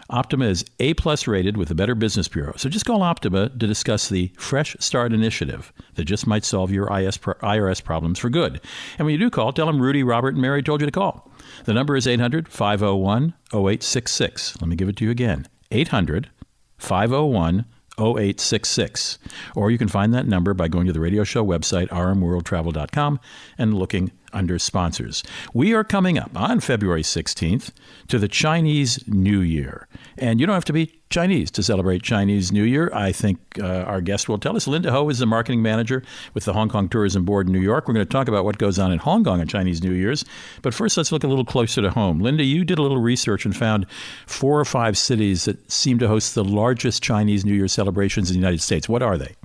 Optima 0.10 0.46
is 0.46 0.64
A 0.80 0.94
plus 0.94 1.28
rated 1.28 1.58
with 1.58 1.68
the 1.68 1.76
Better 1.76 1.96
Business 1.96 2.28
Bureau. 2.28 2.54
So 2.56 2.70
just 2.70 2.86
call 2.86 3.04
Optima 3.04 3.50
to 3.50 3.68
discuss 3.68 4.08
the 4.08 4.32
Fresh 4.38 4.78
Start 4.80 5.12
Initiative 5.12 5.74
that 5.96 6.06
just 6.06 6.26
might 6.26 6.46
solve 6.46 6.72
your 6.72 6.88
IRS 6.88 7.84
problems 7.84 8.20
for 8.20 8.30
good. 8.30 8.62
And 8.98 9.06
when 9.06 9.14
you 9.14 9.20
do 9.20 9.30
call, 9.30 9.52
tell 9.52 9.68
them 9.68 9.82
Rudy, 9.82 10.04
Robert, 10.04 10.34
and 10.34 10.42
Mary 10.42 10.64
told 10.64 10.82
you 10.82 10.88
to 10.88 10.92
call. 10.92 11.32
The 11.66 11.74
number 11.74 11.96
is 11.96 12.08
800 12.08 12.48
501 12.48 13.34
0866. 13.54 14.62
Let 14.62 14.70
me 14.70 14.76
give 14.76 14.90
it 14.90 14.96
to 14.98 15.06
you 15.06 15.12
again 15.12 15.48
800 15.72 16.30
501 16.78 17.66
0866. 18.00 19.18
Or 19.56 19.72
you 19.72 19.78
can 19.78 19.88
find 19.88 20.14
that 20.14 20.28
number 20.28 20.54
by 20.54 20.68
going 20.68 20.88
to 20.88 20.94
the 20.94 21.00
radio 21.00 21.24
show 21.24 21.46
website, 21.46 21.90
rmworldtravel.com, 21.90 23.20
and 23.58 23.74
looking 23.74 24.12
under 24.34 24.60
sponsors. 24.60 25.24
We 25.54 25.74
are 25.74 25.84
coming 25.84 26.18
up 26.18 26.32
on 26.36 26.60
February 26.60 27.04
16th 27.04 27.72
to 28.08 28.20
the 28.20 28.28
Chinese 28.28 29.04
New 29.08 29.42
Year. 29.42 29.88
And 30.18 30.40
you 30.40 30.46
don't 30.46 30.54
have 30.54 30.66
to 30.66 30.74
be 30.74 30.94
Chinese 31.10 31.50
to 31.52 31.64
celebrate 31.64 32.04
Chinese 32.04 32.52
New 32.52 32.64
Year. 32.64 32.92
I 32.94 33.12
think 33.12 33.40
uh, 33.60 33.84
our 33.84 34.02
guest 34.02 34.28
will 34.28 34.38
tell 34.38 34.56
us. 34.56 34.68
Linda 34.68 34.92
Ho 34.92 35.08
is 35.10 35.20
the 35.20 35.26
marketing 35.26 35.62
manager 35.62 36.04
with 36.34 36.46
the 36.46 36.54
Hong 36.54 36.70
Kong 36.70 36.90
Tourism 36.90 37.24
Board 37.24 37.48
in 37.48 37.54
New 37.54 37.62
York. 37.62 37.88
We're 37.88 37.94
going 37.94 38.06
to 38.06 38.12
talk 38.12 38.28
about 38.28 38.44
what 38.44 38.58
goes 38.58 38.78
on 38.78 38.92
in 38.92 39.00
Hong 39.00 39.24
Kong 39.24 39.40
on 39.40 39.48
Chinese 39.48 39.82
New 39.82 39.94
Year's. 39.94 40.26
But 40.62 40.74
first, 40.74 40.98
let's 40.98 41.12
look 41.12 41.24
a 41.24 41.28
little 41.28 41.46
closer 41.46 41.82
to 41.82 41.90
home. 41.90 42.20
Linda, 42.20 42.44
you 42.44 42.66
did 42.66 42.78
a 42.78 42.82
little 42.82 43.00
research 43.00 43.46
and 43.46 43.56
found 43.56 43.86
four 44.26 44.60
or 44.60 44.66
five 44.66 44.98
cities 44.98 45.46
that 45.46 45.72
seem 45.72 45.98
to 46.00 46.08
host 46.08 46.36
the 46.36 46.44
largest 46.44 47.02
Chinese 47.02 47.46
New 47.46 47.54
Year 47.54 47.68
celebrations 47.68 48.30
in 48.30 48.34
the 48.34 48.40
United 48.40 48.62
States. 48.62 48.90
What 48.90 49.02
are 49.02 49.18
they? 49.18 49.36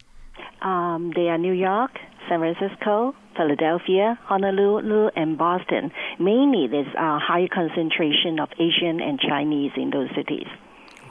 Um, 0.62 1.12
they 1.14 1.28
are 1.28 1.38
New 1.38 1.52
York, 1.52 1.98
San 2.28 2.40
Francisco, 2.40 3.14
Philadelphia, 3.36 4.18
Honolulu, 4.24 5.10
and 5.16 5.36
Boston. 5.38 5.90
Mainly, 6.18 6.66
there's 6.68 6.94
a 6.94 7.18
high 7.18 7.48
concentration 7.52 8.40
of 8.40 8.48
Asian 8.58 9.00
and 9.00 9.18
Chinese 9.20 9.72
in 9.76 9.90
those 9.90 10.08
cities. 10.14 10.46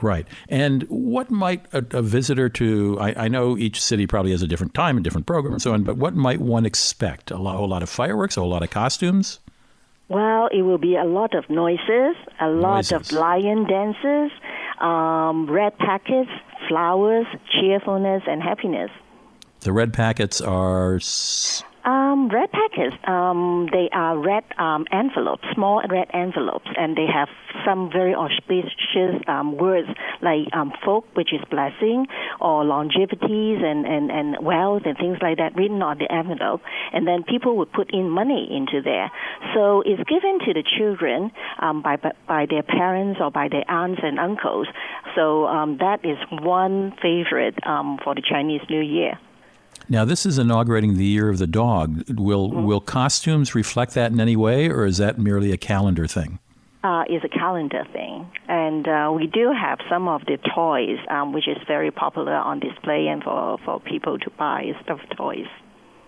Right. 0.02 0.28
And 0.50 0.84
what 0.84 1.30
might 1.30 1.66
a, 1.74 1.86
a 1.92 2.02
visitor 2.02 2.50
to, 2.50 2.98
I, 3.00 3.26
I, 3.26 3.28
know 3.28 3.58
each 3.58 3.82
city 3.82 4.08
probably 4.08 4.32
has 4.32 4.42
a 4.42 4.48
different 4.48 4.74
time 4.74 4.98
and 4.98 5.04
different 5.04 5.28
program 5.28 5.54
and 5.54 5.62
so 5.62 5.74
on, 5.74 5.84
but 5.84 5.98
what 5.98 6.16
might 6.16 6.42
one 6.42 6.66
expect? 6.66 7.30
A, 7.30 7.38
lot, 7.38 7.56
a 7.56 7.58
whole 7.60 7.68
lot 7.68 7.84
of 7.84 7.90
fireworks, 7.90 8.36
a 8.36 8.40
whole 8.40 8.50
lot 8.50 8.64
of 8.64 8.72
costumes? 8.72 9.40
Well, 10.10 10.50
it 10.52 10.64
will 10.64 10.80
be 10.80 10.96
a 10.96 11.06
lot 11.06 11.36
of 11.36 11.50
noises, 11.50 12.16
a 12.40 12.50
lot 12.50 12.92
noises. 12.92 12.92
of 12.92 13.12
lion 13.14 13.66
dances, 13.66 14.32
um, 14.82 15.50
red 15.50 15.78
packets, 15.78 16.32
flowers, 16.68 17.26
cheerfulness, 17.52 18.24
and 18.28 18.42
happiness. 18.42 18.90
The 19.62 19.72
red 19.72 19.94
packets 19.94 20.42
are 20.42 21.00
um, 21.86 22.30
red 22.30 22.52
packets, 22.52 22.96
um, 23.08 23.68
they 23.72 23.90
are 23.92 24.18
red 24.18 24.44
um, 24.58 24.86
envelopes, 24.92 25.44
small 25.54 25.82
red 25.90 26.10
envelopes, 26.14 26.68
and 26.78 26.96
they 26.96 27.08
have 27.12 27.30
some 27.66 27.90
very 27.92 28.14
auspicious 28.14 29.22
um, 29.28 29.58
words 29.58 29.88
like 30.22 30.48
um, 30.54 30.72
folk, 30.86 31.06
which 31.16 31.34
is 31.34 31.42
blessing, 31.50 32.08
or 32.40 32.64
longevities 32.64 33.64
and, 33.64 33.86
and, 33.86 34.12
and 34.12 34.46
wealth 34.46 34.84
and 34.86 34.98
things 34.98 35.18
like 35.22 35.38
that 35.38 35.56
written 35.56 35.82
on 35.82 35.98
the 35.98 36.12
envelope. 36.12 36.62
And 36.94 37.08
then 37.08 37.24
people 37.24 37.58
would 37.58 37.72
put 37.72 37.94
in 37.94 38.10
money 38.10 38.48
into 38.52 38.82
there. 38.82 39.12
So 39.54 39.82
it's 39.82 40.04
given 40.10 40.40
to 40.46 40.54
the 40.54 40.64
children 40.78 41.32
um, 41.60 41.82
by, 41.82 41.98
by 42.28 42.46
their 42.50 42.64
parents 42.64 43.20
or 43.22 43.32
by 43.32 43.48
their 43.50 43.70
aunts 43.70 44.02
and 44.04 44.20
uncles. 44.20 44.68
So 45.16 45.46
um, 45.48 45.78
that 45.80 46.06
is 46.06 46.18
one 46.30 46.94
favorite 47.02 47.56
um, 47.66 47.98
for 48.04 48.16
the 48.16 48.22
Chinese 48.22 48.62
New 48.70 48.82
Year. 48.82 49.20
Now, 49.92 50.06
this 50.06 50.26
is 50.26 50.40
inaugurating 50.40 50.96
the 50.96 51.04
Year 51.04 51.28
of 51.28 51.38
the 51.38 51.46
Dog. 51.46 52.10
Will 52.18 52.50
mm-hmm. 52.50 52.64
will 52.64 52.80
costumes 52.80 53.54
reflect 53.54 53.94
that 53.96 54.14
in 54.14 54.22
any 54.22 54.38
way, 54.38 54.70
or 54.70 54.86
is 54.86 55.00
that 55.00 55.20
merely 55.20 55.52
a 55.52 55.58
calendar 55.58 56.08
thing? 56.08 56.40
Uh, 56.82 57.04
is 57.10 57.22
a 57.26 57.28
calendar 57.28 57.86
thing, 57.92 58.26
and 58.48 58.88
uh, 58.88 59.12
we 59.14 59.28
do 59.28 59.52
have 59.52 59.80
some 59.90 60.08
of 60.08 60.22
the 60.28 60.38
toys, 60.56 60.98
um, 61.10 61.34
which 61.34 61.46
is 61.46 61.58
very 61.68 61.92
popular 61.92 62.34
on 62.34 62.62
display 62.62 63.08
and 63.08 63.22
for, 63.22 63.58
for 63.66 63.82
people 63.82 64.18
to 64.18 64.30
buy 64.40 64.72
stuffed 64.82 65.14
toys. 65.18 65.46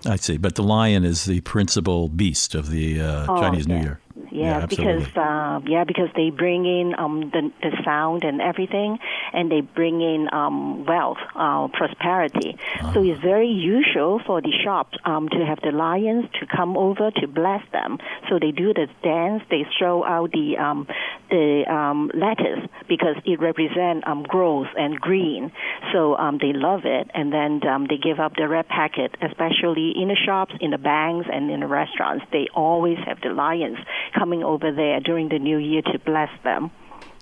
I 0.05 0.15
see, 0.15 0.37
but 0.37 0.55
the 0.55 0.63
lion 0.63 1.03
is 1.03 1.25
the 1.25 1.41
principal 1.41 2.07
beast 2.07 2.55
of 2.55 2.69
the 2.69 3.01
uh, 3.01 3.25
oh, 3.27 3.41
Chinese. 3.41 3.67
New 3.67 3.81
Year. 3.81 3.99
Yeah, 4.33 4.61
yeah 4.61 4.65
because 4.65 5.05
uh, 5.15 5.61
yeah, 5.67 5.83
because 5.83 6.09
they 6.15 6.31
bring 6.31 6.65
in 6.65 6.95
um, 6.97 7.29
the 7.31 7.51
the 7.61 7.71
sound 7.85 8.23
and 8.23 8.41
everything, 8.41 8.97
and 9.31 9.51
they 9.51 9.61
bring 9.61 10.01
in 10.01 10.27
um, 10.33 10.85
wealth, 10.85 11.19
uh, 11.35 11.67
prosperity. 11.67 12.57
Uh-huh. 12.57 12.93
So 12.93 13.03
it's 13.03 13.21
very 13.21 13.49
usual 13.49 14.19
for 14.25 14.41
the 14.41 14.51
shops 14.63 14.97
um, 15.05 15.29
to 15.29 15.45
have 15.45 15.59
the 15.61 15.71
lions 15.71 16.25
to 16.39 16.47
come 16.47 16.75
over 16.77 17.11
to 17.11 17.27
bless 17.27 17.61
them. 17.71 17.99
So 18.27 18.39
they 18.39 18.49
do 18.49 18.73
the 18.73 18.87
dance. 19.03 19.43
They 19.51 19.67
throw 19.77 20.03
out 20.03 20.31
the 20.31 20.57
um, 20.57 20.87
the 21.29 21.63
um, 21.71 22.09
lettuce 22.15 22.67
because 22.87 23.15
it 23.25 23.39
represents 23.39 24.03
um, 24.07 24.23
growth 24.23 24.67
and 24.75 24.99
green. 24.99 25.51
So 25.93 26.17
um, 26.17 26.39
they 26.41 26.53
love 26.53 26.85
it, 26.85 27.11
and 27.13 27.31
then 27.31 27.61
um, 27.67 27.85
they 27.87 27.97
give 27.97 28.19
up 28.19 28.35
the 28.35 28.47
red 28.47 28.67
packet, 28.67 29.15
especially 29.21 29.93
in 29.95 30.07
the 30.07 30.17
shops, 30.25 30.55
in 30.59 30.71
the 30.71 30.79
banks, 30.79 31.27
and 31.31 31.51
in 31.51 31.59
the 31.59 31.67
restaurants. 31.67 32.25
They 32.31 32.47
always 32.55 32.97
have 33.05 33.21
the 33.21 33.29
lions 33.29 33.77
coming 34.23 34.41
over 34.41 34.71
there 34.71 35.01
during 35.01 35.27
the 35.27 35.37
new 35.37 35.57
year 35.57 35.81
to 35.81 35.99
bless 35.99 36.29
them. 36.45 36.71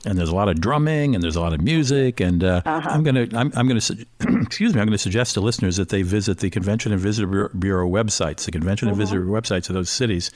And 0.05 0.19
there's 0.19 0.29
a 0.29 0.35
lot 0.35 0.49
of 0.49 0.61
drumming, 0.61 1.15
and 1.15 1.23
there's 1.23 1.35
a 1.35 1.41
lot 1.41 1.51
of 1.53 1.61
music, 1.61 2.19
and 2.19 2.43
uh, 2.43 2.61
uh-huh. 2.63 2.89
I'm 2.89 3.01
gonna, 3.01 3.27
I'm, 3.33 3.51
I'm 3.55 3.67
gonna, 3.67 3.81
su- 3.81 4.05
excuse 4.19 4.75
me, 4.75 4.81
I'm 4.81 4.87
gonna 4.87 4.99
suggest 4.99 5.33
to 5.33 5.41
listeners 5.41 5.77
that 5.77 5.89
they 5.89 6.03
visit 6.03 6.39
the 6.39 6.51
Convention 6.51 6.91
and 6.91 7.01
Visitor 7.01 7.49
Bureau 7.49 7.89
websites, 7.89 8.45
the 8.45 8.51
Convention 8.51 8.87
and 8.87 8.97
Visitor 8.97 9.23
uh-huh. 9.23 9.41
websites 9.41 9.67
of 9.69 9.73
those 9.75 9.89
cities, 9.89 10.29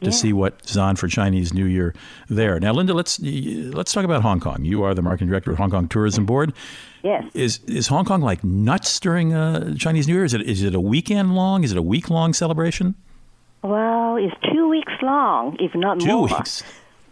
to 0.00 0.06
yeah. 0.06 0.10
see 0.10 0.32
what's 0.32 0.76
on 0.76 0.96
for 0.96 1.06
Chinese 1.06 1.54
New 1.54 1.66
Year 1.66 1.94
there. 2.28 2.58
Now, 2.58 2.72
Linda, 2.72 2.94
let's 2.94 3.20
let's 3.20 3.92
talk 3.92 4.04
about 4.04 4.22
Hong 4.22 4.40
Kong. 4.40 4.64
You 4.64 4.82
are 4.82 4.94
the 4.94 5.02
marketing 5.02 5.28
director 5.28 5.52
of 5.52 5.58
Hong 5.58 5.70
Kong 5.70 5.86
Tourism 5.86 6.26
Board. 6.26 6.52
Yes. 7.04 7.24
Is 7.34 7.60
is 7.66 7.86
Hong 7.88 8.04
Kong 8.04 8.22
like 8.22 8.42
nuts 8.42 8.98
during 8.98 9.34
uh, 9.34 9.74
Chinese 9.76 10.08
New 10.08 10.14
Year? 10.14 10.24
Is 10.24 10.34
it 10.34 10.42
is 10.42 10.64
it 10.64 10.74
a 10.74 10.80
weekend 10.80 11.36
long? 11.36 11.62
Is 11.62 11.70
it 11.70 11.78
a 11.78 11.82
week 11.82 12.10
long 12.10 12.32
celebration? 12.32 12.96
Well, 13.62 14.16
it's 14.16 14.34
two 14.52 14.68
weeks 14.68 14.92
long, 15.02 15.56
if 15.58 15.74
not 15.74 16.00
two 16.00 16.06
more. 16.06 16.28
Two 16.28 16.34
weeks. 16.36 16.62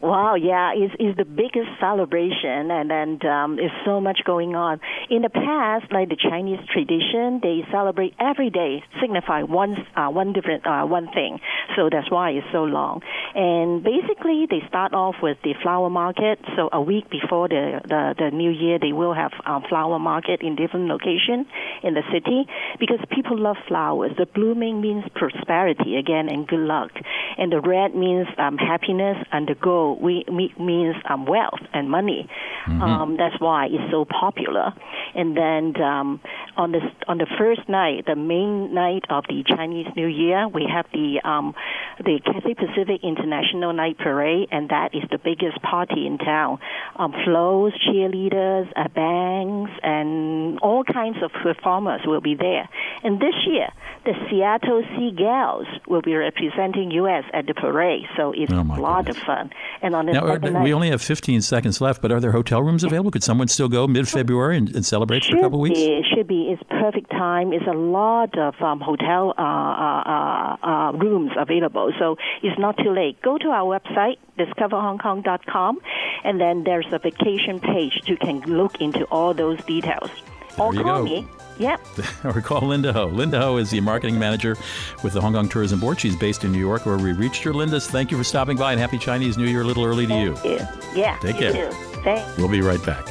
Wow, 0.03 0.34
yeah, 0.34 0.72
it's, 0.76 0.94
it's 1.01 1.16
the 1.16 1.24
biggest 1.24 1.70
celebration, 1.80 2.70
and 2.70 2.92
and 2.92 3.24
um, 3.24 3.57
there's 3.57 3.72
so 3.86 3.99
much 3.99 4.20
going 4.26 4.55
on. 4.55 4.78
In 5.09 5.22
the 5.22 5.30
past, 5.30 5.90
like 5.90 6.11
the 6.11 6.16
Chinese 6.20 6.61
tradition, 6.70 7.40
they 7.42 7.64
celebrate 7.72 8.12
every 8.20 8.51
day, 8.51 8.84
signify 9.01 9.42
one 9.42 9.74
uh, 9.97 10.09
one 10.09 10.34
different 10.34 10.66
uh, 10.66 10.84
one 10.84 11.09
thing. 11.14 11.40
So 11.76 11.88
that's 11.90 12.11
why 12.11 12.32
it's 12.32 12.47
so 12.53 12.64
long. 12.64 13.01
And 13.34 13.82
basically, 13.82 14.44
they 14.51 14.61
start 14.68 14.92
off 14.92 15.16
with 15.22 15.38
the 15.42 15.55
flower 15.62 15.88
market. 15.88 16.40
So 16.57 16.68
a 16.74 16.80
week 16.82 17.09
before 17.09 17.49
the 17.49 17.80
the, 17.88 18.14
the 18.18 18.30
New 18.36 18.51
Year, 18.51 18.78
they 18.78 18.92
will 18.92 19.14
have 19.14 19.32
um, 19.47 19.64
flower 19.66 19.99
market 19.99 20.42
in 20.42 20.57
different 20.57 20.88
locations 20.88 21.47
in 21.82 21.94
the 21.94 22.03
city 22.12 22.44
because 22.78 23.01
people 23.11 23.38
love 23.38 23.57
flowers. 23.66 24.12
The 24.18 24.26
blooming 24.26 24.82
means 24.82 25.05
prosperity 25.14 25.97
again 25.97 26.28
and 26.28 26.47
good 26.47 26.61
luck, 26.61 26.90
and 27.38 27.51
the 27.51 27.62
red 27.62 27.94
means 27.94 28.26
um, 28.36 28.59
happiness, 28.59 29.16
and 29.32 29.49
the 29.49 29.55
gold 29.55 29.86
we, 29.95 30.24
we 30.30 30.53
means 30.59 30.97
um, 31.09 31.26
wealth 31.26 31.61
and 31.72 31.91
money. 31.91 32.28
Mm-hmm. 32.66 32.82
Um, 32.82 33.16
that's 33.16 33.41
why 33.41 33.66
it's 33.66 33.91
so 33.91 34.05
popular. 34.05 34.72
And 35.14 35.37
then 35.37 35.80
um, 35.82 36.20
on 36.57 36.72
the 36.72 36.80
on 37.09 37.18
the 37.18 37.26
first 37.39 37.68
night, 37.68 38.05
the 38.07 38.16
main 38.16 38.74
night 38.74 39.05
of 39.09 39.24
the 39.28 39.45
Chinese 39.47 39.87
New 39.97 40.07
Year, 40.07 40.49
we 40.49 40.66
have 40.72 40.87
the 40.93 41.20
um, 41.24 41.55
the 41.99 42.20
Cathay 42.24 42.55
Pacific 42.55 43.01
International 43.03 43.72
Night 43.72 43.99
Parade, 43.99 44.49
and 44.51 44.68
that 44.70 44.95
is 44.95 45.03
the 45.11 45.18
biggest 45.18 45.61
party 45.62 46.07
in 46.07 46.18
town. 46.18 46.59
Um, 46.97 47.14
floats, 47.24 47.76
cheerleaders, 47.87 48.70
uh, 48.76 48.89
bands, 48.89 49.70
and 49.82 50.59
all 50.61 50.84
kinds 50.84 51.18
of 51.22 51.30
performers 51.32 52.03
will 52.05 52.20
be 52.20 52.34
there. 52.34 52.68
And 53.03 53.20
this 53.20 53.34
year, 53.47 53.68
the 54.05 54.12
Seattle 54.28 54.82
Sea 54.97 55.12
Gals 55.16 55.66
will 55.87 56.03
be 56.03 56.14
representing 56.14 56.91
U.S. 56.93 57.24
at 57.32 57.47
the 57.47 57.55
parade, 57.55 58.07
so 58.16 58.32
it's 58.32 58.53
oh 58.53 58.61
a 58.61 58.80
lot 58.80 59.07
goodness. 59.07 59.18
of 59.18 59.26
fun. 59.26 59.51
And 59.83 59.95
on 59.95 60.07
the 60.07 60.12
now, 60.12 60.27
second 60.27 60.62
we 60.62 60.72
only 60.72 60.91
have 60.91 61.03
15 61.03 61.43
seconds 61.43 61.81
left, 61.81 62.03
but 62.03 62.11
are 62.11 62.20
there 62.20 62.33
hotel 62.33 62.62
rooms 62.62 62.85
available? 62.85 63.11
Could 63.11 63.24
someone 63.24 63.49
still 63.49 63.68
go 63.68 63.87
mid 63.87 64.09
February 64.09 64.57
and, 64.57 64.74
and, 64.74 64.85
celebrate 64.85 65.24
for 65.24 65.37
a 65.37 65.41
couple 65.41 65.61
weeks? 65.61 65.79
Be, 65.79 65.87
it 65.87 66.07
should 66.14 66.27
be. 66.27 66.49
It's 66.51 66.62
perfect 66.68 67.11
time. 67.11 67.53
It's 67.53 67.66
a 67.66 67.77
lot 67.77 68.37
of 68.39 68.55
um, 68.61 68.81
hotel 68.81 69.35
uh, 69.37 69.43
uh, 69.43 70.57
uh, 70.62 70.93
rooms 70.93 71.33
available, 71.37 71.93
so 71.99 72.16
it's 72.43 72.59
not 72.59 72.77
too 72.79 72.93
late. 72.93 73.20
Go 73.22 73.39
to 73.39 73.49
our 73.49 73.79
website, 73.79 74.16
discoverhongkong.com, 74.39 75.79
and 76.24 76.41
then 76.41 76.64
there's 76.64 76.87
a 76.93 76.99
vacation 76.99 77.61
page. 77.61 78.01
You 78.07 78.16
can 78.16 78.41
look 78.41 78.81
into 78.81 79.05
all 79.07 79.35
those 79.35 79.62
details. 79.64 80.11
There 80.57 80.66
or 80.66 80.72
call 80.72 80.99
go. 80.99 81.03
me. 81.03 81.27
Yep. 81.59 81.80
or 82.24 82.40
call 82.40 82.66
Linda 82.66 82.92
Ho. 82.92 83.07
Linda 83.07 83.40
Ho 83.40 83.57
is 83.57 83.70
the 83.70 83.80
marketing 83.80 84.18
manager 84.18 84.57
with 85.02 85.12
the 85.12 85.20
Hong 85.20 85.32
Kong 85.32 85.48
Tourism 85.48 85.80
Board. 85.80 85.98
She's 85.98 86.16
based 86.16 86.44
in 86.44 86.52
New 86.52 86.59
York, 86.59 86.86
where 86.86 86.98
we 86.98 87.12
reached 87.12 87.42
her. 87.44 87.52
Linda, 87.52 87.80
thank 87.80 88.11
you 88.11 88.16
for 88.16 88.24
stopping 88.24 88.57
by 88.57 88.72
and 88.72 88.80
happy 88.80 88.98
Chinese 88.98 89.38
New 89.38 89.46
Year 89.46 89.62
a 89.62 89.64
little 89.64 89.84
early 89.84 90.07
to 90.07 90.34
Thank 90.34 90.44
you. 90.44 90.66
Yeah. 90.94 91.18
Take 91.20 91.40
you 91.40 91.52
care. 91.52 91.70
Too. 91.70 91.76
Thanks. 92.02 92.36
We'll 92.36 92.48
be 92.48 92.61
right 92.61 92.84
back. 92.84 93.07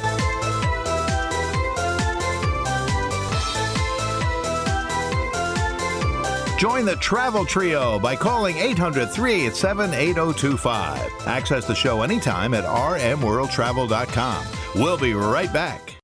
Join 6.58 6.86
the 6.86 6.96
Travel 6.96 7.44
Trio 7.44 7.98
by 7.98 8.16
calling 8.16 8.56
800 8.56 9.10
387 9.10 9.92
8025. 9.92 11.26
Access 11.26 11.66
the 11.66 11.74
show 11.74 12.00
anytime 12.00 12.54
at 12.54 12.64
rmworldtravel.com. 12.64 14.46
We'll 14.74 14.96
be 14.98 15.12
right 15.12 15.52
back. 15.52 15.96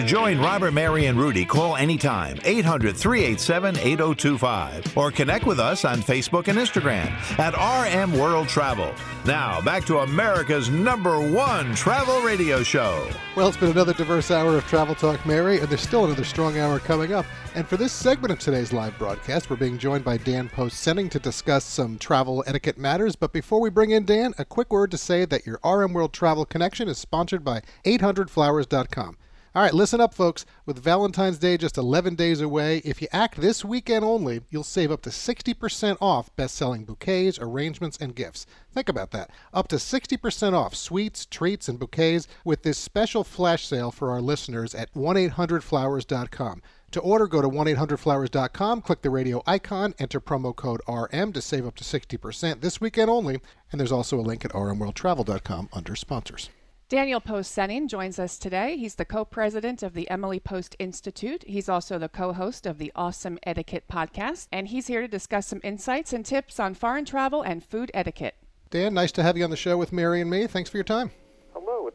To 0.00 0.06
join 0.06 0.40
Robert, 0.40 0.72
Mary, 0.72 1.06
and 1.06 1.18
Rudy, 1.18 1.44
call 1.44 1.76
anytime 1.76 2.38
800 2.42 2.96
387 2.96 3.76
8025 3.76 4.96
or 4.96 5.10
connect 5.10 5.44
with 5.44 5.60
us 5.60 5.84
on 5.84 5.98
Facebook 6.00 6.48
and 6.48 6.58
Instagram 6.58 7.10
at 7.38 7.52
RM 7.52 8.18
World 8.18 8.48
Travel. 8.48 8.94
Now, 9.26 9.60
back 9.60 9.84
to 9.84 9.98
America's 9.98 10.70
number 10.70 11.20
one 11.30 11.74
travel 11.74 12.22
radio 12.22 12.62
show. 12.62 13.10
Well, 13.36 13.46
it's 13.46 13.58
been 13.58 13.72
another 13.72 13.92
diverse 13.92 14.30
hour 14.30 14.56
of 14.56 14.66
Travel 14.68 14.94
Talk 14.94 15.26
Mary, 15.26 15.58
and 15.58 15.68
there's 15.68 15.82
still 15.82 16.06
another 16.06 16.24
strong 16.24 16.56
hour 16.56 16.78
coming 16.78 17.12
up. 17.12 17.26
And 17.54 17.68
for 17.68 17.76
this 17.76 17.92
segment 17.92 18.32
of 18.32 18.38
today's 18.38 18.72
live 18.72 18.96
broadcast, 18.96 19.50
we're 19.50 19.56
being 19.56 19.76
joined 19.76 20.02
by 20.02 20.16
Dan 20.16 20.48
Post-Senning 20.48 21.10
to 21.10 21.18
discuss 21.18 21.66
some 21.66 21.98
travel 21.98 22.42
etiquette 22.46 22.78
matters. 22.78 23.16
But 23.16 23.34
before 23.34 23.60
we 23.60 23.68
bring 23.68 23.90
in 23.90 24.06
Dan, 24.06 24.32
a 24.38 24.46
quick 24.46 24.72
word 24.72 24.92
to 24.92 24.96
say 24.96 25.26
that 25.26 25.44
your 25.44 25.60
RM 25.62 25.92
World 25.92 26.14
Travel 26.14 26.46
Connection 26.46 26.88
is 26.88 26.96
sponsored 26.96 27.44
by 27.44 27.60
800flowers.com. 27.84 29.18
All 29.52 29.62
right, 29.62 29.74
listen 29.74 30.00
up, 30.00 30.14
folks. 30.14 30.46
With 30.64 30.78
Valentine's 30.78 31.38
Day 31.38 31.56
just 31.56 31.76
11 31.76 32.14
days 32.14 32.40
away, 32.40 32.78
if 32.84 33.02
you 33.02 33.08
act 33.10 33.40
this 33.40 33.64
weekend 33.64 34.04
only, 34.04 34.42
you'll 34.48 34.62
save 34.62 34.92
up 34.92 35.02
to 35.02 35.10
60% 35.10 35.96
off 36.00 36.34
best 36.36 36.54
selling 36.54 36.84
bouquets, 36.84 37.36
arrangements, 37.40 37.98
and 38.00 38.14
gifts. 38.14 38.46
Think 38.72 38.88
about 38.88 39.10
that. 39.10 39.30
Up 39.52 39.66
to 39.68 39.76
60% 39.76 40.52
off 40.52 40.76
sweets, 40.76 41.26
treats, 41.26 41.68
and 41.68 41.80
bouquets 41.80 42.28
with 42.44 42.62
this 42.62 42.78
special 42.78 43.24
flash 43.24 43.66
sale 43.66 43.90
for 43.90 44.12
our 44.12 44.20
listeners 44.20 44.72
at 44.72 44.94
1 44.94 45.16
800flowers.com. 45.16 46.62
To 46.92 47.00
order, 47.00 47.26
go 47.26 47.42
to 47.42 47.48
1 47.48 47.66
800flowers.com, 47.66 48.82
click 48.82 49.02
the 49.02 49.10
radio 49.10 49.42
icon, 49.48 49.94
enter 49.98 50.20
promo 50.20 50.54
code 50.54 50.80
RM 50.88 51.32
to 51.32 51.42
save 51.42 51.66
up 51.66 51.74
to 51.76 51.84
60% 51.84 52.60
this 52.60 52.80
weekend 52.80 53.10
only, 53.10 53.40
and 53.72 53.80
there's 53.80 53.90
also 53.90 54.16
a 54.16 54.22
link 54.22 54.44
at 54.44 54.52
rmworldtravel.com 54.52 55.70
under 55.72 55.96
sponsors. 55.96 56.50
Daniel 56.90 57.20
Post 57.20 57.56
Senning 57.56 57.86
joins 57.86 58.18
us 58.18 58.36
today. 58.36 58.76
He's 58.76 58.96
the 58.96 59.04
co 59.04 59.24
president 59.24 59.84
of 59.84 59.94
the 59.94 60.10
Emily 60.10 60.40
Post 60.40 60.74
Institute. 60.80 61.44
He's 61.46 61.68
also 61.68 62.00
the 62.00 62.08
co 62.08 62.32
host 62.32 62.66
of 62.66 62.78
the 62.78 62.90
Awesome 62.96 63.38
Etiquette 63.44 63.84
podcast, 63.88 64.48
and 64.50 64.66
he's 64.66 64.88
here 64.88 65.00
to 65.00 65.06
discuss 65.06 65.46
some 65.46 65.60
insights 65.62 66.12
and 66.12 66.26
tips 66.26 66.58
on 66.58 66.74
foreign 66.74 67.04
travel 67.04 67.42
and 67.42 67.62
food 67.62 67.92
etiquette. 67.94 68.34
Dan, 68.70 68.92
nice 68.92 69.12
to 69.12 69.22
have 69.22 69.36
you 69.36 69.44
on 69.44 69.50
the 69.50 69.56
show 69.56 69.76
with 69.76 69.92
Mary 69.92 70.20
and 70.20 70.28
me. 70.28 70.48
Thanks 70.48 70.68
for 70.68 70.78
your 70.78 70.84
time. 70.84 71.12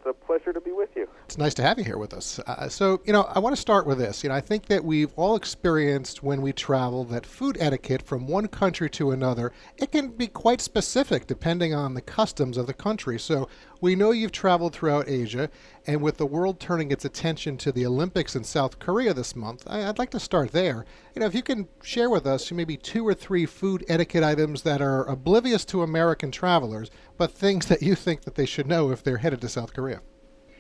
A 0.08 0.14
pleasure 0.14 0.54
to 0.54 0.62
be 0.62 0.72
with 0.72 0.90
you. 0.96 1.08
It's 1.26 1.38
nice 1.38 1.56
to 1.56 1.64
have 1.64 1.80
you 1.80 1.84
here 1.84 1.98
with 1.98 2.14
us. 2.14 2.38
Uh, 2.46 2.70
so, 2.70 3.02
you 3.06 3.12
know, 3.12 3.24
I 3.24 3.40
want 3.40 3.56
to 3.56 3.62
start 3.62 3.88
with 3.88 3.98
this. 3.98 4.24
You 4.24 4.30
know, 4.30 4.36
I 4.36 4.42
think 4.42 4.68
that 4.68 4.86
we've 4.86 5.12
all 5.16 5.36
experienced 5.36 6.22
when 6.22 6.44
we 6.44 6.54
travel 6.54 7.04
that 7.06 7.26
food 7.26 7.58
etiquette 7.60 8.04
from 8.04 8.28
one 8.28 8.48
country 8.48 8.88
to 8.92 9.10
another, 9.10 9.52
it 9.78 9.92
can 9.92 10.10
be 10.10 10.28
quite 10.28 10.62
specific 10.62 11.26
depending 11.26 11.74
on 11.74 11.96
the 11.96 12.02
customs 12.02 12.56
of 12.56 12.68
the 12.68 12.74
country. 12.74 13.18
So, 13.18 13.50
we 13.82 13.96
know 13.96 14.12
you've 14.12 14.32
traveled 14.32 14.74
throughout 14.74 15.10
Asia, 15.10 15.50
and 15.86 16.02
with 16.02 16.18
the 16.18 16.26
world 16.26 16.60
turning 16.60 16.92
its 16.92 17.06
attention 17.06 17.58
to 17.58 17.72
the 17.72 17.86
Olympics 17.86 18.36
in 18.36 18.44
South 18.44 18.80
Korea 18.80 19.14
this 19.14 19.36
month, 19.36 19.64
I, 19.68 19.86
would 19.86 20.00
like 20.00 20.10
to 20.12 20.20
start 20.20 20.52
there. 20.52 20.86
You 21.14 21.20
know, 21.20 21.26
if 21.28 21.36
you 21.36 21.44
can 21.44 21.68
share 21.84 22.10
with 22.10 22.26
us 22.26 22.52
maybe 22.52 22.78
two 22.78 23.08
or 23.08 23.14
three 23.14 23.46
food 23.46 23.86
etiquette 23.88 24.24
items 24.24 24.64
that 24.64 24.82
are 24.82 25.06
oblivious 25.06 25.66
to 25.66 25.84
American 25.84 26.32
travelers, 26.32 26.90
but 27.18 27.32
things 27.32 27.68
that 27.68 27.82
you 27.82 27.96
think 27.96 28.22
that 28.22 28.36
they 28.36 28.46
should 28.46 28.68
know 28.68 28.92
if 28.92 29.04
they're 29.04 29.18
headed 29.18 29.42
to 29.42 29.50
South 29.50 29.74
Korea. 29.74 30.02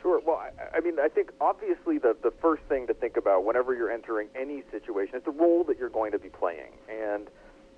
Sure. 0.02 0.22
Well, 0.26 0.38
I, 0.38 0.78
I 0.78 0.80
mean, 0.80 1.00
I 1.00 1.10
think 1.10 1.32
obviously 1.42 1.98
the, 1.98 2.16
the 2.24 2.32
first 2.42 2.64
thing 2.70 2.88
to 2.88 2.94
think 2.94 3.18
about 3.18 3.44
whenever 3.44 3.74
you're 3.76 3.92
entering 3.92 4.30
any 4.36 4.64
situation 4.72 5.16
is 5.16 5.24
the 5.24 5.32
role 5.32 5.64
that 5.66 5.78
you're 5.78 5.90
going 5.90 6.12
to 6.12 6.20
be 6.20 6.30
playing. 6.30 6.72
And 6.90 7.28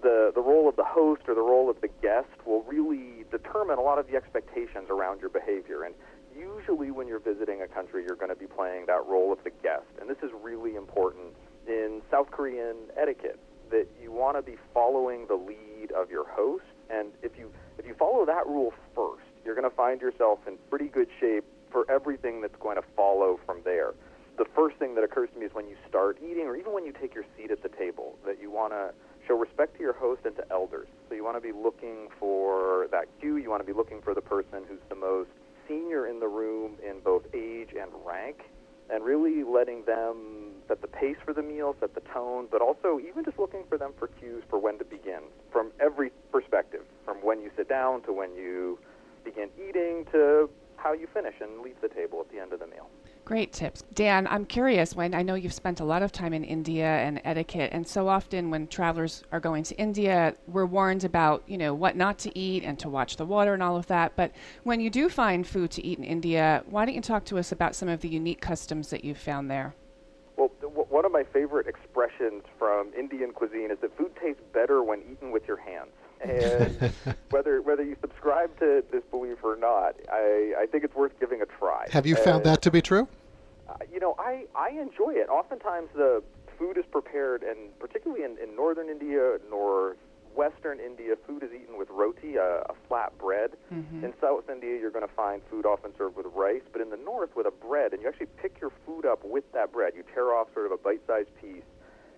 the, 0.01 0.32
the 0.36 0.41
role 0.41 0.69
of 0.69 0.75
the 0.75 0.84
host 0.84 1.23
or 1.28 1.34
the 1.34 1.41
role 1.41 1.69
of 1.69 1.82
the 1.82 1.89
guest 2.01 2.28
will 2.45 2.63
really 2.63 3.25
determine 3.32 3.78
a 3.78 3.82
lot 3.82 3.97
of 3.97 4.07
the 4.07 4.15
expectations 4.15 4.89
around 4.89 5.21
your 5.21 5.30
behavior. 5.30 5.84
And 5.84 5.95
usually, 6.38 6.91
when 6.91 7.07
you're 7.07 7.19
visiting 7.19 7.61
a 7.61 7.67
country, 7.67 8.03
you're 8.05 8.15
going 8.15 8.30
to 8.30 8.36
be 8.36 8.45
playing 8.45 8.86
that 8.88 9.05
role 9.07 9.34
of 9.34 9.43
the 9.43 9.49
guest. 9.49 9.88
And 9.99 10.09
this 10.09 10.19
is 10.21 10.32
really 10.41 10.75
important 10.75 11.34
in 11.67 12.01
South 12.11 12.30
Korean 12.32 12.75
etiquette 12.95 13.39
that 13.71 13.88
you 14.01 14.11
want 14.11 14.38
to 14.38 14.41
be 14.41 14.57
following 14.73 15.28
the 15.28 15.36
lead 15.36 15.91
of 15.91 16.09
your 16.09 16.28
host. 16.30 16.63
And 16.89 17.09
if 17.21 17.38
you 17.38 17.51
if 17.78 17.86
you 17.86 17.93
follow 17.93 18.25
that 18.25 18.45
rule 18.47 18.73
first, 18.95 19.23
you're 19.45 19.55
going 19.55 19.69
to 19.69 19.75
find 19.75 20.01
yourself 20.01 20.39
in 20.47 20.57
pretty 20.69 20.88
good 20.88 21.07
shape 21.19 21.45
for 21.71 21.89
everything 21.89 22.41
that's 22.41 22.55
going 22.59 22.75
to 22.75 22.84
follow 22.95 23.39
from 23.45 23.61
there. 23.63 23.93
The 24.38 24.45
first 24.55 24.78
thing 24.78 24.95
that 24.95 25.03
occurs 25.03 25.30
to 25.34 25.39
me 25.39 25.45
is 25.45 25.53
when 25.53 25.67
you 25.67 25.75
start 25.88 26.17
eating, 26.21 26.45
or 26.45 26.55
even 26.55 26.73
when 26.73 26.86
you 26.86 26.93
take 26.93 27.15
your 27.15 27.25
seat 27.36 27.51
at 27.51 27.63
the 27.63 27.69
table, 27.69 28.17
that 28.25 28.39
you 28.41 28.51
want 28.51 28.73
to 28.73 28.93
show 29.28 29.36
respect 29.36 29.75
to 29.78 29.82
your 29.82 29.93
host 29.93 30.21
and 30.25 30.36
to 30.36 30.45
elders. 30.51 30.88
So 31.09 31.15
you 31.15 31.23
want 31.23 31.38
to 31.38 31.41
be 31.41 31.51
looking 31.51 32.07
for 32.19 32.88
that 32.91 33.05
cue. 33.19 33.38
You 33.38 33.49
want 33.49 33.61
to 33.61 33.67
be 33.67 33.73
looking 33.73 34.01
for 34.01 34.13
the 34.13 34.21
person 34.21 34.63
who's 34.67 34.80
the 34.89 34.95
most 34.95 35.30
senior 35.67 36.07
in 36.07 36.19
the 36.19 36.28
room 36.28 36.73
in 36.88 36.99
both 37.03 37.23
age 37.34 37.69
and 37.80 37.91
rank, 38.05 38.43
and 38.90 39.04
really 39.04 39.44
letting 39.44 39.84
them 39.86 40.52
set 40.68 40.82
the 40.82 40.88
pace 40.88 41.18
for 41.24 41.34
the 41.34 41.42
meal, 41.42 41.76
set 41.80 41.94
the 41.94 42.02
tone, 42.14 42.48
but 42.52 42.62
also 42.62 43.00
even 43.00 43.24
just 43.24 43.40
looking 43.40 43.64
for 43.68 43.78
them 43.78 43.92
for 43.98 44.08
cues 44.08 44.44
for 44.50 44.60
when 44.60 44.78
to 44.78 44.86
begin 44.86 45.22
from 45.52 45.72
every 45.80 46.12
perspective, 46.32 46.84
from 47.06 47.18
when 47.18 47.42
you 47.42 47.52
sit 47.56 47.68
down 47.68 48.02
to 48.04 48.14
when 48.14 48.34
you 48.36 48.80
begin 49.24 49.50
eating 49.58 50.06
to 50.12 50.50
how 50.78 50.94
you 50.94 51.08
finish 51.14 51.36
and 51.42 51.62
leave 51.62 51.80
the 51.82 51.90
table 51.90 52.22
at 52.22 52.32
the 52.32 52.40
end 52.40 52.54
of 52.54 52.60
the 52.60 52.68
meal. 52.68 52.90
Great 53.28 53.51
tips. 53.51 53.84
Dan, 53.93 54.25
I'm 54.28 54.45
curious 54.45 54.95
when 54.95 55.13
I 55.13 55.21
know 55.21 55.36
you've 55.36 55.51
spent 55.51 55.82
a 55.82 55.84
lot 55.84 56.01
of 56.01 56.13
time 56.13 56.32
in 56.32 56.45
India 56.45 56.86
and 56.86 57.19
etiquette 57.25 57.71
and 57.73 57.86
so 57.86 58.07
often 58.07 58.49
when 58.49 58.67
travelers 58.67 59.21
are 59.34 59.41
going 59.41 59.63
to 59.63 59.75
India, 59.75 60.34
we're 60.47 60.65
warned 60.65 61.03
about, 61.03 61.43
you 61.45 61.57
know, 61.57 61.73
what 61.73 61.97
not 61.97 62.17
to 62.19 62.39
eat 62.39 62.63
and 62.63 62.80
to 62.80 62.88
watch 62.88 63.17
the 63.17 63.25
water 63.25 63.53
and 63.53 63.61
all 63.61 63.75
of 63.75 63.86
that. 63.88 64.15
But 64.15 64.32
when 64.63 64.80
you 64.80 64.89
do 64.89 65.09
find 65.09 65.45
food 65.45 65.71
to 65.71 65.86
eat 65.86 65.97
in 65.97 66.05
India, 66.05 66.63
why 66.69 66.86
don't 66.86 66.95
you 66.95 67.01
talk 67.01 67.25
to 67.25 67.38
us 67.38 67.51
about 67.51 67.75
some 67.75 67.89
of 67.89 67.99
the 67.99 68.07
unique 68.07 68.39
customs 68.39 68.91
that 68.91 69.03
you've 69.03 69.17
found 69.17 69.51
there? 69.51 69.75
Well, 70.38 70.47
one 70.89 71.03
of 71.03 71.11
my 71.11 71.25
favorite 71.34 71.67
expressions 71.67 72.43
from 72.57 72.93
Indian 72.97 73.34
cuisine 73.34 73.71
is 73.71 73.80
that 73.82 73.97
food 73.97 74.15
tastes 74.23 74.41
better 74.53 74.82
when 74.84 75.01
eaten 75.01 75.32
with 75.32 75.45
your 75.49 75.57
hands. 75.57 75.91
And 76.22 76.93
whether 77.30 77.61
whether 77.61 77.84
you 77.84 77.95
subscribe 78.01 78.57
to 78.59 78.84
this 78.91 79.03
belief 79.11 79.38
or 79.43 79.55
not, 79.55 79.95
I, 80.11 80.53
I 80.59 80.65
think 80.65 80.84
it's 80.84 80.95
worth 80.95 81.18
giving 81.20 81.41
a 81.41 81.45
try. 81.45 81.88
Have 81.91 82.05
you 82.05 82.15
found 82.15 82.43
that 82.45 82.61
to 82.63 82.72
be 82.72 82.82
true? 82.82 83.07
Uh, 83.70 83.76
you 83.91 83.99
know, 83.99 84.15
I, 84.18 84.45
I 84.55 84.70
enjoy 84.70 85.11
it. 85.11 85.30
Oftentimes 85.30 85.89
the 85.93 86.24
food 86.57 86.78
is 86.78 86.86
prepared, 86.91 87.43
and 87.43 87.78
particularly 87.80 88.24
in, 88.24 88.38
in 88.41 88.55
northern 88.55 88.89
India, 88.89 89.38
northwestern 89.49 90.80
India, 90.80 91.15
food 91.28 91.43
is 91.43 91.49
eaten 91.53 91.78
with 91.78 91.89
roti, 91.89 92.36
a, 92.36 92.61
a 92.70 92.74
flat 92.88 93.18
bread. 93.18 93.51
Mm-hmm. 93.74 94.05
In 94.05 94.13
South 94.22 94.49
India, 94.49 94.78
you're 94.80 94.91
going 94.91 95.07
to 95.07 95.13
find 95.13 95.41
food 95.49 95.65
often 95.65 95.91
served 95.97 96.15
with 96.15 96.26
rice, 96.34 96.63
but 96.72 96.82
in 96.82 96.89
the 96.89 96.97
north 96.97 97.36
with 97.36 97.45
a 97.45 97.51
bread, 97.51 97.93
and 97.93 98.01
you 98.01 98.07
actually 98.07 98.28
pick 98.41 98.59
your 98.59 98.72
food 98.86 99.05
up 99.05 99.24
with 99.24 99.43
that 99.53 99.72
bread. 99.72 99.93
You 99.95 100.03
tear 100.13 100.34
off 100.34 100.47
sort 100.53 100.65
of 100.65 100.72
a 100.72 100.78
bite-sized 100.78 101.30
piece 101.41 101.68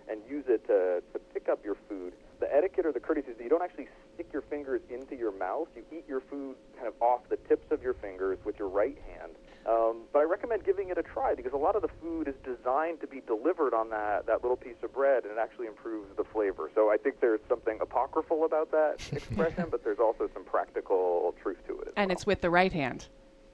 and 0.08 0.20
use 0.28 0.44
it 0.48 0.66
to, 0.66 1.02
to 1.12 1.18
pick 1.32 1.48
up 1.48 1.64
your 1.64 1.76
food 1.88 2.12
the 2.40 2.54
etiquette 2.54 2.86
or 2.86 2.92
the 2.92 3.00
courtesy 3.00 3.30
is 3.30 3.36
that 3.36 3.44
you 3.44 3.50
don't 3.50 3.62
actually 3.62 3.88
stick 4.14 4.28
your 4.32 4.42
fingers 4.42 4.80
into 4.90 5.14
your 5.14 5.30
mouth. 5.30 5.68
You 5.76 5.84
eat 5.92 6.04
your 6.08 6.20
food 6.20 6.56
kind 6.74 6.88
of 6.88 6.94
off 7.00 7.20
the 7.28 7.36
tips 7.36 7.70
of 7.70 7.82
your 7.82 7.94
fingers 7.94 8.38
with 8.44 8.58
your 8.58 8.68
right 8.68 8.96
hand. 9.06 9.32
Um, 9.66 10.02
but 10.12 10.20
I 10.20 10.22
recommend 10.22 10.64
giving 10.64 10.88
it 10.88 10.96
a 10.96 11.02
try 11.02 11.34
because 11.34 11.52
a 11.52 11.58
lot 11.58 11.76
of 11.76 11.82
the 11.82 11.90
food 12.00 12.28
is 12.28 12.34
designed 12.42 13.00
to 13.02 13.06
be 13.06 13.20
delivered 13.20 13.74
on 13.74 13.90
that, 13.90 14.26
that 14.26 14.42
little 14.42 14.56
piece 14.56 14.82
of 14.82 14.92
bread, 14.94 15.24
and 15.24 15.32
it 15.32 15.38
actually 15.38 15.66
improves 15.66 16.08
the 16.16 16.24
flavor. 16.24 16.70
So 16.74 16.90
I 16.90 16.96
think 16.96 17.20
there's 17.20 17.40
something 17.48 17.78
apocryphal 17.80 18.44
about 18.44 18.70
that 18.72 18.96
expression, 19.12 19.66
but 19.70 19.84
there's 19.84 19.98
also 19.98 20.30
some 20.32 20.44
practical 20.44 21.34
truth 21.42 21.58
to 21.68 21.78
it. 21.80 21.92
and 21.96 22.08
well. 22.08 22.16
it's 22.16 22.26
with 22.26 22.40
the 22.40 22.50
right 22.50 22.72
hand. 22.72 23.06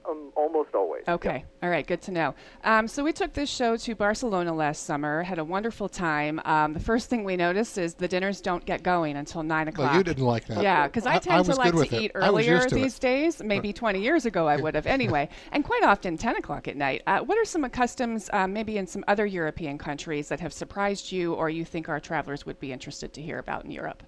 Um, 0.07 0.31
almost 0.35 0.73
always. 0.73 1.03
Okay. 1.07 1.43
All 1.61 1.69
right. 1.69 1.85
Good 1.85 2.01
to 2.03 2.11
know. 2.11 2.35
Um, 2.63 2.87
so 2.87 3.03
we 3.03 3.11
took 3.11 3.33
this 3.33 3.49
show 3.49 3.75
to 3.75 3.95
Barcelona 3.95 4.53
last 4.53 4.83
summer. 4.83 5.23
Had 5.23 5.37
a 5.37 5.43
wonderful 5.43 5.89
time. 5.89 6.39
Um, 6.45 6.73
the 6.73 6.79
first 6.79 7.09
thing 7.09 7.23
we 7.23 7.35
noticed 7.35 7.77
is 7.77 7.93
the 7.93 8.07
dinners 8.07 8.39
don't 8.39 8.65
get 8.65 8.83
going 8.83 9.17
until 9.17 9.43
nine 9.43 9.67
o'clock. 9.67 9.89
Well, 9.89 9.97
you 9.97 10.03
didn't 10.03 10.25
like 10.25 10.45
that. 10.47 10.63
Yeah, 10.63 10.87
because 10.87 11.05
I, 11.05 11.15
I 11.15 11.19
tend 11.19 11.45
to 11.45 11.49
was 11.49 11.57
like 11.57 11.73
to 11.73 11.81
it. 11.81 11.93
eat 11.93 12.11
earlier 12.15 12.59
to 12.65 12.75
these 12.75 12.97
it. 12.97 13.01
days. 13.01 13.43
Maybe 13.43 13.73
20 13.73 13.99
years 14.01 14.25
ago 14.25 14.47
I 14.47 14.55
would 14.55 14.75
have. 14.75 14.87
Anyway, 14.87 15.27
and 15.51 15.63
quite 15.63 15.83
often 15.83 16.17
10 16.17 16.37
o'clock 16.37 16.67
at 16.67 16.77
night. 16.77 17.03
Uh, 17.05 17.19
what 17.19 17.37
are 17.37 17.45
some 17.45 17.67
customs, 17.69 18.29
uh, 18.31 18.47
maybe 18.47 18.77
in 18.77 18.87
some 18.87 19.03
other 19.07 19.25
European 19.25 19.77
countries, 19.77 20.29
that 20.29 20.39
have 20.39 20.53
surprised 20.53 21.11
you, 21.11 21.33
or 21.33 21.49
you 21.49 21.65
think 21.65 21.89
our 21.89 21.99
travelers 21.99 22.45
would 22.45 22.59
be 22.59 22.71
interested 22.71 23.13
to 23.13 23.21
hear 23.21 23.39
about 23.39 23.65
in 23.65 23.71
Europe? 23.71 24.03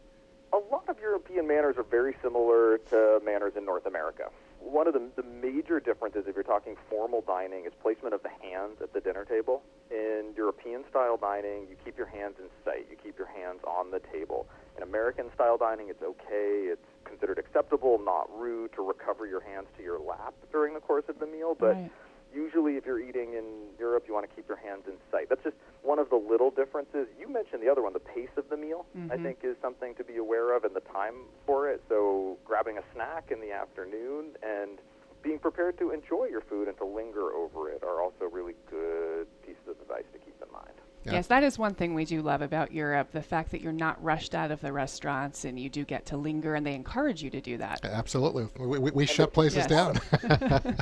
A 0.53 0.57
lot 0.71 0.87
of 0.87 0.99
European 0.99 1.47
manners 1.47 1.75
are 1.77 1.83
very 1.83 2.15
similar 2.21 2.77
to 2.89 3.19
manners 3.23 3.53
in 3.57 3.65
North 3.65 3.85
America. 3.85 4.29
One 4.60 4.88
of 4.88 4.93
the, 4.93 5.01
the 5.16 5.24
major 5.24 5.80
differences, 5.80 6.26
if 6.28 6.36
you're 6.36 6.43
talking 6.43 6.76
formal 6.89 7.22
dining, 7.26 7.66
is 7.66 7.72
placement 7.82 8.14
of 8.14 8.22
the 8.24 8.30
hands 8.30 8.78
at 8.82 8.93
the 8.93 8.99
dinner 8.99 9.26
table. 9.26 9.64
In 9.89 10.34
European 10.36 10.84
style 10.89 11.18
dining, 11.18 11.68
you 11.70 11.76
keep 11.84 11.97
your 11.97 12.07
hands 12.07 12.36
in 12.39 12.45
sight, 12.64 12.88
you 12.89 12.97
keep 13.01 13.18
your 13.18 13.28
hands 13.28 13.62
on 13.66 13.91
the 13.91 13.99
table. 14.12 14.47
In 14.78 14.84
American 14.84 15.32
style 15.34 15.57
dining, 15.57 15.89
it's 15.89 16.03
okay, 16.03 16.70
it's 16.72 16.86
considered 17.05 17.39
acceptable, 17.39 17.99
not 18.03 18.30
rude, 18.38 18.72
to 18.74 18.82
recover 18.82 19.26
your 19.26 19.41
hands 19.41 19.68
to 19.78 19.84
your 19.84 19.99
lap 19.99 20.34
during 20.51 20.74
the 20.74 20.80
course 20.80 21.05
of 21.10 21.20
the 21.20 21.28
meal. 21.28 21.55
But 21.57 21.76
Right. 21.76 21.91
Usually, 22.34 22.75
if 22.75 22.86
you're 22.86 22.99
eating 22.99 23.34
in 23.34 23.73
Europe, 23.77 24.05
you 24.07 24.13
want 24.13 24.30
to 24.30 24.36
keep 24.36 24.47
your 24.47 24.57
hands 24.57 24.84
in 24.88 24.93
sight. 25.11 25.30
That's 25.30 25.43
just 25.43 25.57
one 25.82 25.99
of 25.99 26.09
the 26.09 26.15
little 26.15 26.51
differences. 26.51 27.07
You 27.19 27.27
mentioned 27.27 27.61
the 27.61 27.69
other 27.69 27.82
one, 27.82 27.93
the 27.93 27.99
pace 27.99 28.34
of 28.38 28.49
the 28.49 28.57
meal, 28.57 28.86
I 29.09 29.17
Mhm. 29.17 29.23
think 29.23 29.43
is 29.43 29.57
something 29.61 29.95
to 29.95 30.03
be 30.03 30.17
aware 30.17 30.53
of 30.53 30.63
and 30.65 30.75
the 30.75 30.82
time 30.82 31.25
for 31.45 31.69
it. 31.69 31.82
So, 31.89 32.38
grabbing 32.45 32.77
a 32.77 32.84
snack 32.93 33.32
in 33.32 33.39
the 33.41 33.51
afternoon 33.51 34.36
and 34.43 34.80
being 35.21 35.39
prepared 35.39 35.77
to 35.80 35.91
enjoy 35.91 36.25
your 36.25 36.41
food 36.41 36.67
and 36.67 36.77
to 36.77 36.86
linger 36.86 37.34
over 37.34 37.69
it 37.69 37.84
are 37.84 38.01
also 38.01 38.25
really 38.25 38.55
good 38.69 39.27
pieces 39.41 39.67
of 39.67 39.80
advice 39.82 40.05
to 40.13 40.19
keep 40.19 40.41
in 40.41 40.51
mind. 40.51 40.80
Yes, 41.05 41.27
that 41.27 41.43
is 41.43 41.57
one 41.57 41.73
thing 41.73 41.93
we 41.95 42.05
do 42.05 42.21
love 42.21 42.41
about 42.41 42.71
Europe 42.71 43.11
the 43.11 43.21
fact 43.21 43.51
that 43.51 43.61
you're 43.61 43.71
not 43.71 44.01
rushed 44.03 44.35
out 44.35 44.51
of 44.51 44.61
the 44.61 44.71
restaurants 44.71 45.43
and 45.45 45.59
you 45.59 45.69
do 45.69 45.83
get 45.85 46.05
to 46.07 46.17
linger, 46.17 46.55
and 46.55 46.65
they 46.65 46.75
encourage 46.75 47.23
you 47.23 47.29
to 47.31 47.41
do 47.41 47.57
that. 47.57 47.79
Absolutely. 47.83 48.47
We, 48.59 48.77
we, 48.79 48.91
we 48.91 49.05
shut 49.05 49.33
places 49.33 49.57
Yes. 49.57 49.67
down. 49.67 49.99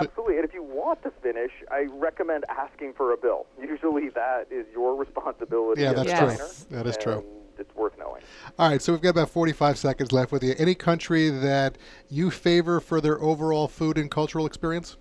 Absolutely. 0.00 0.36
And 0.36 0.44
if 0.44 0.52
you 0.54 0.62
want 0.62 1.02
to 1.04 1.10
finish, 1.22 1.52
I 1.70 1.86
recommend 1.90 2.44
asking 2.48 2.94
for 2.94 3.12
a 3.12 3.16
bill. 3.16 3.46
Usually 3.60 4.08
that 4.10 4.46
is 4.50 4.66
your 4.72 4.94
responsibility 4.96 5.82
Yeah, 5.82 5.92
that's 5.92 6.12
a 6.12 6.16
true. 6.16 6.26
diner, 6.28 6.48
That 6.70 6.86
is 6.86 6.96
true. 6.96 7.24
It's 7.58 7.74
worth 7.76 7.96
knowing. 7.98 8.22
All 8.58 8.68
right, 8.70 8.80
so 8.80 8.92
we've 8.92 9.02
got 9.02 9.10
about 9.10 9.28
45 9.30 9.78
seconds 9.78 10.10
left 10.10 10.32
with 10.32 10.42
you. 10.42 10.54
Any 10.58 10.74
country 10.74 11.28
that 11.28 11.76
you 12.08 12.30
favor 12.30 12.80
for 12.80 13.00
their 13.00 13.20
overall 13.22 13.68
food 13.68 13.98
and 13.98 14.10
cultural 14.10 14.46
experience? 14.46 14.96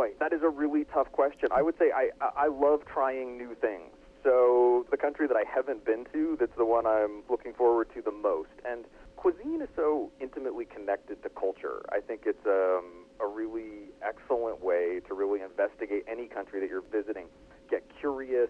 Boy, 0.00 0.12
that 0.18 0.32
is 0.32 0.40
a 0.42 0.48
really 0.48 0.86
tough 0.94 1.12
question. 1.12 1.50
I 1.52 1.60
would 1.60 1.76
say 1.78 1.92
I 1.94 2.08
I 2.34 2.46
love 2.46 2.80
trying 2.86 3.36
new 3.36 3.54
things. 3.54 3.92
So 4.24 4.86
the 4.90 4.96
country 4.96 5.26
that 5.26 5.36
I 5.36 5.44
haven't 5.44 5.84
been 5.84 6.06
to, 6.14 6.38
that's 6.40 6.56
the 6.56 6.64
one 6.64 6.86
I'm 6.86 7.22
looking 7.28 7.52
forward 7.52 7.88
to 7.94 8.00
the 8.00 8.10
most. 8.10 8.48
And 8.64 8.86
cuisine 9.16 9.60
is 9.60 9.68
so 9.76 10.10
intimately 10.18 10.64
connected 10.64 11.22
to 11.22 11.28
culture. 11.28 11.82
I 11.90 12.00
think 12.00 12.22
it's 12.24 12.46
um, 12.46 13.04
a 13.20 13.26
really 13.26 13.92
excellent 14.00 14.64
way 14.64 15.00
to 15.06 15.12
really 15.12 15.42
investigate 15.42 16.04
any 16.10 16.28
country 16.28 16.60
that 16.60 16.70
you're 16.70 16.88
visiting. 16.90 17.26
Get 17.70 17.82
curious, 18.00 18.48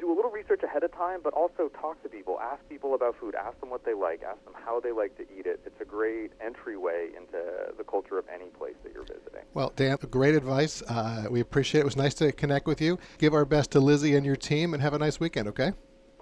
do 0.00 0.10
a 0.10 0.14
little 0.14 0.30
research 0.30 0.62
ahead 0.62 0.82
of 0.82 0.92
time, 0.92 1.20
but 1.22 1.34
also 1.34 1.68
talk 1.68 2.02
to 2.02 2.08
people. 2.08 2.40
Ask 2.40 2.66
people 2.68 2.94
about 2.94 3.16
food. 3.20 3.34
Ask 3.34 3.60
them 3.60 3.70
what 3.70 3.84
they 3.84 3.94
like. 3.94 4.22
Ask 4.22 4.42
them 4.44 4.54
how 4.64 4.80
they 4.80 4.92
like 4.92 5.16
to 5.18 5.22
eat 5.22 5.46
it. 5.46 5.60
It's 5.66 5.80
a 5.80 5.84
great 5.84 6.32
entryway 6.40 7.10
into 7.16 7.72
the 7.76 7.84
culture 7.84 8.18
of 8.18 8.24
any 8.32 8.46
place 8.46 8.74
that 8.82 8.92
you're 8.92 9.04
visiting. 9.04 9.42
Well, 9.52 9.72
Dan, 9.76 9.98
great 10.10 10.34
advice. 10.34 10.82
Uh, 10.82 11.26
we 11.30 11.40
appreciate 11.40 11.80
it. 11.80 11.82
It 11.82 11.84
was 11.84 11.96
nice 11.96 12.14
to 12.14 12.32
connect 12.32 12.66
with 12.66 12.80
you. 12.80 12.98
Give 13.18 13.34
our 13.34 13.44
best 13.44 13.70
to 13.72 13.80
Lizzie 13.80 14.16
and 14.16 14.24
your 14.24 14.36
team, 14.36 14.72
and 14.72 14.82
have 14.82 14.94
a 14.94 14.98
nice 14.98 15.20
weekend, 15.20 15.48
okay? 15.48 15.72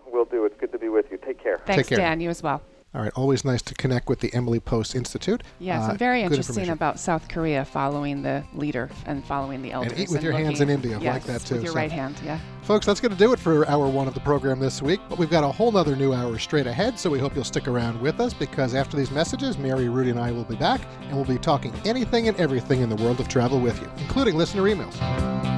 We'll 0.07 0.25
do. 0.25 0.45
It's 0.45 0.59
good 0.59 0.73
to 0.73 0.79
be 0.79 0.89
with 0.89 1.07
you. 1.11 1.19
Take 1.19 1.43
care. 1.43 1.61
Thanks, 1.65 1.89
Take 1.89 1.97
care. 1.97 2.05
Dan. 2.05 2.21
You 2.21 2.31
as 2.31 2.43
well. 2.43 2.61
All 2.99 3.05
right, 3.05 3.13
always 3.15 3.45
nice 3.45 3.63
to 3.63 3.75
connect 3.77 4.09
with 4.09 4.19
the 4.19 4.35
Emily 4.35 4.59
Post 4.59 4.97
Institute. 4.97 5.45
Yes, 5.61 5.89
Uh, 5.89 5.95
very 5.95 6.21
good 6.23 6.33
interested 6.33 6.69
about 6.69 6.99
South 6.99 7.29
Korea 7.29 7.65
following 7.65 8.23
the 8.23 8.43
leader 8.55 8.91
and 9.07 9.25
following 9.25 9.63
the 9.63 9.71
elders. 9.71 9.93
And 9.93 10.01
eat 10.01 10.09
with 10.11 10.21
your 10.21 10.33
hands 10.33 10.61
in 10.61 10.69
India. 10.69 10.99
I 10.99 11.01
Yes, 11.01 11.15
like 11.15 11.23
that, 11.27 11.47
too, 11.47 11.55
With 11.55 11.63
your 11.63 11.73
so- 11.75 11.79
right 11.79 11.93
hand, 11.93 12.17
yeah. 12.25 12.41
Folks, 12.63 12.87
that's 12.87 13.01
going 13.01 13.13
to 13.13 13.17
do 13.19 13.33
it 13.33 13.39
for 13.39 13.69
hour 13.69 13.87
one 13.87 14.09
of 14.09 14.15
the 14.15 14.21
program 14.21 14.59
this 14.59 14.83
week. 14.83 14.99
But 15.09 15.17
we've 15.17 15.31
got 15.31 15.45
a 15.45 15.49
whole 15.49 15.71
nother 15.71 15.95
new 15.95 16.13
hour 16.13 16.41
straight 16.41 16.67
ahead, 16.67 16.99
so 16.99 17.09
we 17.09 17.21
hope 17.21 17.37
you'll 17.37 17.45
stick 17.45 17.69
around 17.69 18.01
with 18.03 18.19
us 18.19 18.35
because 18.35 18.75
after 18.75 18.97
these 18.97 19.13
messages, 19.13 19.59
Mary, 19.59 19.89
Rudy, 19.89 20.11
and 20.11 20.19
I 20.19 20.33
will 20.33 20.43
be 20.43 20.57
back, 20.57 20.81
and 21.03 21.15
we'll 21.15 21.25
be 21.25 21.39
talking 21.39 21.73
anything 21.85 22.27
and 22.27 22.37
everything 22.41 22.81
in 22.81 22.89
the 22.89 22.97
world 22.97 23.21
of 23.21 23.29
travel 23.29 23.61
with 23.61 23.81
you, 23.81 23.89
including 23.99 24.37
listener 24.37 24.63
emails. 24.63 25.58